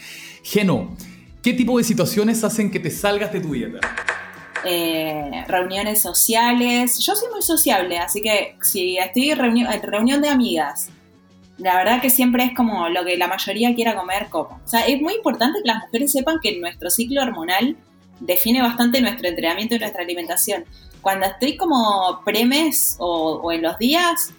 Geno, 0.42 0.94
¿qué 1.42 1.54
tipo 1.54 1.78
de 1.78 1.84
situaciones 1.84 2.44
hacen 2.44 2.70
que 2.70 2.78
te 2.78 2.90
salgas 2.90 3.32
de 3.32 3.40
tu 3.40 3.54
dieta? 3.54 3.80
Eh, 4.64 5.44
reuniones 5.48 6.02
sociales. 6.02 6.98
Yo 6.98 7.14
soy 7.14 7.28
muy 7.32 7.40
sociable, 7.40 7.98
así 7.98 8.20
que 8.20 8.56
si 8.60 8.98
estoy 8.98 9.30
en 9.30 9.82
reunión 9.82 10.20
de 10.20 10.28
amigas, 10.28 10.90
la 11.56 11.76
verdad 11.76 12.02
que 12.02 12.10
siempre 12.10 12.44
es 12.44 12.54
como 12.54 12.90
lo 12.90 13.02
que 13.04 13.16
la 13.16 13.28
mayoría 13.28 13.74
quiera 13.74 13.96
comer, 13.96 14.26
como. 14.28 14.60
O 14.62 14.68
sea, 14.68 14.86
es 14.86 15.00
muy 15.00 15.14
importante 15.14 15.60
que 15.62 15.68
las 15.68 15.84
mujeres 15.84 16.12
sepan 16.12 16.36
que 16.42 16.58
nuestro 16.58 16.90
ciclo 16.90 17.22
hormonal 17.22 17.76
define 18.20 18.62
bastante 18.62 19.00
nuestro 19.00 19.28
entrenamiento 19.28 19.74
y 19.74 19.78
nuestra 19.78 20.02
alimentación 20.02 20.64
cuando 21.06 21.26
estoy 21.26 21.56
como 21.56 22.20
premes 22.24 22.96
o, 22.98 23.52
en 23.52 23.62
los 23.62 23.78
días, 23.78 24.32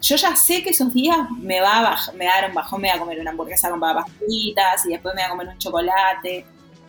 yo 0.00 0.16
ya 0.16 0.34
sé 0.34 0.62
que 0.62 0.70
esos 0.70 0.90
días 0.94 1.18
me 1.38 1.60
va 1.60 1.80
a, 1.80 2.12
me 2.12 2.24
dar 2.24 2.48
un 2.48 2.54
bajón, 2.54 2.80
me 2.80 2.88
voy 2.88 2.96
a 2.96 2.98
comer 2.98 3.20
una 3.20 3.32
hamburguesa 3.32 3.68
con 3.68 3.78
papas 3.78 4.06
fritas 4.10 4.86
y 4.86 4.92
después 4.92 5.14
me 5.14 5.20
voy 5.20 5.26
a 5.26 5.28
comer 5.28 5.48
un 5.48 5.58
chocolate. 5.58 6.46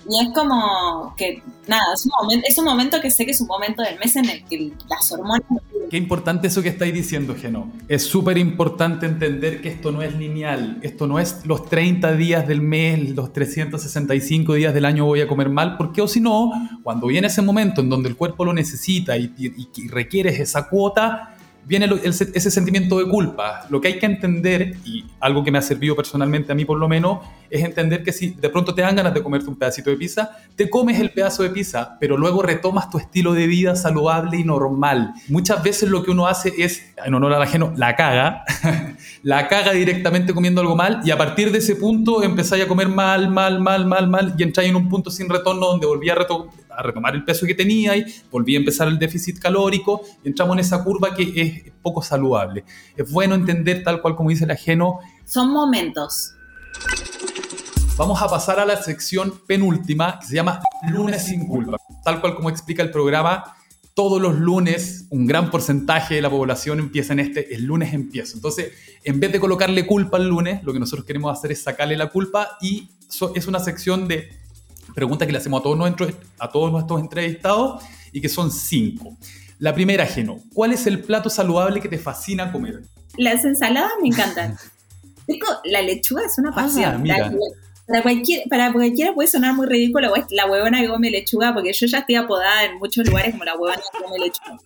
Y 0.07 0.23
es 0.23 0.33
como 0.33 1.13
que, 1.17 1.43
nada, 1.67 1.83
es 1.93 2.05
un, 2.05 2.13
momento, 2.17 2.47
es 2.47 2.57
un 2.57 2.63
momento 2.63 3.01
que 3.01 3.11
sé 3.11 3.25
que 3.25 3.31
es 3.31 3.41
un 3.41 3.47
momento 3.47 3.83
del 3.83 3.99
mes 3.99 4.15
en 4.15 4.29
el 4.29 4.45
que 4.45 4.71
las 4.87 5.11
hormonas 5.11 5.43
Qué 5.89 5.97
importante 5.97 6.47
eso 6.47 6.63
que 6.63 6.69
estáis 6.69 6.93
diciendo, 6.93 7.35
Geno. 7.39 7.71
Es 7.87 8.03
súper 8.03 8.37
importante 8.37 9.05
entender 9.05 9.61
que 9.61 9.69
esto 9.69 9.91
no 9.91 10.01
es 10.01 10.15
lineal, 10.15 10.79
esto 10.81 11.07
no 11.07 11.19
es 11.19 11.45
los 11.45 11.69
30 11.69 12.13
días 12.13 12.47
del 12.47 12.61
mes, 12.61 13.11
los 13.11 13.31
365 13.33 14.53
días 14.55 14.73
del 14.73 14.85
año 14.85 15.05
voy 15.05 15.21
a 15.21 15.27
comer 15.27 15.49
mal, 15.49 15.77
porque 15.77 16.01
o 16.01 16.07
si 16.07 16.21
no, 16.21 16.51
cuando 16.83 17.07
viene 17.07 17.27
ese 17.27 17.41
momento 17.41 17.81
en 17.81 17.89
donde 17.89 18.09
el 18.09 18.15
cuerpo 18.15 18.45
lo 18.45 18.53
necesita 18.53 19.17
y, 19.17 19.31
y, 19.37 19.69
y 19.75 19.87
requieres 19.87 20.39
esa 20.39 20.67
cuota, 20.67 21.34
viene 21.65 21.89
ese 22.04 22.51
sentimiento 22.51 22.99
de 22.99 23.10
culpa. 23.10 23.65
Lo 23.69 23.82
que 23.82 23.89
hay 23.89 23.99
que 23.99 24.06
entender, 24.06 24.78
y 24.86 25.06
algo 25.19 25.43
que 25.43 25.51
me 25.51 25.58
ha 25.58 25.62
servido 25.62 25.95
personalmente 25.95 26.51
a 26.51 26.56
mí 26.56 26.65
por 26.65 26.78
lo 26.78 26.88
menos, 26.88 27.19
es 27.49 27.63
entender 27.63 28.04
que 28.04 28.12
si 28.12 28.32
de 28.32 28.49
pronto 28.49 28.73
te 28.73 28.82
dan 28.82 28.95
ganas 28.95 29.13
de 29.13 29.23
comerte 29.23 29.47
un 29.47 29.56
pedacito 29.56 29.89
de 29.89 29.97
pizza, 29.97 30.32
te 30.56 30.69
comes 30.69 30.99
el 30.99 31.12
pedazo 31.12 31.43
de 31.43 31.49
pizza, 31.49 31.97
pero 31.99 32.17
luego 32.17 32.41
retomas 32.41 32.89
tu 32.89 32.97
estilo 32.97 33.34
de 33.34 33.47
vida 33.47 33.75
saludable 33.75 34.38
y 34.38 34.43
normal. 34.43 35.13
Muchas 35.28 35.63
veces 35.63 35.89
lo 35.89 36.04
que 36.04 36.12
uno 36.12 36.28
hace 36.28 36.54
es, 36.58 36.93
en 37.04 37.13
honor 37.13 37.34
al 37.34 37.41
ajeno, 37.41 37.73
la 37.75 37.95
caga, 37.95 38.43
la 39.23 39.47
caga 39.47 39.73
directamente 39.73 40.34
comiendo 40.34 40.62
algo 40.62 40.75
mal 40.75 41.01
y 41.04 41.12
a 41.12 41.17
partir 41.17 41.51
de 41.51 41.60
ese 41.60 41.75
punto 41.75 42.23
empezáis 42.23 42.63
a 42.63 42.67
comer 42.67 42.89
mal, 42.89 43.30
mal, 43.30 43.60
mal, 43.60 43.86
mal, 43.86 44.08
mal 44.08 44.36
y 44.38 44.43
entráis 44.43 44.69
en 44.69 44.75
un 44.75 44.89
punto 44.89 45.10
sin 45.10 45.30
retorno 45.30 45.67
donde 45.67 45.88
volví 45.88 46.10
a, 46.10 46.15
retomar 46.15 46.47
el 47.13 47.23
peso 47.23 47.45
que 47.45 47.55
tenía 47.55 47.95
y 47.95 48.05
volví 48.31 48.55
a 48.55 48.59
empezar 48.59 48.88
el 48.88 48.99
déficit 48.99 49.39
calórico 49.39 50.01
y 50.23 50.27
entramos 50.27 50.55
en 50.55 50.59
esa 50.59 50.83
curva 50.83 51.13
que 51.13 51.33
es 51.35 51.73
poco 51.81 52.01
saludable. 52.01 52.63
Es 52.95 53.11
bueno 53.11 53.35
entender 53.35 53.83
tal 53.83 54.01
cual 54.01 54.15
como 54.15 54.29
dice 54.29 54.45
el 54.45 54.51
ajeno. 54.51 54.99
Son 55.25 55.51
momentos 55.51 56.35
Vamos 57.97 58.21
a 58.21 58.27
pasar 58.27 58.59
a 58.59 58.65
la 58.65 58.75
sección 58.75 59.39
penúltima 59.47 60.19
que 60.19 60.27
se 60.27 60.35
llama 60.35 60.61
Lunes 60.89 61.23
sin 61.23 61.47
culpa. 61.47 61.77
Tal 62.03 62.19
cual 62.19 62.35
como 62.35 62.49
explica 62.49 62.83
el 62.83 62.91
programa, 62.91 63.55
todos 63.93 64.21
los 64.21 64.35
lunes 64.35 65.05
un 65.11 65.25
gran 65.25 65.49
porcentaje 65.49 66.15
de 66.15 66.21
la 66.21 66.29
población 66.29 66.79
empieza 66.79 67.13
en 67.13 67.21
este, 67.21 67.55
el 67.55 67.63
lunes 67.63 67.93
empiezo. 67.93 68.35
Entonces, 68.35 68.73
en 69.01 69.21
vez 69.21 69.31
de 69.31 69.39
colocarle 69.39 69.88
culpa 69.88 70.17
al 70.17 70.27
lunes, 70.27 70.61
lo 70.63 70.73
que 70.73 70.79
nosotros 70.79 71.05
queremos 71.05 71.31
hacer 71.31 71.53
es 71.53 71.63
sacarle 71.63 71.95
la 71.95 72.09
culpa 72.09 72.57
y 72.59 72.89
es 73.33 73.47
una 73.47 73.61
sección 73.61 74.09
de 74.09 74.29
preguntas 74.95 75.25
que 75.27 75.31
le 75.34 75.38
hacemos 75.38 75.60
a 75.60 75.63
todos, 75.63 75.77
nuestros, 75.77 76.12
a 76.39 76.49
todos 76.49 76.71
nuestros 76.71 76.99
entrevistados 77.01 77.84
y 78.12 78.21
que 78.21 78.29
son 78.29 78.49
cinco. 78.51 79.15
La 79.60 79.73
primera, 79.73 80.05
Geno, 80.05 80.39
¿cuál 80.53 80.71
es 80.73 80.88
el 80.88 81.01
plato 81.03 81.29
saludable 81.29 81.79
que 81.81 81.88
te 81.89 81.97
fascina 81.99 82.51
comer? 82.51 82.81
Las 83.17 83.45
ensaladas 83.45 83.91
me 84.01 84.08
encantan. 84.08 84.58
la 85.65 85.81
lechuga 85.81 86.23
es 86.25 86.38
una 86.38 86.49
Ah, 86.51 86.55
pasión. 86.55 87.01
mira. 87.01 87.31
Para, 87.88 88.01
cualquier, 88.01 88.43
para 88.49 88.73
cualquiera 88.73 89.13
puede 89.13 89.27
sonar 89.27 89.53
muy 89.53 89.67
ridículo, 89.67 90.12
o 90.12 90.15
es 90.15 90.25
la 90.31 90.47
huevona 90.49 90.81
que 90.81 90.88
come 90.88 91.12
lechuga, 91.12 91.53
porque 91.53 91.71
yo 91.71 91.86
ya 91.86 91.99
estoy 91.99 92.15
apodada 92.15 92.63
en 92.65 92.77
muchos 92.79 93.05
lugares 93.08 93.31
como 93.31 93.43
la 93.45 93.53
huevona 93.55 93.75
que 93.93 94.03
come 94.03 94.17
lechuga. 94.19 94.58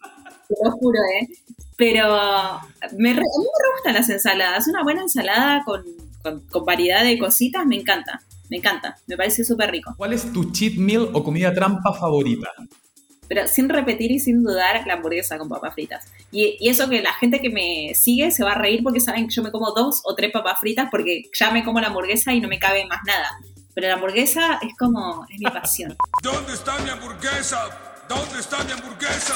Te 0.47 0.55
lo 0.63 0.71
juro, 0.71 0.99
¿eh? 1.21 1.27
Pero 1.75 2.05
me 2.97 3.13
re- 3.13 3.19
a 3.19 3.39
mí 3.39 3.45
me 3.45 3.73
gustan 3.75 3.93
las 3.93 4.09
ensaladas. 4.09 4.67
Una 4.67 4.83
buena 4.83 5.01
ensalada 5.01 5.63
con, 5.65 5.83
con, 6.23 6.39
con 6.49 6.65
variedad 6.65 7.03
de 7.03 7.17
cositas 7.19 7.65
me 7.65 7.75
encanta. 7.77 8.21
Me 8.49 8.57
encanta. 8.57 8.97
Me 9.07 9.15
parece 9.15 9.43
súper 9.43 9.71
rico. 9.71 9.93
¿Cuál 9.95 10.13
es 10.13 10.31
tu 10.33 10.51
cheat 10.51 10.75
meal 10.75 11.09
o 11.13 11.23
comida 11.23 11.53
trampa 11.53 11.93
favorita? 11.93 12.49
Pero 13.27 13.47
sin 13.47 13.69
repetir 13.69 14.11
y 14.11 14.19
sin 14.19 14.43
dudar, 14.43 14.85
la 14.87 14.93
hamburguesa 14.93 15.37
con 15.37 15.47
papas 15.47 15.75
fritas. 15.75 16.07
Y, 16.31 16.57
y 16.59 16.69
eso 16.69 16.89
que 16.89 17.01
la 17.01 17.13
gente 17.13 17.39
que 17.39 17.51
me 17.51 17.93
sigue 17.93 18.31
se 18.31 18.43
va 18.43 18.53
a 18.53 18.57
reír 18.57 18.81
porque 18.83 18.99
saben 18.99 19.27
que 19.27 19.33
yo 19.35 19.43
me 19.43 19.51
como 19.51 19.71
dos 19.71 20.01
o 20.03 20.15
tres 20.15 20.31
papas 20.31 20.59
fritas 20.59 20.87
porque 20.89 21.23
ya 21.37 21.51
me 21.51 21.63
como 21.63 21.79
la 21.79 21.87
hamburguesa 21.87 22.33
y 22.33 22.41
no 22.41 22.47
me 22.47 22.57
cabe 22.57 22.85
más 22.87 23.01
nada. 23.05 23.29
Pero 23.75 23.87
la 23.87 23.93
hamburguesa 23.93 24.59
es 24.63 24.73
como, 24.77 25.25
es 25.29 25.39
mi 25.39 25.45
pasión. 25.45 25.95
¿Dónde 26.23 26.53
está 26.53 26.79
mi 26.79 26.89
hamburguesa? 26.89 27.69
¿Dónde 28.09 28.39
está 28.39 28.63
mi 28.63 28.71
hamburguesa? 28.71 29.35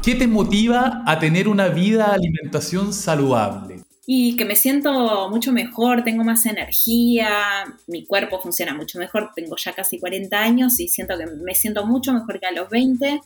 ¿Qué 0.00 0.14
te 0.14 0.28
motiva 0.28 1.02
a 1.04 1.18
tener 1.18 1.48
una 1.48 1.68
vida 1.68 2.08
de 2.08 2.14
alimentación 2.14 2.92
saludable? 2.92 3.73
Y 4.06 4.36
que 4.36 4.44
me 4.44 4.54
siento 4.56 5.30
mucho 5.30 5.50
mejor, 5.52 6.04
tengo 6.04 6.24
más 6.24 6.44
energía, 6.46 7.64
mi 7.86 8.04
cuerpo 8.04 8.38
funciona 8.40 8.74
mucho 8.74 8.98
mejor, 8.98 9.30
tengo 9.34 9.56
ya 9.56 9.72
casi 9.72 9.98
40 9.98 10.38
años 10.38 10.78
y 10.80 10.88
siento 10.88 11.16
que 11.16 11.24
me 11.26 11.54
siento 11.54 11.86
mucho 11.86 12.12
mejor 12.12 12.38
que 12.38 12.46
a 12.46 12.52
los 12.52 12.68
20. 12.68 13.20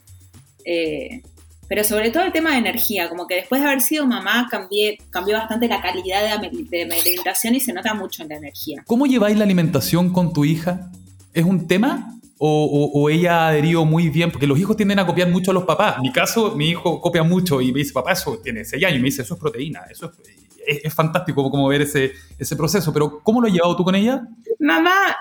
eh, 0.65 1.23
pero 1.69 1.85
sobre 1.85 2.11
todo 2.11 2.23
el 2.23 2.33
tema 2.33 2.53
de 2.53 2.59
energía, 2.59 3.11
como 3.11 3.27
que 3.27 3.35
después 3.35 3.61
de 3.61 3.67
haber 3.69 3.83
sido 3.83 4.07
mamá 4.07 4.49
cambié, 4.51 4.97
cambió 5.11 5.37
bastante 5.37 5.69
la 5.69 5.83
calidad 5.83 6.41
de, 6.41 6.87
la- 6.87 6.95
alimentación 6.97 7.55
y 7.57 7.61
se 7.61 7.75
nota 7.75 7.93
mucho 7.93 8.23
en 8.23 8.31
la 8.31 8.37
energía. 8.37 8.83
¿Cómo 8.87 9.05
lleváis 9.07 9.37
la 9.37 9.45
alimentación 9.45 10.11
con 10.11 10.33
tu 10.33 10.47
hija? 10.47 10.91
¿Es 11.35 11.45
un 11.45 11.67
tema? 11.67 12.15
¿O, 12.39 12.65
o- 12.65 12.99
o 13.03 13.11
ella 13.11 13.41
ha 13.45 13.49
adherido 13.49 13.85
muy 13.85 14.09
bien? 14.09 14.31
Porque 14.31 14.47
los 14.47 14.59
hijos 14.59 14.77
tienden 14.79 14.99
a 14.99 15.05
copiar 15.07 15.29
mucho 15.29 15.51
a 15.51 15.55
los 15.55 15.65
papás. 15.65 15.97
En 15.97 16.03
mi 16.05 16.13
caso, 16.13 16.55
mi 16.57 16.71
hijo 16.71 17.03
copia 17.03 17.23
mucho 17.23 17.61
y 17.61 17.71
me 17.71 17.81
dice, 17.81 17.93
papá, 17.93 18.13
eso 18.13 18.39
tiene 18.39 18.65
6 18.65 18.83
años. 18.85 18.97
Y 18.99 19.03
me 19.03 19.07
dice, 19.07 19.21
eso 19.23 19.35
es 19.35 19.41
proteína. 19.41 19.81
Eso 19.91 20.07
es, 20.07 20.38
es- 20.69 20.85
es 20.85 20.95
fantástico 20.95 21.51
como 21.51 21.69
ver 21.69 21.83
ese, 21.83 22.13
ese 22.39 22.57
proceso. 22.57 22.93
Pero, 22.93 23.21
¿cómo 23.23 23.41
lo 23.41 23.47
has 23.49 23.53
llevado 23.53 23.77
tú 23.77 23.85
con 23.85 23.95
ella? 23.95 24.23
Mamá, 24.61 25.17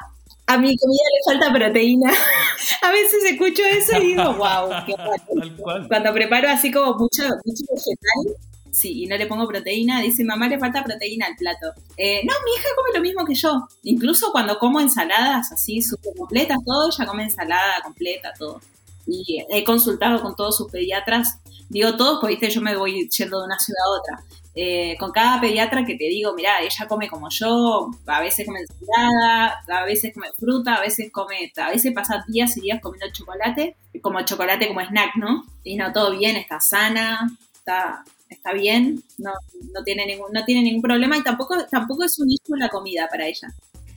a 0.46 0.58
mi 0.58 0.76
comida 0.78 1.04
le 1.14 1.34
falta 1.40 1.54
proteína. 1.54 2.12
a 2.82 2.92
veces 2.92 3.24
escucho 3.32 3.62
eso 3.64 3.98
y 4.02 4.08
digo, 4.08 4.34
wow, 4.34 4.70
qué 4.86 4.96
raro. 4.98 5.88
Cuando 5.88 6.14
preparo 6.14 6.50
así 6.50 6.72
como 6.72 6.94
mucho, 6.96 7.24
mucho 7.24 7.64
vegetal, 7.70 8.38
sí, 8.72 9.04
y 9.04 9.08
no 9.08 9.18
le 9.18 9.26
pongo 9.28 9.48
proteína, 9.48 10.02
dice, 10.02 10.24
mamá, 10.24 10.48
le 10.48 10.60
falta 10.60 10.84
proteína 10.84 11.26
al 11.28 11.36
plato. 11.36 11.74
Eh, 11.98 12.22
no, 12.26 12.34
mi 12.46 12.52
hija 12.58 12.68
come 12.76 12.90
lo 12.96 13.02
mismo 13.02 13.26
que 13.26 13.36
yo. 13.36 13.68
Incluso 13.84 14.32
cuando 14.32 14.58
como 14.60 14.80
ensaladas 14.80 15.52
así 15.52 15.82
súper 15.82 16.14
completas, 16.18 16.58
todo, 16.66 16.90
ella 16.92 17.06
come 17.08 17.24
ensalada 17.24 17.82
completa, 17.84 18.34
todo. 18.38 18.62
Y 19.10 19.44
he 19.50 19.64
consultado 19.64 20.22
con 20.22 20.36
todos 20.36 20.58
sus 20.58 20.70
pediatras, 20.70 21.40
digo 21.70 21.96
todos, 21.96 22.20
porque 22.20 22.36
viste, 22.36 22.50
yo 22.50 22.62
me 22.62 22.76
voy 22.76 23.08
yendo 23.10 23.40
de 23.40 23.46
una 23.46 23.58
ciudad 23.60 23.84
a 23.86 24.00
otra. 24.00 24.24
Eh, 24.60 24.96
con 25.00 25.12
cada 25.12 25.40
pediatra 25.40 25.86
que 25.86 25.94
te 25.94 26.06
digo, 26.06 26.34
mira, 26.34 26.60
ella 26.62 26.88
come 26.88 27.08
como 27.08 27.30
yo, 27.30 27.92
a 28.08 28.22
veces 28.22 28.44
come 28.44 28.62
ensalada, 28.62 29.62
a 29.68 29.86
veces 29.86 30.12
come 30.16 30.30
fruta, 30.36 30.74
a 30.74 30.82
veces 30.82 31.12
come, 31.12 31.54
a 31.58 31.70
veces 31.70 31.94
pasa 31.94 32.26
días 32.28 32.58
y 32.58 32.62
días 32.62 32.82
comiendo 32.82 33.06
chocolate, 33.14 33.76
como 34.02 34.20
chocolate 34.24 34.68
como 34.68 34.82
snack, 34.82 35.16
¿no? 35.18 35.46
Y 35.64 35.76
no, 35.76 35.94
todo 35.94 36.18
bien, 36.18 36.38
está 36.38 36.60
sana, 36.60 37.38
está, 37.54 38.04
está 38.30 38.52
bien, 38.54 39.04
no, 39.20 39.30
no, 39.76 39.84
tiene 39.84 40.08
ningún, 40.08 40.32
no 40.34 40.44
tiene 40.44 40.64
ningún 40.64 40.82
problema 40.82 41.16
y 41.20 41.22
tampoco, 41.22 41.54
tampoco 41.70 42.06
es 42.06 42.18
un 42.18 42.32
issue 42.32 42.58
la 42.58 42.70
comida 42.70 43.08
para 43.12 43.28
ella. 43.28 43.50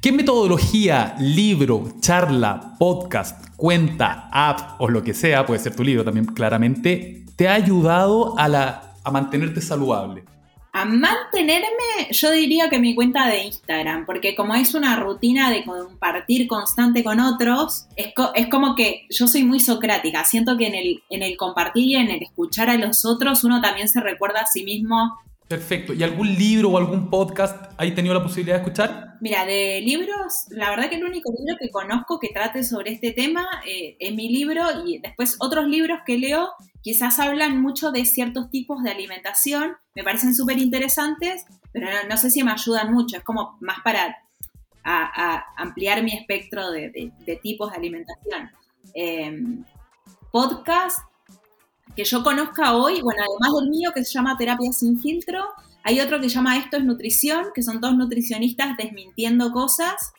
¿Qué 0.02 0.12
metodología, 0.12 1.14
libro, 1.18 1.88
charla, 2.00 2.76
podcast, 2.78 3.56
cuenta, 3.56 4.28
app 4.30 4.78
o 4.78 4.90
lo 4.90 5.02
que 5.02 5.14
sea, 5.14 5.46
puede 5.46 5.60
ser 5.60 5.74
tu 5.74 5.82
libro 5.82 6.04
también 6.04 6.26
claramente, 6.26 7.24
te 7.34 7.48
ha 7.48 7.54
ayudado 7.54 8.38
a, 8.38 8.46
la, 8.46 8.92
a 9.02 9.10
mantenerte 9.10 9.62
saludable? 9.62 10.24
A 10.72 10.84
mantenerme, 10.84 11.66
yo 12.12 12.30
diría 12.30 12.70
que 12.70 12.78
mi 12.78 12.94
cuenta 12.94 13.26
de 13.26 13.42
Instagram, 13.44 14.06
porque 14.06 14.36
como 14.36 14.54
es 14.54 14.74
una 14.74 14.94
rutina 14.96 15.50
de 15.50 15.64
compartir 15.64 16.46
constante 16.46 17.02
con 17.02 17.18
otros, 17.18 17.86
es, 17.96 18.14
co- 18.14 18.30
es 18.34 18.46
como 18.48 18.76
que 18.76 19.06
yo 19.10 19.26
soy 19.26 19.42
muy 19.42 19.58
socrática, 19.58 20.24
siento 20.24 20.56
que 20.56 20.68
en 20.68 20.76
el, 20.76 21.02
en 21.10 21.22
el 21.24 21.36
compartir 21.36 21.86
y 21.86 21.96
en 21.96 22.10
el 22.10 22.22
escuchar 22.22 22.70
a 22.70 22.76
los 22.76 23.04
otros 23.04 23.42
uno 23.42 23.60
también 23.60 23.88
se 23.88 24.00
recuerda 24.00 24.42
a 24.42 24.46
sí 24.46 24.62
mismo. 24.62 25.18
Perfecto. 25.50 25.92
¿Y 25.92 26.04
algún 26.04 26.32
libro 26.32 26.68
o 26.68 26.78
algún 26.78 27.10
podcast 27.10 27.72
has 27.76 27.94
tenido 27.96 28.14
la 28.14 28.22
posibilidad 28.22 28.54
de 28.54 28.62
escuchar? 28.62 29.16
Mira, 29.20 29.44
de 29.44 29.80
libros, 29.80 30.46
la 30.50 30.70
verdad 30.70 30.88
que 30.88 30.94
el 30.94 31.04
único 31.04 31.32
libro 31.36 31.56
que 31.60 31.70
conozco 31.70 32.20
que 32.20 32.28
trate 32.28 32.62
sobre 32.62 32.92
este 32.92 33.10
tema 33.10 33.48
eh, 33.66 33.96
es 33.98 34.14
mi 34.14 34.28
libro 34.28 34.62
y 34.86 35.00
después 35.00 35.34
otros 35.40 35.66
libros 35.66 35.98
que 36.06 36.18
leo 36.18 36.50
quizás 36.82 37.18
hablan 37.18 37.60
mucho 37.60 37.90
de 37.90 38.04
ciertos 38.04 38.48
tipos 38.50 38.84
de 38.84 38.92
alimentación, 38.92 39.72
me 39.96 40.04
parecen 40.04 40.36
súper 40.36 40.56
interesantes, 40.56 41.44
pero 41.72 41.88
no, 42.08 42.16
sé 42.16 42.30
si 42.30 42.44
me 42.44 42.52
ayudan 42.52 42.92
mucho, 42.92 43.16
es 43.16 43.24
como 43.24 43.58
más 43.60 43.78
para 43.82 44.18
ampliar 45.56 46.04
mi 46.04 46.12
espectro 46.12 46.70
de, 46.70 47.10
tipos 47.42 47.72
de 47.72 47.76
alimentación. 47.76 48.50
Eh, 48.94 49.36
podcast 50.30 51.09
que 52.00 52.08
yo 52.08 52.22
conozca 52.22 52.74
hoy, 52.74 53.02
bueno, 53.02 53.22
además 53.28 53.60
del 53.60 53.68
mío 53.68 53.90
que 53.94 54.02
se 54.06 54.12
llama 54.14 54.38
Terapia 54.38 54.72
sin 54.72 54.98
filtro, 54.98 55.44
hay 55.82 56.00
otro 56.00 56.18
que 56.18 56.30
se 56.30 56.36
llama 56.36 56.56
Esto 56.56 56.78
es 56.78 56.84
Nutrición, 56.84 57.48
que 57.54 57.62
son 57.62 57.78
dos 57.78 57.94
nutricionistas 57.94 58.74
desmintiendo 58.78 59.52
cosas 59.52 60.14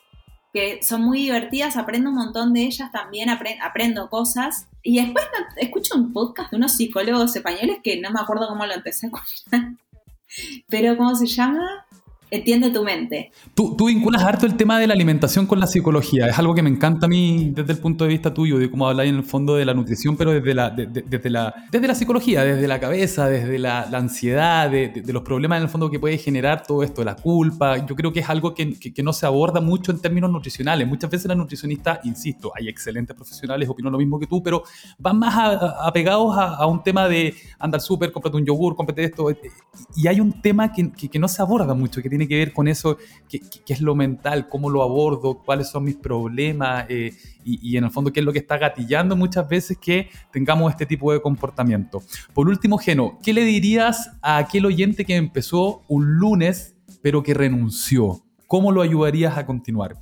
que 0.54 0.84
son 0.84 1.02
muy 1.02 1.24
divertidas, 1.24 1.78
aprendo 1.78 2.10
un 2.12 2.17
montón 2.17 2.54
de 2.54 2.62
ellas 2.63 2.91
también, 2.91 3.30
apre- 3.30 3.58
aprendo 3.63 4.10
cosas. 4.12 4.67
Y 4.84 4.98
después 5.02 5.26
escucho 5.58 5.96
un 5.96 6.13
podcast 6.13 6.52
de 6.52 6.58
unos 6.58 6.74
psicólogos 6.74 7.36
españoles 7.36 7.78
que 7.84 8.00
no 8.00 8.12
me 8.12 8.20
acuerdo 8.20 8.48
cómo 8.48 8.63
lo 8.67 8.74
empecé 8.76 9.08
a 9.08 9.10
escuchar. 9.10 9.72
Pero 10.70 10.98
¿cómo 10.98 11.15
se 11.15 11.26
llama? 11.26 11.81
Entiende 12.34 12.70
tu 12.70 12.82
mente. 12.82 13.30
Tú, 13.54 13.76
tú 13.76 13.88
vinculas 13.88 14.24
harto 14.24 14.46
el 14.46 14.56
tema 14.56 14.80
de 14.80 14.88
la 14.88 14.94
alimentación 14.94 15.46
con 15.46 15.60
la 15.60 15.67
psicología. 15.67 16.28
Es 16.28 16.39
algo 16.39 16.56
que 16.56 16.63
me 16.63 16.70
encanta 16.70 17.06
a 17.06 17.10
mí 17.10 17.52
desde 17.54 17.74
el 17.74 17.80
punto 17.80 18.06
de 18.06 18.10
vista 18.10 18.34
tuyo, 18.34 18.58
de 18.58 18.72
cómo 18.72 18.88
habláis 18.88 19.10
en 19.10 19.17
el 19.17 19.24
fondo 19.26 19.56
de 19.56 19.65
la 19.65 19.74
nutrición, 19.74 20.15
pero 20.15 20.32
desde 20.32 20.54
la, 20.54 20.70
de- 20.70 20.86
de- 20.86 21.02
desde 21.02 21.30
la, 21.30 21.54
desde 21.70 21.88
la 21.89 21.94
psicología, 21.94 22.46
desde 22.46 22.70
la 22.70 22.80
cabeza, 22.80 23.28
desde 23.28 23.60
la, 23.60 23.86
la 23.91 23.98
ansiedad, 23.98 24.70
de, 24.72 24.88
de- 24.88 25.12
los 25.12 25.24
problemas 25.24 25.58
en 25.58 25.63
el 25.63 25.70
fondo 25.70 25.91
que 25.91 26.00
puede 26.00 26.17
generar 26.17 26.63
todo 26.65 26.84
esto, 26.84 27.04
la 27.04 27.17
culpa. 27.17 27.86
Yo 27.86 27.98
creo 27.98 28.13
que 28.13 28.22
es 28.22 28.30
algo 28.30 28.54
que, 28.56 28.80
que- 28.80 28.94
que 28.94 29.04
no 29.04 29.12
se 29.12 29.26
aborda 29.26 29.60
mucho 29.60 29.91
en 29.91 30.00
términos 30.00 30.32
nutricionales. 30.32 30.88
Muchas 30.88 31.10
veces 31.10 31.28
las 31.28 31.36
nutricionistas, 31.38 32.00
insisto, 32.06 32.54
hay 32.58 32.70
excelentes 32.70 33.13
profesionales, 33.13 33.67
opino 33.67 33.89
lo 33.89 33.98
mismo 33.98 34.17
que 34.17 34.28
tú, 34.28 34.41
pero 34.41 34.63
van 34.98 35.20
más 35.20 35.36
a- 35.36 35.48
a- 35.50 35.88
apegados 35.88 36.38
a, 36.38 36.56
a 36.56 36.65
un 36.65 36.82
tema 36.82 37.10
de 37.10 37.34
andar 37.60 37.82
súper, 37.82 38.10
cómprate 38.13 38.38
un 38.38 38.46
yogur, 38.46 38.74
cómprate 38.74 39.04
esto. 39.04 39.28
Y 39.98 40.08
hay 40.08 40.22
un 40.22 40.41
tema 40.41 40.72
que- 40.72 40.91
que 40.91 41.20
no 41.20 41.28
se 41.28 41.41
aborda 41.41 41.74
mucho, 41.74 42.02
que 42.02 42.08
tiene 42.10 42.20
que 42.27 42.38
ver 42.38 42.53
con 42.53 42.67
eso, 42.67 42.97
que 43.29 43.73
es 43.73 43.81
lo 43.81 43.95
mental, 43.95 44.49
cómo 44.49 44.69
lo 44.69 44.84
abordo, 44.84 45.41
cuáles 45.43 45.69
son 45.69 45.84
mis 45.84 45.95
problemas 45.95 46.86
eh, 46.89 47.13
y, 47.43 47.71
y 47.71 47.77
en 47.77 47.86
el 47.86 47.91
fondo 47.91 48.12
qué 48.12 48.19
es 48.19 48.25
lo 48.25 48.34
que 48.34 48.39
está 48.39 48.57
gatillando 48.57 49.15
muchas 49.15 49.47
veces 49.47 49.77
que 49.77 50.10
tengamos 50.31 50.71
este 50.71 50.86
tipo 50.86 51.12
de 51.13 51.21
comportamiento. 51.21 52.03
Por 52.34 52.47
último, 52.47 52.77
Geno, 52.77 53.19
¿qué 53.23 53.34
le 53.34 53.43
dirías 53.43 54.12
a 54.21 54.38
aquel 54.38 54.65
oyente 54.65 55.05
que 55.05 55.15
empezó 55.15 55.84
un 55.88 56.15
lunes 56.15 56.75
pero 57.01 57.23
que 57.23 57.34
renunció? 57.34 58.23
¿Cómo 58.47 58.71
lo 58.71 58.81
ayudarías 58.81 59.38
a 59.38 59.45
continuar? 59.45 59.95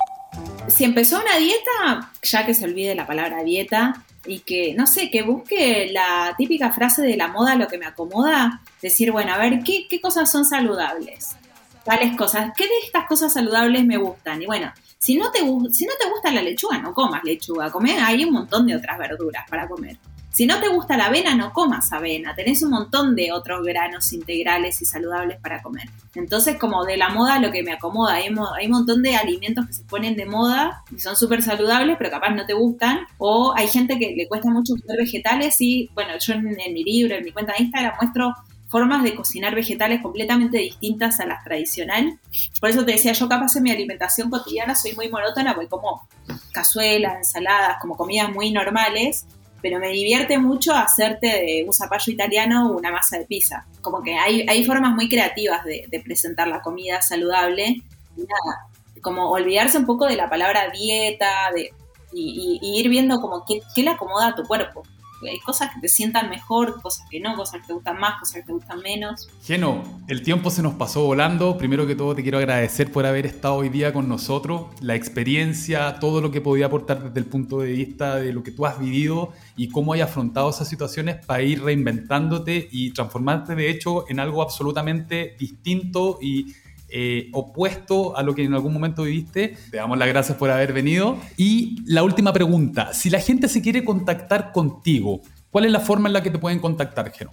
Si 0.67 0.83
empezó 0.83 1.19
una 1.19 1.37
dieta, 1.37 2.11
ya 2.21 2.45
que 2.45 2.53
se 2.53 2.65
olvide 2.65 2.95
la 2.95 3.07
palabra 3.07 3.43
dieta 3.43 4.03
y 4.25 4.39
que, 4.39 4.73
no 4.75 4.85
sé, 4.85 5.09
que 5.09 5.23
busque 5.23 5.89
la 5.91 6.35
típica 6.37 6.71
frase 6.71 7.01
de 7.01 7.17
la 7.17 7.27
moda, 7.27 7.55
lo 7.55 7.67
que 7.67 7.77
me 7.77 7.85
acomoda, 7.85 8.61
decir, 8.81 9.11
bueno, 9.11 9.33
a 9.33 9.37
ver, 9.37 9.61
¿qué, 9.63 9.87
qué 9.89 9.99
cosas 9.99 10.31
son 10.31 10.45
saludables? 10.45 11.35
Tales 11.83 12.15
cosas, 12.15 12.51
¿qué 12.55 12.65
de 12.65 12.71
estas 12.85 13.05
cosas 13.07 13.33
saludables 13.33 13.85
me 13.85 13.97
gustan? 13.97 14.41
Y 14.41 14.45
bueno, 14.45 14.71
si 14.97 15.15
no 15.15 15.31
te, 15.31 15.39
si 15.39 15.85
no 15.85 15.93
te 15.99 16.09
gusta 16.09 16.31
la 16.31 16.41
lechuga, 16.41 16.77
no 16.77 16.93
comas 16.93 17.23
lechuga, 17.23 17.71
come, 17.71 17.97
hay 17.99 18.25
un 18.25 18.33
montón 18.33 18.67
de 18.67 18.75
otras 18.75 18.97
verduras 18.97 19.45
para 19.49 19.67
comer. 19.67 19.97
Si 20.31 20.45
no 20.45 20.59
te 20.59 20.67
gusta 20.67 20.95
la 20.95 21.07
avena, 21.07 21.35
no 21.35 21.51
comas 21.51 21.91
avena, 21.91 22.35
tenés 22.35 22.61
un 22.61 22.69
montón 22.69 23.15
de 23.15 23.31
otros 23.31 23.65
granos 23.65 24.13
integrales 24.13 24.81
y 24.81 24.85
saludables 24.85 25.39
para 25.41 25.61
comer. 25.61 25.89
Entonces, 26.13 26.57
como 26.57 26.85
de 26.85 26.97
la 26.97 27.09
moda 27.09 27.39
lo 27.39 27.51
que 27.51 27.63
me 27.63 27.73
acomoda, 27.73 28.13
hay, 28.13 28.27
hay 28.27 28.65
un 28.67 28.71
montón 28.71 29.01
de 29.01 29.15
alimentos 29.15 29.65
que 29.65 29.73
se 29.73 29.83
ponen 29.83 30.15
de 30.15 30.25
moda 30.25 30.83
y 30.95 30.99
son 30.99 31.15
súper 31.15 31.41
saludables, 31.41 31.97
pero 31.97 32.11
capaz 32.11 32.29
no 32.29 32.45
te 32.45 32.53
gustan. 32.53 32.99
O 33.17 33.53
hay 33.55 33.67
gente 33.67 33.97
que 33.97 34.13
le 34.15 34.27
cuesta 34.27 34.49
mucho 34.49 34.75
comer 34.79 34.99
vegetales 34.99 35.59
y, 35.59 35.89
bueno, 35.95 36.11
yo 36.19 36.33
en 36.33 36.43
mi 36.43 36.83
libro, 36.83 37.15
en 37.15 37.23
mi 37.25 37.31
cuenta 37.31 37.53
de 37.57 37.63
Instagram 37.63 37.95
muestro 37.99 38.35
formas 38.69 39.03
de 39.03 39.15
cocinar 39.15 39.55
vegetales 39.55 40.01
completamente 40.01 40.59
distintas 40.59 41.19
a 41.19 41.25
las 41.25 41.43
tradicionales. 41.43 42.15
Por 42.61 42.69
eso 42.69 42.85
te 42.85 42.93
decía, 42.93 43.13
yo 43.13 43.27
capaz 43.27 43.55
en 43.55 43.63
mi 43.63 43.71
alimentación 43.71 44.29
cotidiana 44.29 44.75
soy 44.75 44.93
muy 44.95 45.09
monótona, 45.09 45.53
voy 45.53 45.67
como 45.67 46.07
cazuelas, 46.53 47.17
ensaladas, 47.17 47.77
como 47.81 47.97
comidas 47.97 48.31
muy 48.31 48.51
normales. 48.51 49.25
pero 49.61 49.77
me 49.77 49.89
divierte 49.89 50.37
mucho 50.37 50.73
hacerte 50.73 51.27
de 51.27 51.65
un 51.67 51.73
zapallo 51.73 52.13
italiano 52.13 52.71
una 52.71 52.91
masa 52.91 53.17
de 53.17 53.25
pizza. 53.25 53.65
Como 53.81 54.01
que 54.01 54.15
hay, 54.15 54.45
hay 54.47 54.63
formas 54.63 54.93
muy 54.93 55.09
creativas 55.09 55.65
de, 55.65 56.01
presentar 56.05 56.47
la 56.47 56.61
comida 56.61 57.01
saludable. 57.01 57.81
nada, 58.15 58.67
como 59.01 59.29
olvidarse 59.31 59.77
un 59.77 59.85
poco 59.85 60.05
de 60.05 60.15
la 60.15 60.29
palabra 60.29 60.69
dieta 60.69 61.51
de, 61.53 61.73
y, 62.13 62.59
ir 62.61 62.89
viendo 62.89 63.19
como 63.19 63.43
qué, 63.45 63.61
qué 63.75 63.83
le 63.83 63.89
acomoda 63.89 64.27
a 64.27 64.35
tu 64.35 64.43
cuerpo 64.43 64.83
hay 65.27 65.39
cosas 65.39 65.73
que 65.73 65.81
te 65.81 65.87
sientan 65.87 66.29
mejor, 66.29 66.81
cosas 66.81 67.05
que 67.09 67.19
no, 67.19 67.35
cosas 67.35 67.61
que 67.61 67.67
te 67.67 67.73
gustan 67.73 67.99
más, 67.99 68.19
cosas 68.19 68.35
que 68.35 68.43
te 68.43 68.53
gustan 68.53 68.79
menos. 68.79 69.29
Geno, 69.43 69.83
el 70.07 70.21
tiempo 70.21 70.49
se 70.49 70.61
nos 70.61 70.75
pasó 70.75 71.03
volando. 71.03 71.57
Primero 71.57 71.85
que 71.85 71.95
todo 71.95 72.15
te 72.15 72.23
quiero 72.23 72.37
agradecer 72.37 72.91
por 72.91 73.05
haber 73.05 73.25
estado 73.25 73.55
hoy 73.55 73.69
día 73.69 73.91
con 73.91 74.07
nosotros, 74.07 74.67
la 74.81 74.95
experiencia, 74.95 75.99
todo 75.99 76.21
lo 76.21 76.31
que 76.31 76.41
podía 76.41 76.67
aportar 76.67 77.03
desde 77.03 77.19
el 77.19 77.25
punto 77.25 77.59
de 77.59 77.71
vista 77.71 78.15
de 78.15 78.33
lo 78.33 78.43
que 78.43 78.51
tú 78.51 78.65
has 78.65 78.79
vivido 78.79 79.33
y 79.55 79.69
cómo 79.69 79.93
hay 79.93 80.01
afrontado 80.01 80.49
esas 80.49 80.69
situaciones 80.69 81.25
para 81.25 81.41
ir 81.41 81.63
reinventándote 81.63 82.67
y 82.71 82.91
transformarte 82.91 83.55
de 83.55 83.69
hecho 83.69 84.05
en 84.09 84.19
algo 84.19 84.41
absolutamente 84.41 85.35
distinto 85.39 86.17
y 86.21 86.53
eh, 86.91 87.29
opuesto 87.33 88.17
a 88.17 88.23
lo 88.23 88.35
que 88.35 88.43
en 88.43 88.53
algún 88.53 88.73
momento 88.73 89.03
viviste. 89.03 89.57
Te 89.71 89.77
damos 89.77 89.97
las 89.97 90.07
gracias 90.07 90.37
por 90.37 90.49
haber 90.49 90.73
venido. 90.73 91.17
Y 91.37 91.75
la 91.85 92.03
última 92.03 92.33
pregunta, 92.33 92.93
si 92.93 93.09
la 93.09 93.19
gente 93.19 93.47
se 93.47 93.61
quiere 93.61 93.83
contactar 93.83 94.51
contigo, 94.51 95.21
¿cuál 95.51 95.65
es 95.65 95.71
la 95.71 95.79
forma 95.79 96.09
en 96.09 96.13
la 96.13 96.23
que 96.23 96.31
te 96.31 96.39
pueden 96.39 96.59
contactar, 96.59 97.11
Geno? 97.11 97.31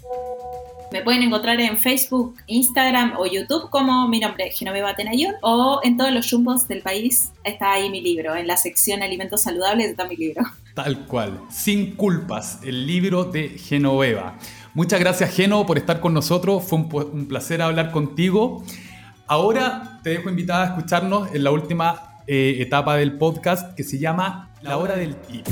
Me 0.92 1.02
pueden 1.02 1.22
encontrar 1.22 1.60
en 1.60 1.78
Facebook, 1.78 2.36
Instagram 2.46 3.14
o 3.18 3.26
YouTube 3.26 3.70
como 3.70 4.08
mi 4.08 4.20
nombre, 4.20 4.50
Genoveva 4.50 4.94
Tenayon, 4.94 5.34
o 5.42 5.80
en 5.82 5.96
todos 5.96 6.12
los 6.12 6.30
jumbos 6.30 6.68
del 6.68 6.80
país 6.80 7.32
está 7.42 7.72
ahí 7.72 7.90
mi 7.90 8.00
libro, 8.00 8.36
en 8.36 8.46
la 8.46 8.56
sección 8.56 9.02
Alimentos 9.02 9.42
Saludables 9.42 9.90
está 9.90 10.06
mi 10.06 10.16
libro. 10.16 10.42
Tal 10.74 11.06
cual, 11.06 11.40
Sin 11.50 11.96
Culpas, 11.96 12.60
el 12.62 12.86
libro 12.86 13.24
de 13.24 13.48
Genoveva. 13.48 14.38
Muchas 14.74 15.00
gracias 15.00 15.34
Geno 15.34 15.66
por 15.66 15.76
estar 15.76 16.00
con 16.00 16.14
nosotros, 16.14 16.62
fue 16.62 16.78
un 16.78 17.26
placer 17.26 17.62
hablar 17.62 17.90
contigo. 17.90 18.62
Ahora 19.28 19.98
te 20.04 20.10
dejo 20.10 20.30
invitada 20.30 20.62
a 20.62 20.66
escucharnos 20.66 21.34
en 21.34 21.42
la 21.42 21.50
última 21.50 22.20
eh, 22.28 22.58
etapa 22.60 22.94
del 22.94 23.18
podcast 23.18 23.74
que 23.74 23.82
se 23.82 23.98
llama 23.98 24.52
La 24.62 24.76
hora 24.78 24.94
del 24.94 25.16
tip. 25.16 25.44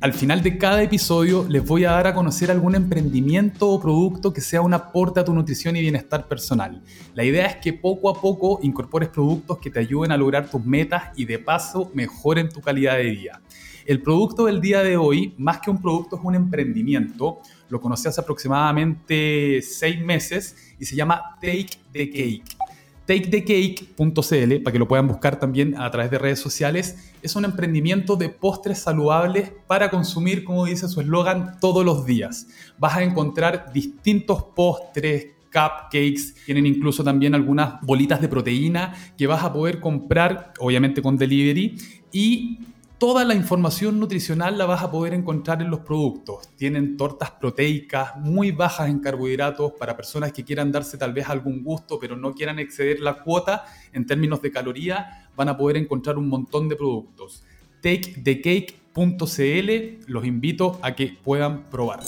Al 0.00 0.12
final 0.12 0.44
de 0.44 0.58
cada 0.58 0.80
episodio 0.80 1.44
les 1.48 1.66
voy 1.66 1.84
a 1.84 1.90
dar 1.90 2.06
a 2.06 2.14
conocer 2.14 2.52
algún 2.52 2.76
emprendimiento 2.76 3.68
o 3.68 3.80
producto 3.80 4.32
que 4.32 4.40
sea 4.40 4.60
un 4.60 4.74
aporte 4.74 5.18
a 5.18 5.24
tu 5.24 5.34
nutrición 5.34 5.74
y 5.74 5.80
bienestar 5.80 6.28
personal. 6.28 6.84
La 7.14 7.24
idea 7.24 7.46
es 7.46 7.56
que 7.56 7.72
poco 7.72 8.10
a 8.10 8.20
poco 8.20 8.60
incorpores 8.62 9.08
productos 9.08 9.58
que 9.58 9.68
te 9.68 9.80
ayuden 9.80 10.12
a 10.12 10.16
lograr 10.16 10.48
tus 10.48 10.64
metas 10.64 11.10
y 11.16 11.24
de 11.24 11.40
paso 11.40 11.90
mejoren 11.94 12.48
tu 12.48 12.60
calidad 12.60 12.96
de 12.96 13.10
vida. 13.10 13.40
El 13.86 14.02
producto 14.02 14.46
del 14.46 14.60
día 14.60 14.82
de 14.82 14.96
hoy, 14.96 15.34
más 15.38 15.60
que 15.60 15.70
un 15.70 15.80
producto, 15.80 16.16
es 16.16 16.22
un 16.24 16.34
emprendimiento. 16.34 17.38
Lo 17.68 17.80
conocí 17.80 18.08
hace 18.08 18.20
aproximadamente 18.20 19.60
seis 19.62 20.00
meses 20.00 20.56
y 20.78 20.84
se 20.84 20.96
llama 20.96 21.36
Take 21.40 21.70
the 21.92 22.10
Cake. 22.10 22.56
TakeTheCake.cl, 23.06 24.62
para 24.62 24.72
que 24.72 24.78
lo 24.78 24.88
puedan 24.88 25.06
buscar 25.06 25.38
también 25.38 25.78
a 25.80 25.88
través 25.90 26.10
de 26.10 26.18
redes 26.18 26.40
sociales, 26.40 27.12
es 27.22 27.36
un 27.36 27.44
emprendimiento 27.44 28.16
de 28.16 28.28
postres 28.30 28.80
saludables 28.80 29.52
para 29.68 29.90
consumir, 29.90 30.42
como 30.42 30.66
dice 30.66 30.88
su 30.88 31.00
eslogan, 31.00 31.58
todos 31.60 31.84
los 31.84 32.04
días. 32.04 32.48
Vas 32.78 32.96
a 32.96 33.04
encontrar 33.04 33.72
distintos 33.72 34.42
postres, 34.56 35.28
cupcakes, 35.44 36.34
tienen 36.44 36.66
incluso 36.66 37.04
también 37.04 37.34
algunas 37.34 37.80
bolitas 37.82 38.20
de 38.20 38.28
proteína 38.28 38.94
que 39.16 39.28
vas 39.28 39.44
a 39.44 39.52
poder 39.52 39.80
comprar, 39.80 40.52
obviamente 40.58 41.00
con 41.00 41.16
delivery, 41.16 41.78
y 42.12 42.58
Toda 42.98 43.26
la 43.26 43.34
información 43.34 44.00
nutricional 44.00 44.56
la 44.56 44.64
vas 44.64 44.82
a 44.82 44.90
poder 44.90 45.12
encontrar 45.12 45.60
en 45.60 45.68
los 45.68 45.80
productos. 45.80 46.48
Tienen 46.56 46.96
tortas 46.96 47.30
proteicas 47.30 48.16
muy 48.16 48.52
bajas 48.52 48.88
en 48.88 49.00
carbohidratos 49.00 49.72
para 49.72 49.98
personas 49.98 50.32
que 50.32 50.44
quieran 50.44 50.72
darse 50.72 50.96
tal 50.96 51.12
vez 51.12 51.28
algún 51.28 51.62
gusto 51.62 51.98
pero 52.00 52.16
no 52.16 52.32
quieran 52.32 52.58
exceder 52.58 53.00
la 53.00 53.22
cuota 53.22 53.66
en 53.92 54.06
términos 54.06 54.40
de 54.40 54.50
caloría. 54.50 55.28
Van 55.36 55.50
a 55.50 55.58
poder 55.58 55.76
encontrar 55.76 56.16
un 56.16 56.30
montón 56.30 56.70
de 56.70 56.76
productos. 56.76 57.44
TakeTheCake.cl 57.82 60.10
los 60.10 60.24
invito 60.24 60.78
a 60.80 60.94
que 60.94 61.18
puedan 61.22 61.64
probar. 61.64 62.00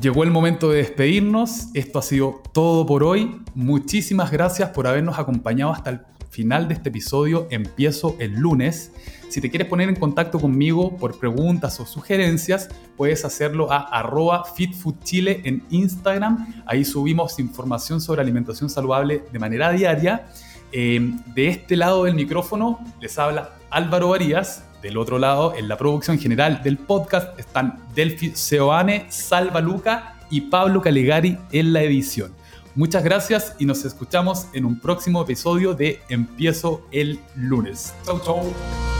Llegó 0.00 0.24
el 0.24 0.32
momento 0.32 0.68
de 0.68 0.78
despedirnos. 0.78 1.68
Esto 1.74 2.00
ha 2.00 2.02
sido 2.02 2.42
todo 2.52 2.86
por 2.86 3.04
hoy. 3.04 3.40
Muchísimas 3.54 4.32
gracias 4.32 4.70
por 4.70 4.88
habernos 4.88 5.20
acompañado 5.20 5.70
hasta 5.70 5.90
el 5.90 6.00
final 6.32 6.66
de 6.66 6.74
este 6.74 6.88
episodio 6.88 7.46
empiezo 7.50 8.16
el 8.18 8.32
lunes. 8.32 8.90
Si 9.28 9.42
te 9.42 9.50
quieres 9.50 9.68
poner 9.68 9.90
en 9.90 9.96
contacto 9.96 10.40
conmigo 10.40 10.96
por 10.96 11.18
preguntas 11.18 11.78
o 11.78 11.84
sugerencias, 11.84 12.70
puedes 12.96 13.26
hacerlo 13.26 13.70
a 13.70 13.80
arroba 13.80 14.44
fitfoodchile 14.44 15.42
en 15.44 15.62
Instagram. 15.68 16.64
Ahí 16.64 16.86
subimos 16.86 17.38
información 17.38 18.00
sobre 18.00 18.22
alimentación 18.22 18.70
saludable 18.70 19.24
de 19.30 19.38
manera 19.38 19.70
diaria. 19.72 20.26
Em, 20.72 21.20
de 21.34 21.48
este 21.48 21.76
lado 21.76 22.04
del 22.04 22.14
micrófono 22.14 22.80
les 22.98 23.18
habla 23.18 23.50
Álvaro 23.68 24.08
Varías. 24.08 24.64
Del 24.80 24.96
otro 24.96 25.18
lado, 25.18 25.54
en 25.54 25.68
la 25.68 25.76
producción 25.76 26.18
general 26.18 26.62
del 26.62 26.78
podcast, 26.78 27.38
están 27.38 27.78
Delphi 27.94 28.32
Seoane, 28.34 29.06
Salva 29.10 29.60
Luca 29.60 30.14
y 30.30 30.40
Pablo 30.40 30.80
Calegari 30.80 31.38
en 31.52 31.72
la 31.74 31.82
edición. 31.82 32.32
Muchas 32.74 33.04
gracias 33.04 33.54
y 33.58 33.66
nos 33.66 33.84
escuchamos 33.84 34.46
en 34.54 34.64
un 34.64 34.80
próximo 34.80 35.22
episodio 35.22 35.74
de 35.74 36.00
Empiezo 36.08 36.86
el 36.90 37.20
lunes. 37.36 37.94
Chau, 38.06 38.20
chau. 38.20 38.91